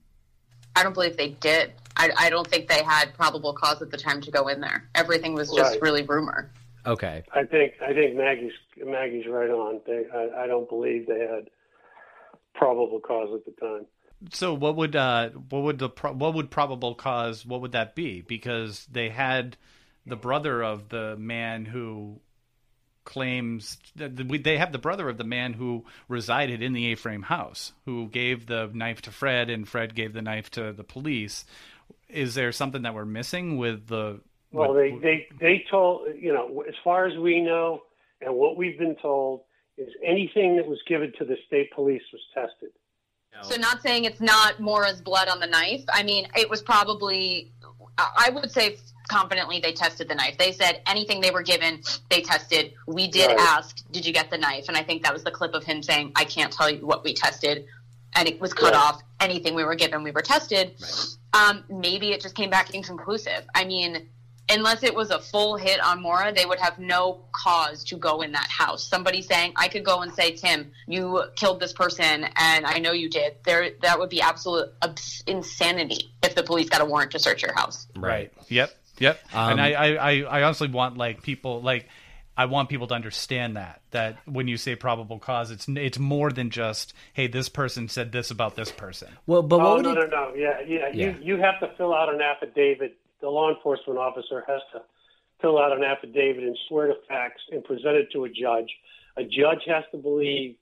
I 0.75 0.83
don't 0.83 0.93
believe 0.93 1.17
they 1.17 1.29
did. 1.29 1.73
I, 1.95 2.11
I 2.17 2.29
don't 2.29 2.47
think 2.47 2.67
they 2.67 2.83
had 2.83 3.13
probable 3.13 3.53
cause 3.53 3.81
at 3.81 3.91
the 3.91 3.97
time 3.97 4.21
to 4.21 4.31
go 4.31 4.47
in 4.47 4.61
there. 4.61 4.89
Everything 4.95 5.33
was 5.33 5.51
just 5.51 5.73
Right. 5.73 5.81
really 5.81 6.03
rumor. 6.03 6.51
Okay. 6.85 7.23
I 7.33 7.43
think 7.43 7.73
I 7.81 7.93
think 7.93 8.15
Maggie's 8.15 8.51
Maggie's 8.83 9.27
right 9.27 9.49
on. 9.49 9.79
They, 9.85 10.05
I, 10.13 10.43
I 10.43 10.47
don't 10.47 10.67
believe 10.67 11.07
they 11.07 11.19
had 11.19 11.49
probable 12.55 12.99
cause 12.99 13.29
at 13.33 13.45
the 13.45 13.51
time. 13.59 13.85
So 14.31 14.53
what 14.53 14.75
would 14.75 14.95
uh 14.95 15.29
what 15.49 15.63
would 15.63 15.79
the 15.79 15.89
pro- 15.89 16.13
what 16.13 16.33
would 16.33 16.49
probable 16.49 16.95
cause 16.95 17.45
what 17.45 17.61
would 17.61 17.71
that 17.73 17.95
be? 17.95 18.21
Because 18.21 18.85
they 18.91 19.09
had 19.09 19.57
the 20.05 20.15
brother 20.15 20.61
of 20.63 20.89
the 20.89 21.15
man 21.17 21.65
who 21.65 22.19
claims 23.05 23.77
that 23.95 24.15
they 24.43 24.57
have 24.57 24.71
the 24.71 24.77
brother 24.77 25.09
of 25.09 25.17
the 25.17 25.23
man 25.23 25.53
who 25.53 25.85
resided 26.07 26.61
in 26.61 26.73
the 26.73 26.91
A-frame 26.91 27.23
house 27.23 27.73
who 27.85 28.07
gave 28.07 28.45
the 28.45 28.69
knife 28.73 29.01
to 29.03 29.11
Fred 29.11 29.49
and 29.49 29.67
Fred 29.67 29.95
gave 29.95 30.13
the 30.13 30.21
knife 30.21 30.49
to 30.51 30.71
the 30.71 30.83
police. 30.83 31.45
Is 32.09 32.35
there 32.35 32.51
something 32.51 32.83
that 32.83 32.93
we're 32.93 33.05
missing 33.05 33.57
with 33.57 33.87
the 33.87 34.21
Well, 34.51 34.69
what- 34.69 34.75
they, 34.75 34.91
they, 35.01 35.27
they 35.39 35.65
told, 35.69 36.07
you 36.17 36.33
know, 36.33 36.63
as 36.67 36.75
far 36.83 37.05
as 37.05 37.17
we 37.17 37.41
know 37.41 37.83
and 38.21 38.35
what 38.35 38.55
we've 38.55 38.77
been 38.79 38.95
told 39.01 39.41
is 39.77 39.89
anything 40.05 40.55
that 40.57 40.67
was 40.67 40.79
given 40.87 41.11
to 41.17 41.25
the 41.25 41.35
state 41.47 41.71
police 41.73 42.03
was 42.11 42.21
tested. 42.33 42.69
So, 43.41 43.59
not 43.59 43.81
saying 43.81 44.05
it's 44.05 44.21
not 44.21 44.59
Maura's 44.59 45.01
blood 45.01 45.27
on 45.27 45.39
the 45.39 45.47
knife. 45.47 45.83
I 45.91 46.03
mean, 46.03 46.27
it 46.35 46.49
was 46.49 46.61
probably, 46.61 47.51
I 47.97 48.29
would 48.31 48.51
say 48.51 48.77
confidently, 49.07 49.59
they 49.59 49.73
tested 49.73 50.07
the 50.07 50.15
knife. 50.15 50.37
They 50.37 50.51
said 50.51 50.81
anything 50.87 51.21
they 51.21 51.31
were 51.31 51.43
given, 51.43 51.81
they 52.09 52.21
tested. 52.21 52.73
We 52.87 53.07
did 53.07 53.27
Right. 53.27 53.39
ask, 53.39 53.77
did 53.91 54.05
you 54.05 54.13
get 54.13 54.29
the 54.29 54.37
knife? 54.37 54.65
And 54.67 54.77
I 54.77 54.83
think 54.83 55.03
that 55.03 55.13
was 55.13 55.23
the 55.23 55.31
clip 55.31 55.53
of 55.53 55.63
him 55.63 55.83
saying, 55.83 56.11
I 56.15 56.25
can't 56.25 56.51
tell 56.51 56.69
you 56.69 56.85
what 56.85 57.03
we 57.03 57.13
tested. 57.13 57.65
And 58.15 58.27
it 58.27 58.39
was 58.39 58.53
cut 58.53 58.73
Yeah. 58.73 58.79
off. 58.79 59.01
Anything 59.19 59.55
we 59.55 59.63
were 59.63 59.75
given, 59.75 60.03
we 60.03 60.11
were 60.11 60.21
tested. 60.21 60.75
Um, 61.33 61.63
maybe 61.69 62.11
it 62.11 62.21
just 62.21 62.35
came 62.35 62.49
back 62.49 62.73
inconclusive. 62.75 63.45
I 63.55 63.63
mean, 63.65 64.09
unless 64.49 64.83
it 64.83 64.93
was 64.93 65.09
a 65.09 65.19
full 65.19 65.55
hit 65.57 65.79
on 65.79 66.01
Maura, 66.01 66.31
they 66.31 66.45
would 66.45 66.59
have 66.59 66.77
no 66.77 67.25
cause 67.31 67.83
to 67.85 67.95
go 67.95 68.21
in 68.21 68.33
that 68.33 68.47
house. 68.49 68.83
Somebody 68.87 69.21
saying, 69.21 69.53
I 69.55 69.67
could 69.67 69.83
go 69.85 70.01
and 70.01 70.13
say, 70.13 70.31
Tim, 70.35 70.71
you 70.87 71.23
killed 71.37 71.59
this 71.59 71.73
person, 71.73 72.25
and 72.35 72.65
I 72.65 72.77
know 72.79 72.91
you 72.91 73.09
did. 73.09 73.37
There, 73.45 73.71
that 73.81 73.97
would 73.97 74.09
be 74.09 74.21
absolute 74.21 74.69
abs- 74.81 75.23
insanity 75.25 76.13
if 76.21 76.35
the 76.35 76.43
police 76.43 76.69
got 76.69 76.81
a 76.81 76.85
warrant 76.85 77.11
to 77.11 77.19
search 77.19 77.41
your 77.41 77.53
house. 77.53 77.87
Right. 77.95 78.31
Yep. 78.49 78.71
Yep. 79.03 79.19
Um, 79.33 79.51
and 79.51 79.61
I, 79.61 79.71
I, 79.71 79.87
I, 79.93 80.21
I 80.21 80.43
honestly 80.43 80.69
want 80.69 80.97
like 80.97 81.21
people 81.21 81.61
like 81.61 81.87
I 82.35 82.45
want 82.45 82.69
people 82.69 82.87
to 82.87 82.95
understand 82.95 83.57
that 83.57 83.81
that 83.91 84.17
when 84.25 84.47
you 84.47 84.57
say 84.57 84.75
probable 84.75 85.19
cause, 85.19 85.51
it's 85.51 85.67
it's 85.67 85.99
more 85.99 86.31
than 86.31 86.49
just 86.49 86.93
hey, 87.13 87.27
this 87.27 87.49
person 87.49 87.89
said 87.89 88.11
this 88.11 88.31
about 88.31 88.55
this 88.55 88.71
person. 88.71 89.09
Well, 89.27 89.43
but 89.43 89.59
what 89.59 89.67
oh, 89.67 89.75
would 89.75 89.83
no, 89.83 89.91
it, 89.91 90.09
no, 90.09 90.29
no. 90.29 90.35
Yeah, 90.35 90.61
yeah, 90.65 90.87
Yeah. 90.93 90.93
You 90.93 91.35
you 91.35 91.41
have 91.41 91.59
to 91.59 91.75
fill 91.77 91.93
out 91.93 92.13
an 92.13 92.21
affidavit. 92.21 92.97
The 93.21 93.29
law 93.29 93.53
enforcement 93.53 93.99
officer 93.99 94.43
has 94.47 94.61
to 94.73 94.81
fill 95.41 95.59
out 95.59 95.71
an 95.75 95.83
affidavit 95.83 96.43
and 96.43 96.57
swear 96.67 96.87
to 96.87 96.95
facts 97.07 97.41
and 97.51 97.63
present 97.63 97.95
it 97.97 98.07
to 98.13 98.23
a 98.23 98.29
judge. 98.29 98.71
A 99.17 99.23
judge 99.23 99.61
has 99.67 99.83
to 99.91 99.97
believe 99.97 100.55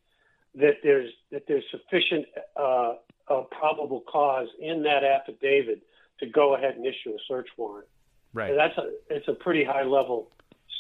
that 0.56 0.78
there's 0.84 1.12
that 1.32 1.44
there's 1.48 1.64
sufficient 1.72 2.26
uh, 2.60 2.96
uh, 3.30 3.44
probable 3.50 4.02
cause 4.12 4.48
in 4.60 4.84
that 4.84 5.04
affidavit 5.04 5.84
to 6.20 6.28
go 6.28 6.56
ahead 6.56 6.76
and 6.76 6.86
issue 6.86 7.12
a 7.12 7.20
search 7.28 7.48
warrant. 7.58 7.88
Right. 8.34 8.52
And 8.52 8.60
that's 8.60 8.78
a 8.78 8.90
it's 9.10 9.28
a 9.28 9.34
pretty 9.34 9.64
high 9.64 9.84
level 9.84 10.30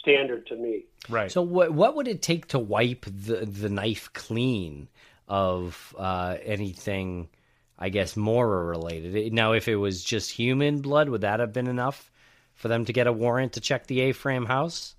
standard 0.01 0.47
to 0.47 0.55
me. 0.55 0.85
Right. 1.09 1.31
So 1.31 1.41
what 1.41 1.71
what 1.71 1.95
would 1.95 2.07
it 2.07 2.21
take 2.21 2.47
to 2.49 2.59
wipe 2.59 3.05
the 3.05 3.45
the 3.45 3.69
knife 3.69 4.11
clean 4.13 4.87
of 5.27 5.95
uh, 5.97 6.37
anything? 6.43 7.29
I 7.77 7.89
guess 7.89 8.15
Maura 8.15 8.63
related. 8.63 9.33
Now, 9.33 9.53
if 9.53 9.67
it 9.67 9.75
was 9.75 10.03
just 10.03 10.29
human 10.29 10.81
blood, 10.81 11.09
would 11.09 11.21
that 11.21 11.39
have 11.39 11.51
been 11.51 11.65
enough 11.65 12.11
for 12.53 12.67
them 12.67 12.85
to 12.85 12.93
get 12.93 13.07
a 13.07 13.11
warrant 13.11 13.53
to 13.53 13.59
check 13.59 13.87
the 13.87 14.01
A-frame 14.01 14.45
house? 14.45 14.95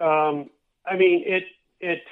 Um, 0.00 0.48
I 0.86 0.96
mean, 0.96 1.22
it 1.26 1.44
it 1.80 2.02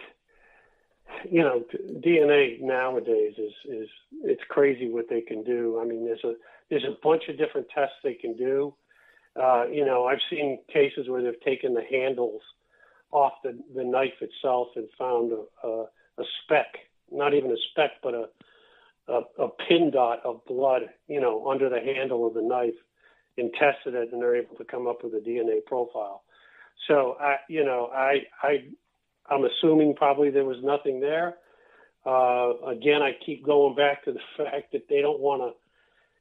you 1.31 1.41
know 1.41 1.65
DNA 2.05 2.61
nowadays 2.61 3.35
is 3.39 3.53
is 3.65 3.89
it's 4.23 4.43
crazy 4.49 4.91
what 4.91 5.09
they 5.09 5.23
can 5.23 5.43
do. 5.45 5.81
I 5.81 5.87
mean, 5.87 6.05
there's 6.05 6.23
a 6.25 6.35
there's 6.71 6.85
a 6.85 6.97
bunch 7.03 7.25
of 7.29 7.37
different 7.37 7.67
tests 7.75 7.97
they 8.03 8.15
can 8.15 8.37
do. 8.37 8.75
Uh, 9.41 9.67
you 9.67 9.85
know, 9.85 10.07
I've 10.07 10.23
seen 10.31 10.61
cases 10.73 11.09
where 11.09 11.23
they've 11.23 11.41
taken 11.45 11.75
the 11.75 11.85
handles 11.89 12.43
off 13.13 13.33
the, 13.43 13.59
the 13.75 13.85
knife 13.85 14.21
itself 14.21 14.69
and 14.77 14.89
found 14.99 15.33
a, 15.33 15.67
a, 15.67 15.83
a 16.19 16.25
speck, 16.43 16.79
not 17.11 17.35
even 17.35 17.51
a 17.51 17.57
speck, 17.71 17.93
but 18.03 18.15
a, 18.15 18.25
a 19.09 19.21
a 19.39 19.49
pin 19.69 19.91
dot 19.93 20.21
of 20.25 20.45
blood, 20.47 20.83
you 21.09 21.21
know, 21.21 21.49
under 21.51 21.69
the 21.69 21.81
handle 21.81 22.27
of 22.27 22.35
the 22.35 22.43
knife, 22.43 22.75
and 23.37 23.53
tested 23.55 23.95
it, 23.95 24.13
and 24.13 24.23
they're 24.23 24.37
able 24.37 24.57
to 24.57 24.65
come 24.65 24.87
up 24.87 25.03
with 25.03 25.15
a 25.15 25.19
DNA 25.19 25.65
profile. 25.67 26.23
So 26.89 27.17
I, 27.21 27.37
you 27.49 27.65
know, 27.65 27.91
I, 27.93 28.23
I, 28.43 28.65
I'm 29.29 29.45
assuming 29.45 29.95
probably 29.95 30.31
there 30.31 30.45
was 30.45 30.63
nothing 30.63 31.01
there. 31.01 31.37
Uh, 32.07 32.53
again, 32.67 33.03
I 33.03 33.13
keep 33.25 33.45
going 33.45 33.75
back 33.75 34.05
to 34.05 34.13
the 34.13 34.21
fact 34.37 34.73
that 34.73 34.89
they 34.89 35.01
don't 35.01 35.21
want 35.21 35.43
to, 35.43 35.51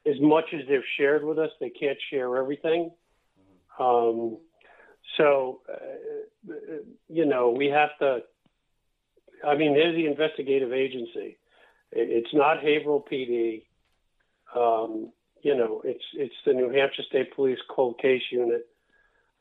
as 0.06 0.16
much 0.20 0.46
as 0.54 0.62
they've 0.68 0.82
shared 0.98 1.24
with 1.24 1.40
us, 1.40 1.50
they 1.60 1.70
can't 1.70 1.98
share 2.10 2.38
everything. 2.38 2.92
Um, 3.80 4.38
so, 5.18 5.62
uh, 5.72 6.54
you 7.08 7.26
know, 7.26 7.50
we 7.50 7.68
have 7.68 7.90
to. 8.00 8.20
I 9.46 9.56
mean, 9.56 9.74
they're 9.74 9.94
the 9.94 10.06
investigative 10.06 10.74
agency. 10.74 11.38
It's 11.92 12.34
not 12.34 12.58
Haverhill 12.58 13.06
PD. 13.10 13.64
Um, 14.56 15.12
you 15.42 15.56
know, 15.56 15.82
it's 15.86 16.04
it's 16.14 16.36
the 16.46 16.54
New 16.54 16.70
Hampshire 16.70 17.04
State 17.08 17.34
Police 17.36 17.60
Cold 17.70 18.00
Case 18.00 18.22
Unit. 18.32 18.68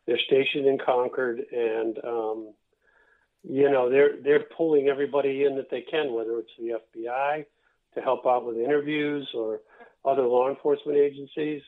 They're 0.06 0.18
stationed 0.26 0.66
in 0.66 0.78
Concord, 0.78 1.40
and 1.52 1.98
um, 2.04 2.54
you 3.42 3.70
know 3.70 3.90
they're 3.90 4.16
they're 4.22 4.44
pulling 4.56 4.88
everybody 4.88 5.44
in 5.44 5.56
that 5.56 5.70
they 5.70 5.82
can, 5.82 6.12
whether 6.12 6.38
it's 6.38 6.50
the 6.58 6.78
FBI 7.00 7.44
to 7.94 8.00
help 8.00 8.26
out 8.26 8.46
with 8.46 8.56
interviews 8.56 9.28
or 9.34 9.60
other 10.04 10.22
law 10.22 10.48
enforcement 10.48 10.98
agencies, 10.98 11.62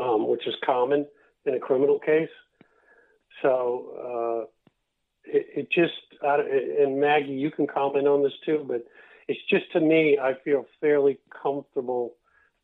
um, 0.00 0.28
which 0.28 0.46
is 0.46 0.54
common 0.64 1.06
in 1.46 1.54
a 1.54 1.58
criminal 1.58 1.98
case. 1.98 2.28
So 3.42 4.46
uh, 4.46 4.46
it, 5.24 5.46
it 5.56 5.68
just, 5.72 5.92
I 6.22 6.38
and 6.82 7.00
Maggie, 7.00 7.32
you 7.32 7.50
can 7.50 7.66
comment 7.66 8.06
on 8.06 8.22
this 8.22 8.32
too, 8.44 8.64
but 8.66 8.84
it's 9.28 9.40
just 9.48 9.70
to 9.72 9.80
me, 9.80 10.18
I 10.20 10.34
feel 10.44 10.66
fairly 10.80 11.18
comfortable 11.42 12.14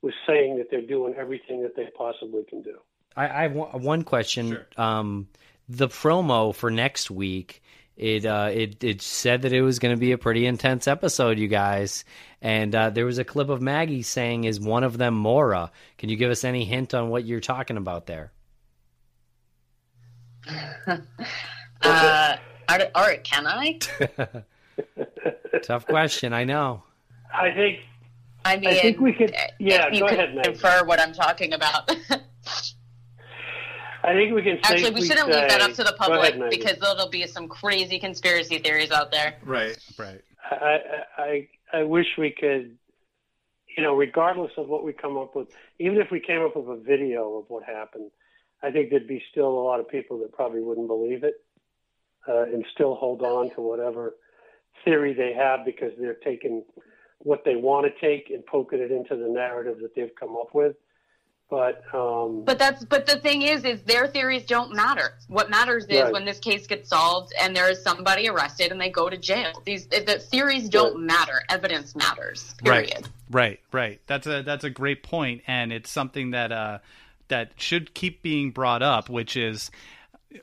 with 0.03 0.15
saying 0.27 0.59
that 0.59 0.67
they're 0.71 0.83
doing 0.87 1.15
everything 1.17 1.63
that 1.63 1.77
they 1.77 1.87
possibly 1.97 2.45
can 2.49 2.63
do. 2.63 2.77
I, 3.17 3.29
I 3.29 3.43
have 3.43 3.53
one- 3.53 3.83
one 3.83 4.03
question. 4.05 4.59
Um, 4.77 5.29
the 5.69 5.89
promo 5.89 6.55
for 6.55 6.71
next 6.71 7.11
week, 7.11 7.63
it 7.97 8.27
uh, 8.27 8.51
it 8.53 8.83
it 8.85 9.01
said 9.03 9.43
that 9.43 9.53
it 9.53 9.63
was 9.63 9.79
going 9.79 9.95
to 9.95 10.01
be 10.01 10.13
a 10.13 10.19
pretty 10.19 10.47
intense 10.47 10.87
episode, 10.87 11.39
you 11.39 11.49
guys. 11.49 12.05
And 12.43 12.75
uh, 12.75 12.91
there 12.91 13.07
was 13.07 13.19
a 13.19 13.25
clip 13.25 13.49
of 13.49 13.63
Maggie 13.63 14.03
saying, 14.03 14.45
"Is 14.45 14.61
one 14.61 14.85
of 14.85 14.99
them 14.99 15.15
Maura?" 15.15 15.71
Can 15.99 16.09
you 16.11 16.17
give 16.17 16.31
us 16.31 16.45
any 16.45 16.65
hint 16.65 16.93
on 16.95 17.09
what 17.09 17.25
you're 17.25 17.41
talking 17.41 17.77
about 17.77 18.07
there? 18.07 18.33
Uh, 21.83 22.37
all 22.69 22.79
right, 22.79 22.91
all 22.95 23.07
right, 23.07 23.23
can 23.23 23.47
I? 23.47 23.79
Tough 25.63 25.87
question, 25.87 26.33
I 26.33 26.45
know. 26.45 26.83
I 27.33 27.51
think. 27.53 27.81
I 28.45 28.57
mean, 28.57 28.69
I 28.71 28.75
think 28.75 29.01
we 29.01 29.13
could. 29.13 29.35
Yeah, 29.59 29.91
go 29.91 30.07
ahead, 30.07 30.35
Maggie. 30.35 30.51
infer 30.51 30.85
what 30.85 31.01
I'm 31.01 31.13
talking 31.13 31.53
about. 31.53 31.95
I 34.07 34.13
think 34.13 34.35
we 34.35 34.43
can 34.43 34.59
Actually, 34.63 34.91
we 34.93 35.05
shouldn't 35.05 35.27
leave 35.27 35.49
that 35.49 35.61
up 35.61 35.73
to 35.73 35.83
the 35.83 35.95
Go 35.99 36.13
ahead, 36.13 36.35
public 36.35 36.51
because 36.51 36.79
there'll 36.79 37.09
be 37.09 37.27
some 37.27 37.49
crazy 37.49 37.99
conspiracy 37.99 38.59
theories 38.59 38.93
out 38.93 39.11
there. 39.11 39.35
Right. 39.45 39.77
Right. 39.99 40.23
I, 40.49 40.79
I 41.19 41.49
I 41.73 41.83
wish 41.83 42.07
we 42.17 42.31
could, 42.31 42.79
you 43.77 43.83
know, 43.83 43.97
regardless 43.97 44.53
of 44.57 44.69
what 44.69 44.85
we 44.85 44.93
come 44.93 45.17
up 45.17 45.35
with, 45.35 45.49
even 45.81 45.99
if 45.99 46.13
we 46.13 46.21
came 46.21 46.41
up 46.43 46.57
with 46.57 46.69
a 46.69 46.81
video 46.81 47.37
of 47.37 47.47
what 47.49 47.65
happened, 47.65 48.13
I 48.63 48.71
think 48.71 48.91
there'd 48.91 49.09
be 49.09 49.23
still 49.33 49.49
a 49.49 49.65
lot 49.65 49.81
of 49.81 49.89
people 49.89 50.19
that 50.21 50.33
probably 50.33 50.61
wouldn't 50.61 50.87
believe 50.87 51.25
it, 51.25 51.45
uh, 52.29 52.43
and 52.43 52.65
still 52.73 52.95
hold 52.95 53.23
on 53.23 53.51
to 53.57 53.61
whatever 53.61 54.15
theory 54.85 55.15
they 55.15 55.33
have 55.33 55.65
because 55.65 55.93
they're 55.99 56.15
taking 56.15 56.65
what 57.19 57.43
they 57.45 57.57
want 57.57 57.87
to 57.87 58.01
take 58.01 58.31
and 58.31 58.47
poking 58.47 58.79
it 58.79 58.93
into 58.93 59.17
the 59.17 59.29
narrative 59.29 59.79
that 59.81 59.95
they've 59.97 60.15
come 60.19 60.37
up 60.37 60.55
with. 60.55 60.77
But 61.49 61.83
um, 61.95 62.43
But 62.45 62.59
that's 62.59 62.85
but 62.85 63.07
the 63.07 63.19
thing 63.19 63.43
is, 63.43 63.65
is 63.65 63.81
their 63.83 64.09
theories 64.09 64.45
don't 64.45 64.75
matter. 64.75 65.15
What 65.29 65.49
matters 65.49 65.85
is 65.87 66.03
Right. 66.03 66.13
when 66.13 66.25
this 66.25 66.41
case 66.41 66.67
gets 66.67 66.89
solved 66.89 67.33
and 67.41 67.55
there 67.55 67.71
is 67.71 67.83
somebody 67.83 68.29
arrested 68.29 68.73
and 68.73 68.81
they 68.81 68.91
go 68.91 69.09
to 69.09 69.17
jail. 69.17 69.63
These 69.65 69.87
the 69.87 70.19
theories 70.19 70.69
don't 70.69 71.07
matter. 71.07 71.43
Evidence 71.49 71.95
matters. 71.95 72.55
Period. 72.65 73.09
Right. 73.31 73.31
Right. 73.31 73.61
Right. 73.73 74.01
That's 74.09 74.27
a 74.27 74.43
that's 74.43 74.65
a 74.65 74.71
great 74.71 75.05
point, 75.05 75.43
and 75.47 75.73
it's 75.73 75.91
something 75.91 76.33
that 76.33 76.51
uh 76.51 76.79
that 77.29 77.53
should 77.57 77.95
keep 77.95 78.23
being 78.23 78.51
brought 78.51 78.83
up, 78.83 79.09
which 79.09 79.37
is 79.37 79.71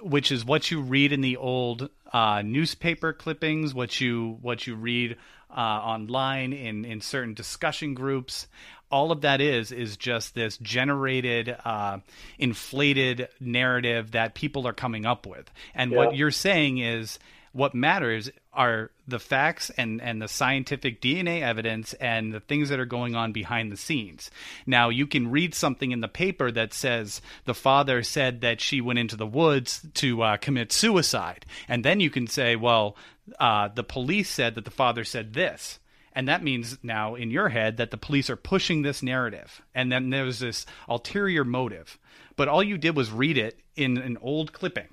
which 0.02 0.32
is 0.32 0.46
what 0.46 0.72
you 0.72 0.82
read 0.82 1.12
in 1.12 1.20
the 1.22 1.36
old 1.36 1.90
uh, 2.14 2.42
newspaper 2.44 3.12
clippings, 3.12 3.74
what 3.74 4.00
you 4.00 4.38
what 4.42 4.66
you 4.68 4.76
read 4.76 5.18
uh, 5.50 5.60
online 5.60 6.54
in 6.54 6.86
in 6.86 7.02
certain 7.02 7.34
discussion 7.34 7.94
groups. 7.94 8.48
All 8.94 9.12
of 9.12 9.22
that 9.22 9.42
is 9.42 9.72
is 9.72 9.98
just 9.98 10.36
this 10.36 10.58
generated, 10.58 11.56
uh, 11.66 11.98
inflated 12.38 13.28
narrative 13.40 14.12
that 14.12 14.36
people 14.36 14.68
are 14.68 14.74
coming 14.74 15.06
up 15.06 15.26
with, 15.26 15.50
and 15.74 15.92
what 15.92 16.16
you're 16.16 16.32
saying 16.32 16.78
is 16.78 17.18
what 17.54 17.76
matters 17.76 18.32
are 18.52 18.90
the 19.08 19.20
facts 19.20 19.70
and, 19.78 20.02
and 20.02 20.22
the 20.22 20.28
scientific 20.28 21.02
DNA 21.02 21.42
evidence 21.42 21.94
and 21.94 22.34
the 22.34 22.40
things 22.40 22.70
that 22.70 22.80
are 22.80 22.86
going 22.86 23.16
on 23.16 23.32
behind 23.32 23.72
the 23.72 23.78
scenes. 23.78 24.32
Now, 24.66 24.90
you 24.90 25.06
can 25.06 25.30
read 25.30 25.54
something 25.54 25.92
in 25.92 26.02
the 26.02 26.08
paper 26.08 26.52
that 26.52 26.74
says 26.74 27.22
the 27.46 27.54
father 27.54 28.02
said 28.02 28.42
that 28.42 28.60
she 28.60 28.82
went 28.82 29.00
into 29.00 29.16
the 29.16 29.28
woods 29.28 29.86
to 29.96 30.24
uh, 30.24 30.38
commit 30.38 30.72
suicide. 30.72 31.46
And 31.68 31.86
then 31.86 32.00
you 32.00 32.10
can 32.10 32.26
say, 32.26 32.56
well, 32.56 32.98
uh, 33.40 33.70
the 33.70 33.84
police 33.84 34.30
said 34.30 34.56
that 34.56 34.66
the 34.66 34.72
father 34.72 35.04
said 35.04 35.34
this. 35.34 35.80
And 36.16 36.28
that 36.28 36.44
means 36.44 36.78
now 36.84 37.16
in 37.16 37.32
your 37.32 37.50
head 37.50 37.78
that 37.78 37.90
the 37.92 37.98
police 37.98 38.30
are 38.30 38.36
pushing 38.36 38.82
this 38.84 39.02
narrative. 39.02 39.62
And 39.74 39.92
then 39.92 40.12
there's 40.12 40.40
this 40.40 40.66
ulterior 40.88 41.44
motive. 41.44 41.98
But 42.36 42.48
all 42.48 42.64
you 42.64 42.78
did 42.78 42.96
was 42.96 43.12
read 43.12 43.38
it 43.38 43.60
in 43.76 43.98
an 43.98 44.18
old 44.22 44.54
clipping 44.54 44.88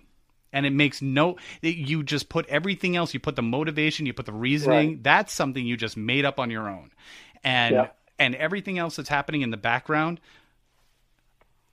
and 0.53 0.66
it 0.66 0.71
makes 0.73 1.01
no 1.01 1.37
you 1.62 2.03
just 2.03 2.29
put 2.29 2.45
everything 2.49 2.97
else 2.97 3.14
you 3.14 3.21
put 3.21 3.37
the 3.37 3.43
motivation 3.43 4.05
you 4.07 4.12
put 4.12 4.27
the 4.27 4.33
reasoning 4.33 4.89
Right. 4.89 5.03
that's 5.05 5.33
something 5.33 5.64
you 5.64 5.77
just 5.77 5.97
made 5.97 6.25
up 6.25 6.41
on 6.41 6.51
your 6.51 6.68
own 6.68 6.91
and 7.45 7.75
Yeah. 7.75 7.87
and 8.18 8.35
everything 8.35 8.79
else 8.79 8.97
that's 8.97 9.09
happening 9.11 9.43
in 9.43 9.51
the 9.51 9.57
background 9.57 10.18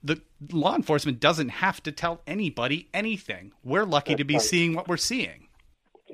the 0.04 0.20
law 0.52 0.76
enforcement 0.76 1.18
doesn't 1.18 1.48
have 1.48 1.82
to 1.82 1.92
tell 1.92 2.20
anybody 2.26 2.88
anything 2.94 3.52
we're 3.64 3.84
lucky 3.84 4.14
to 4.14 4.22
be 4.24 4.34
right. 4.34 4.42
seeing 4.42 4.74
what 4.74 4.86
we're 4.86 4.96
seeing 4.96 5.48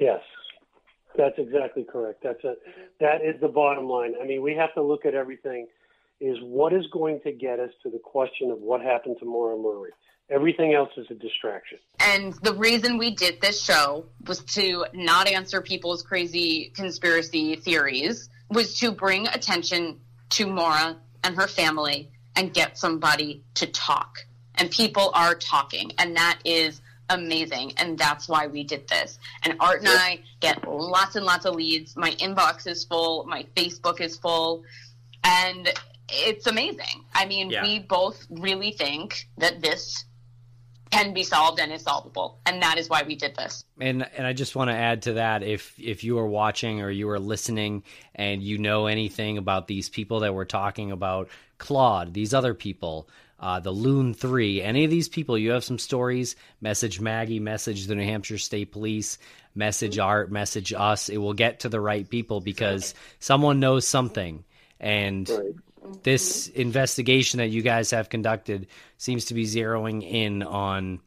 Yes, 0.00 0.22
that's 1.16 1.38
exactly 1.38 1.84
correct. 1.84 2.22
That's 2.22 2.42
a 2.44 2.54
that 3.00 3.24
is 3.24 3.40
the 3.40 3.48
bottom 3.48 3.88
line. 3.88 4.14
I 4.20 4.26
mean, 4.26 4.42
we 4.42 4.54
have 4.54 4.74
to 4.74 4.82
look 4.82 5.06
at 5.06 5.14
everything 5.14 5.66
is 6.20 6.38
what 6.42 6.72
is 6.72 6.86
going 6.92 7.20
to 7.24 7.32
get 7.32 7.58
us 7.58 7.70
to 7.82 7.90
the 7.90 7.98
question 7.98 8.50
of 8.50 8.58
what 8.58 8.80
happened 8.80 9.16
to 9.20 9.26
Maura 9.26 9.56
Murray. 9.56 9.90
Everything 10.30 10.72
else 10.72 10.90
is 10.96 11.06
a 11.10 11.14
distraction. 11.14 11.78
And 12.00 12.32
the 12.42 12.54
reason 12.54 12.96
we 12.96 13.14
did 13.14 13.40
this 13.40 13.62
show 13.62 14.06
was 14.26 14.40
to 14.54 14.86
not 14.94 15.28
answer 15.28 15.60
people's 15.60 16.02
crazy 16.02 16.72
conspiracy 16.74 17.56
theories, 17.56 18.30
was 18.48 18.78
to 18.78 18.90
bring 18.90 19.26
attention 19.26 20.00
to 20.30 20.46
Maura 20.46 20.96
and 21.22 21.36
her 21.36 21.46
family 21.46 22.10
and 22.36 22.54
get 22.54 22.78
somebody 22.78 23.44
to 23.54 23.66
talk. 23.66 24.18
And 24.54 24.70
people 24.70 25.10
are 25.14 25.34
talking, 25.34 25.92
and 25.98 26.16
that 26.16 26.38
is 26.44 26.80
amazing. 27.10 27.72
And 27.76 27.98
that's 27.98 28.28
why 28.28 28.46
we 28.46 28.64
did 28.64 28.88
this. 28.88 29.18
And 29.42 29.56
Art 29.60 29.80
and 29.80 29.88
I 29.88 30.20
get 30.40 30.66
lots 30.68 31.16
and 31.16 31.24
lots 31.24 31.44
of 31.44 31.54
leads. 31.54 31.96
My 31.96 32.10
inbox 32.12 32.66
is 32.66 32.84
full, 32.84 33.24
my 33.24 33.46
Facebook 33.56 34.00
is 34.00 34.16
full, 34.16 34.64
and 35.22 35.72
it's 36.08 36.46
amazing. 36.46 37.04
I 37.14 37.26
mean, 37.26 37.50
Yeah. 37.50 37.62
we 37.62 37.78
both 37.78 38.26
really 38.30 38.72
think 38.72 39.28
that 39.38 39.60
this 39.62 40.04
can 40.90 41.12
be 41.12 41.24
solved 41.24 41.58
and 41.58 41.72
is 41.72 41.82
solvable. 41.82 42.38
And 42.46 42.62
that 42.62 42.78
is 42.78 42.88
why 42.88 43.02
we 43.02 43.16
did 43.16 43.34
this. 43.34 43.64
And 43.80 44.08
and 44.16 44.26
I 44.26 44.32
just 44.32 44.54
want 44.54 44.70
to 44.70 44.74
add 44.76 45.02
to 45.02 45.14
that 45.14 45.42
if 45.42 45.74
if 45.78 46.04
you 46.04 46.18
are 46.18 46.26
watching 46.26 46.80
or 46.82 46.90
you 46.90 47.08
are 47.10 47.18
listening 47.18 47.82
and 48.14 48.42
you 48.42 48.58
know 48.58 48.86
anything 48.86 49.36
about 49.38 49.66
these 49.66 49.88
people 49.88 50.20
that 50.20 50.34
we're 50.34 50.44
talking 50.44 50.92
about, 50.92 51.28
Claude, 51.58 52.14
these 52.14 52.32
other 52.32 52.54
people, 52.54 53.08
uh, 53.38 53.60
the 53.60 53.70
Loon 53.70 54.14
Three, 54.14 54.62
any 54.62 54.84
of 54.84 54.90
these 54.90 55.08
people, 55.08 55.36
you 55.36 55.52
have 55.52 55.64
some 55.64 55.78
stories. 55.78 56.36
Message 56.60 57.00
Maggie, 57.00 57.40
message 57.40 57.86
the 57.86 57.94
New 57.94 58.04
Hampshire 58.04 58.38
State 58.38 58.72
Police, 58.72 59.18
message 59.54 59.98
Art, 59.98 60.30
message 60.30 60.72
us. 60.72 61.08
It 61.08 61.18
will 61.18 61.34
get 61.34 61.60
to 61.60 61.68
the 61.68 61.80
right 61.80 62.08
people 62.08 62.40
because 62.40 62.94
someone 63.18 63.60
knows 63.60 63.86
something, 63.86 64.44
and 64.80 65.30
this 66.02 66.48
investigation 66.48 67.38
that 67.38 67.48
you 67.48 67.62
guys 67.62 67.90
have 67.90 68.08
conducted 68.08 68.68
seems 68.96 69.26
to 69.26 69.34
be 69.34 69.44
zeroing 69.44 70.02
in 70.02 70.42
on 70.42 71.00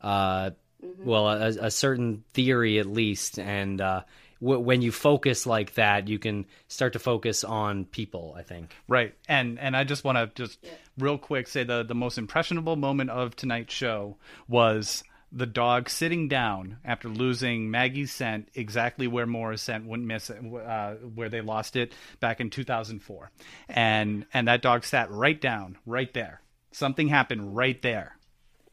uh, 0.00 0.50
well 0.98 1.28
a, 1.28 1.48
a 1.48 1.70
certain 1.70 2.24
theory 2.32 2.78
at 2.78 2.86
least. 2.86 3.38
And 3.38 3.80
uh, 3.80 4.02
w- 4.44 4.60
when 4.60 4.82
you 4.82 4.92
focus 4.92 5.46
like 5.46 5.74
that 5.74 6.08
you 6.08 6.18
can 6.18 6.44
start 6.68 6.92
to 6.92 6.98
focus 6.98 7.44
on 7.44 7.84
people 7.86 8.34
i 8.36 8.42
think 8.42 8.74
Right. 8.88 9.14
And 9.28 9.58
and 9.58 9.76
I 9.76 9.84
just 9.84 10.04
want 10.04 10.18
to 10.18 10.30
just 10.44 10.58
real 10.98 11.18
quick 11.18 11.48
say 11.48 11.64
the 11.64 11.82
the 11.82 11.94
most 11.94 12.18
impressionable 12.18 12.76
moment 12.76 13.10
of 13.10 13.34
tonight's 13.34 13.72
show 13.74 14.16
was 14.46 15.02
the 15.32 15.46
dog 15.46 15.90
sitting 15.90 16.28
down 16.28 16.76
after 16.84 17.08
losing 17.08 17.70
Maggie's 17.70 18.12
scent 18.12 18.48
exactly 18.54 19.06
where 19.08 19.26
Maura's 19.26 19.62
scent 19.62 19.84
wouldn't 19.86 20.06
miss 20.06 20.30
it, 20.30 20.38
uh, 20.38 20.94
where 21.14 21.28
they 21.28 21.40
lost 21.40 21.74
it 21.76 21.92
back 22.20 22.40
in 22.40 22.50
2004. 22.50 23.30
And 23.68 24.26
and 24.32 24.46
that 24.48 24.62
dog 24.62 24.84
sat 24.84 25.10
right 25.10 25.40
down 25.40 25.76
right 25.86 26.12
there. 26.14 26.40
Something 26.72 27.08
happened 27.08 27.56
right 27.56 27.80
there. 27.82 28.16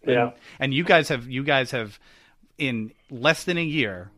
Yeah. 0.06 0.24
And, 0.24 0.34
and 0.60 0.74
you 0.74 0.84
guys 0.84 1.10
have 1.10 1.28
you 1.30 1.44
guys 1.44 1.72
have 1.72 2.00
in 2.58 2.92
less 3.10 3.44
than 3.46 3.58
a 3.58 3.64
year 3.64 4.12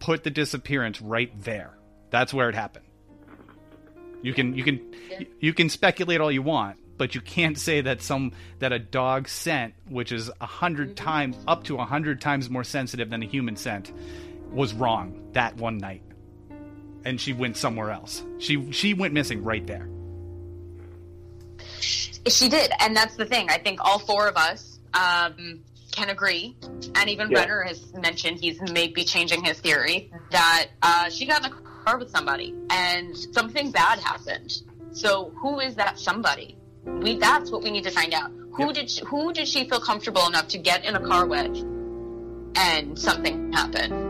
put 0.00 0.24
the 0.24 0.30
disappearance 0.30 1.00
right 1.00 1.30
there. 1.42 1.78
That's 2.10 2.34
where 2.34 2.48
it 2.48 2.54
happened. 2.56 2.86
You 4.22 4.34
can 4.34 4.54
you 4.54 4.64
can 4.64 4.80
you 5.38 5.54
can 5.54 5.68
speculate 5.68 6.20
all 6.20 6.32
you 6.32 6.42
want, 6.42 6.78
but 6.98 7.14
you 7.14 7.20
can't 7.20 7.56
say 7.56 7.80
that 7.82 8.02
some 8.02 8.32
that 8.58 8.72
a 8.72 8.78
dog 8.78 9.28
scent, 9.28 9.74
which 9.88 10.12
is 10.12 10.28
a 10.28 10.34
100 10.40 10.96
times 10.96 11.36
up 11.46 11.64
to 11.64 11.76
a 11.76 11.84
hundred 11.84 12.20
times 12.20 12.50
more 12.50 12.64
sensitive 12.64 13.08
than 13.08 13.22
a 13.22 13.26
human 13.26 13.56
scent, 13.56 13.92
was 14.50 14.74
wrong 14.74 15.30
that 15.32 15.56
one 15.56 15.78
night, 15.78 16.02
and 17.04 17.20
she 17.20 17.32
went 17.32 17.56
somewhere 17.56 17.90
else. 17.90 18.22
She 18.38 18.72
she 18.72 18.92
went 18.92 19.14
missing 19.14 19.42
right 19.42 19.66
there. 19.66 19.88
She 22.28 22.48
did. 22.48 22.70
And 22.80 22.94
that's 22.94 23.16
the 23.16 23.24
thing. 23.24 23.48
I 23.48 23.58
think 23.58 23.80
all 23.82 23.98
four 23.98 24.28
of 24.28 24.36
us 24.36 24.78
um, 24.92 25.60
can 25.90 26.10
agree. 26.10 26.56
And 26.94 27.08
even 27.08 27.30
Yeah. 27.30 27.40
Renner 27.40 27.62
has 27.62 27.92
mentioned 27.94 28.38
he's 28.38 28.60
maybe 28.60 29.04
changing 29.04 29.44
his 29.44 29.58
theory 29.60 30.12
that 30.30 30.68
uh, 30.82 31.10
she 31.10 31.26
got 31.26 31.44
in 31.44 31.52
a 31.52 31.54
car 31.84 31.98
with 31.98 32.10
somebody 32.10 32.54
and 32.70 33.16
something 33.16 33.70
bad 33.70 33.98
happened. 33.98 34.62
So 34.92 35.32
who 35.40 35.60
is 35.60 35.74
that 35.76 35.98
somebody? 35.98 36.56
We 36.84 37.18
that's 37.18 37.50
what 37.50 37.62
we 37.62 37.70
need 37.70 37.84
to 37.84 37.90
find 37.90 38.14
out. 38.14 38.30
Who 38.54 38.72
did 38.72 38.90
she, 38.90 39.04
who 39.04 39.32
did 39.32 39.46
she 39.46 39.68
feel 39.68 39.80
comfortable 39.80 40.26
enough 40.26 40.48
to 40.48 40.58
get 40.58 40.84
in 40.84 40.96
a 40.96 41.00
car 41.00 41.26
with 41.26 41.56
and 42.56 42.98
something 42.98 43.52
happened? 43.52 44.09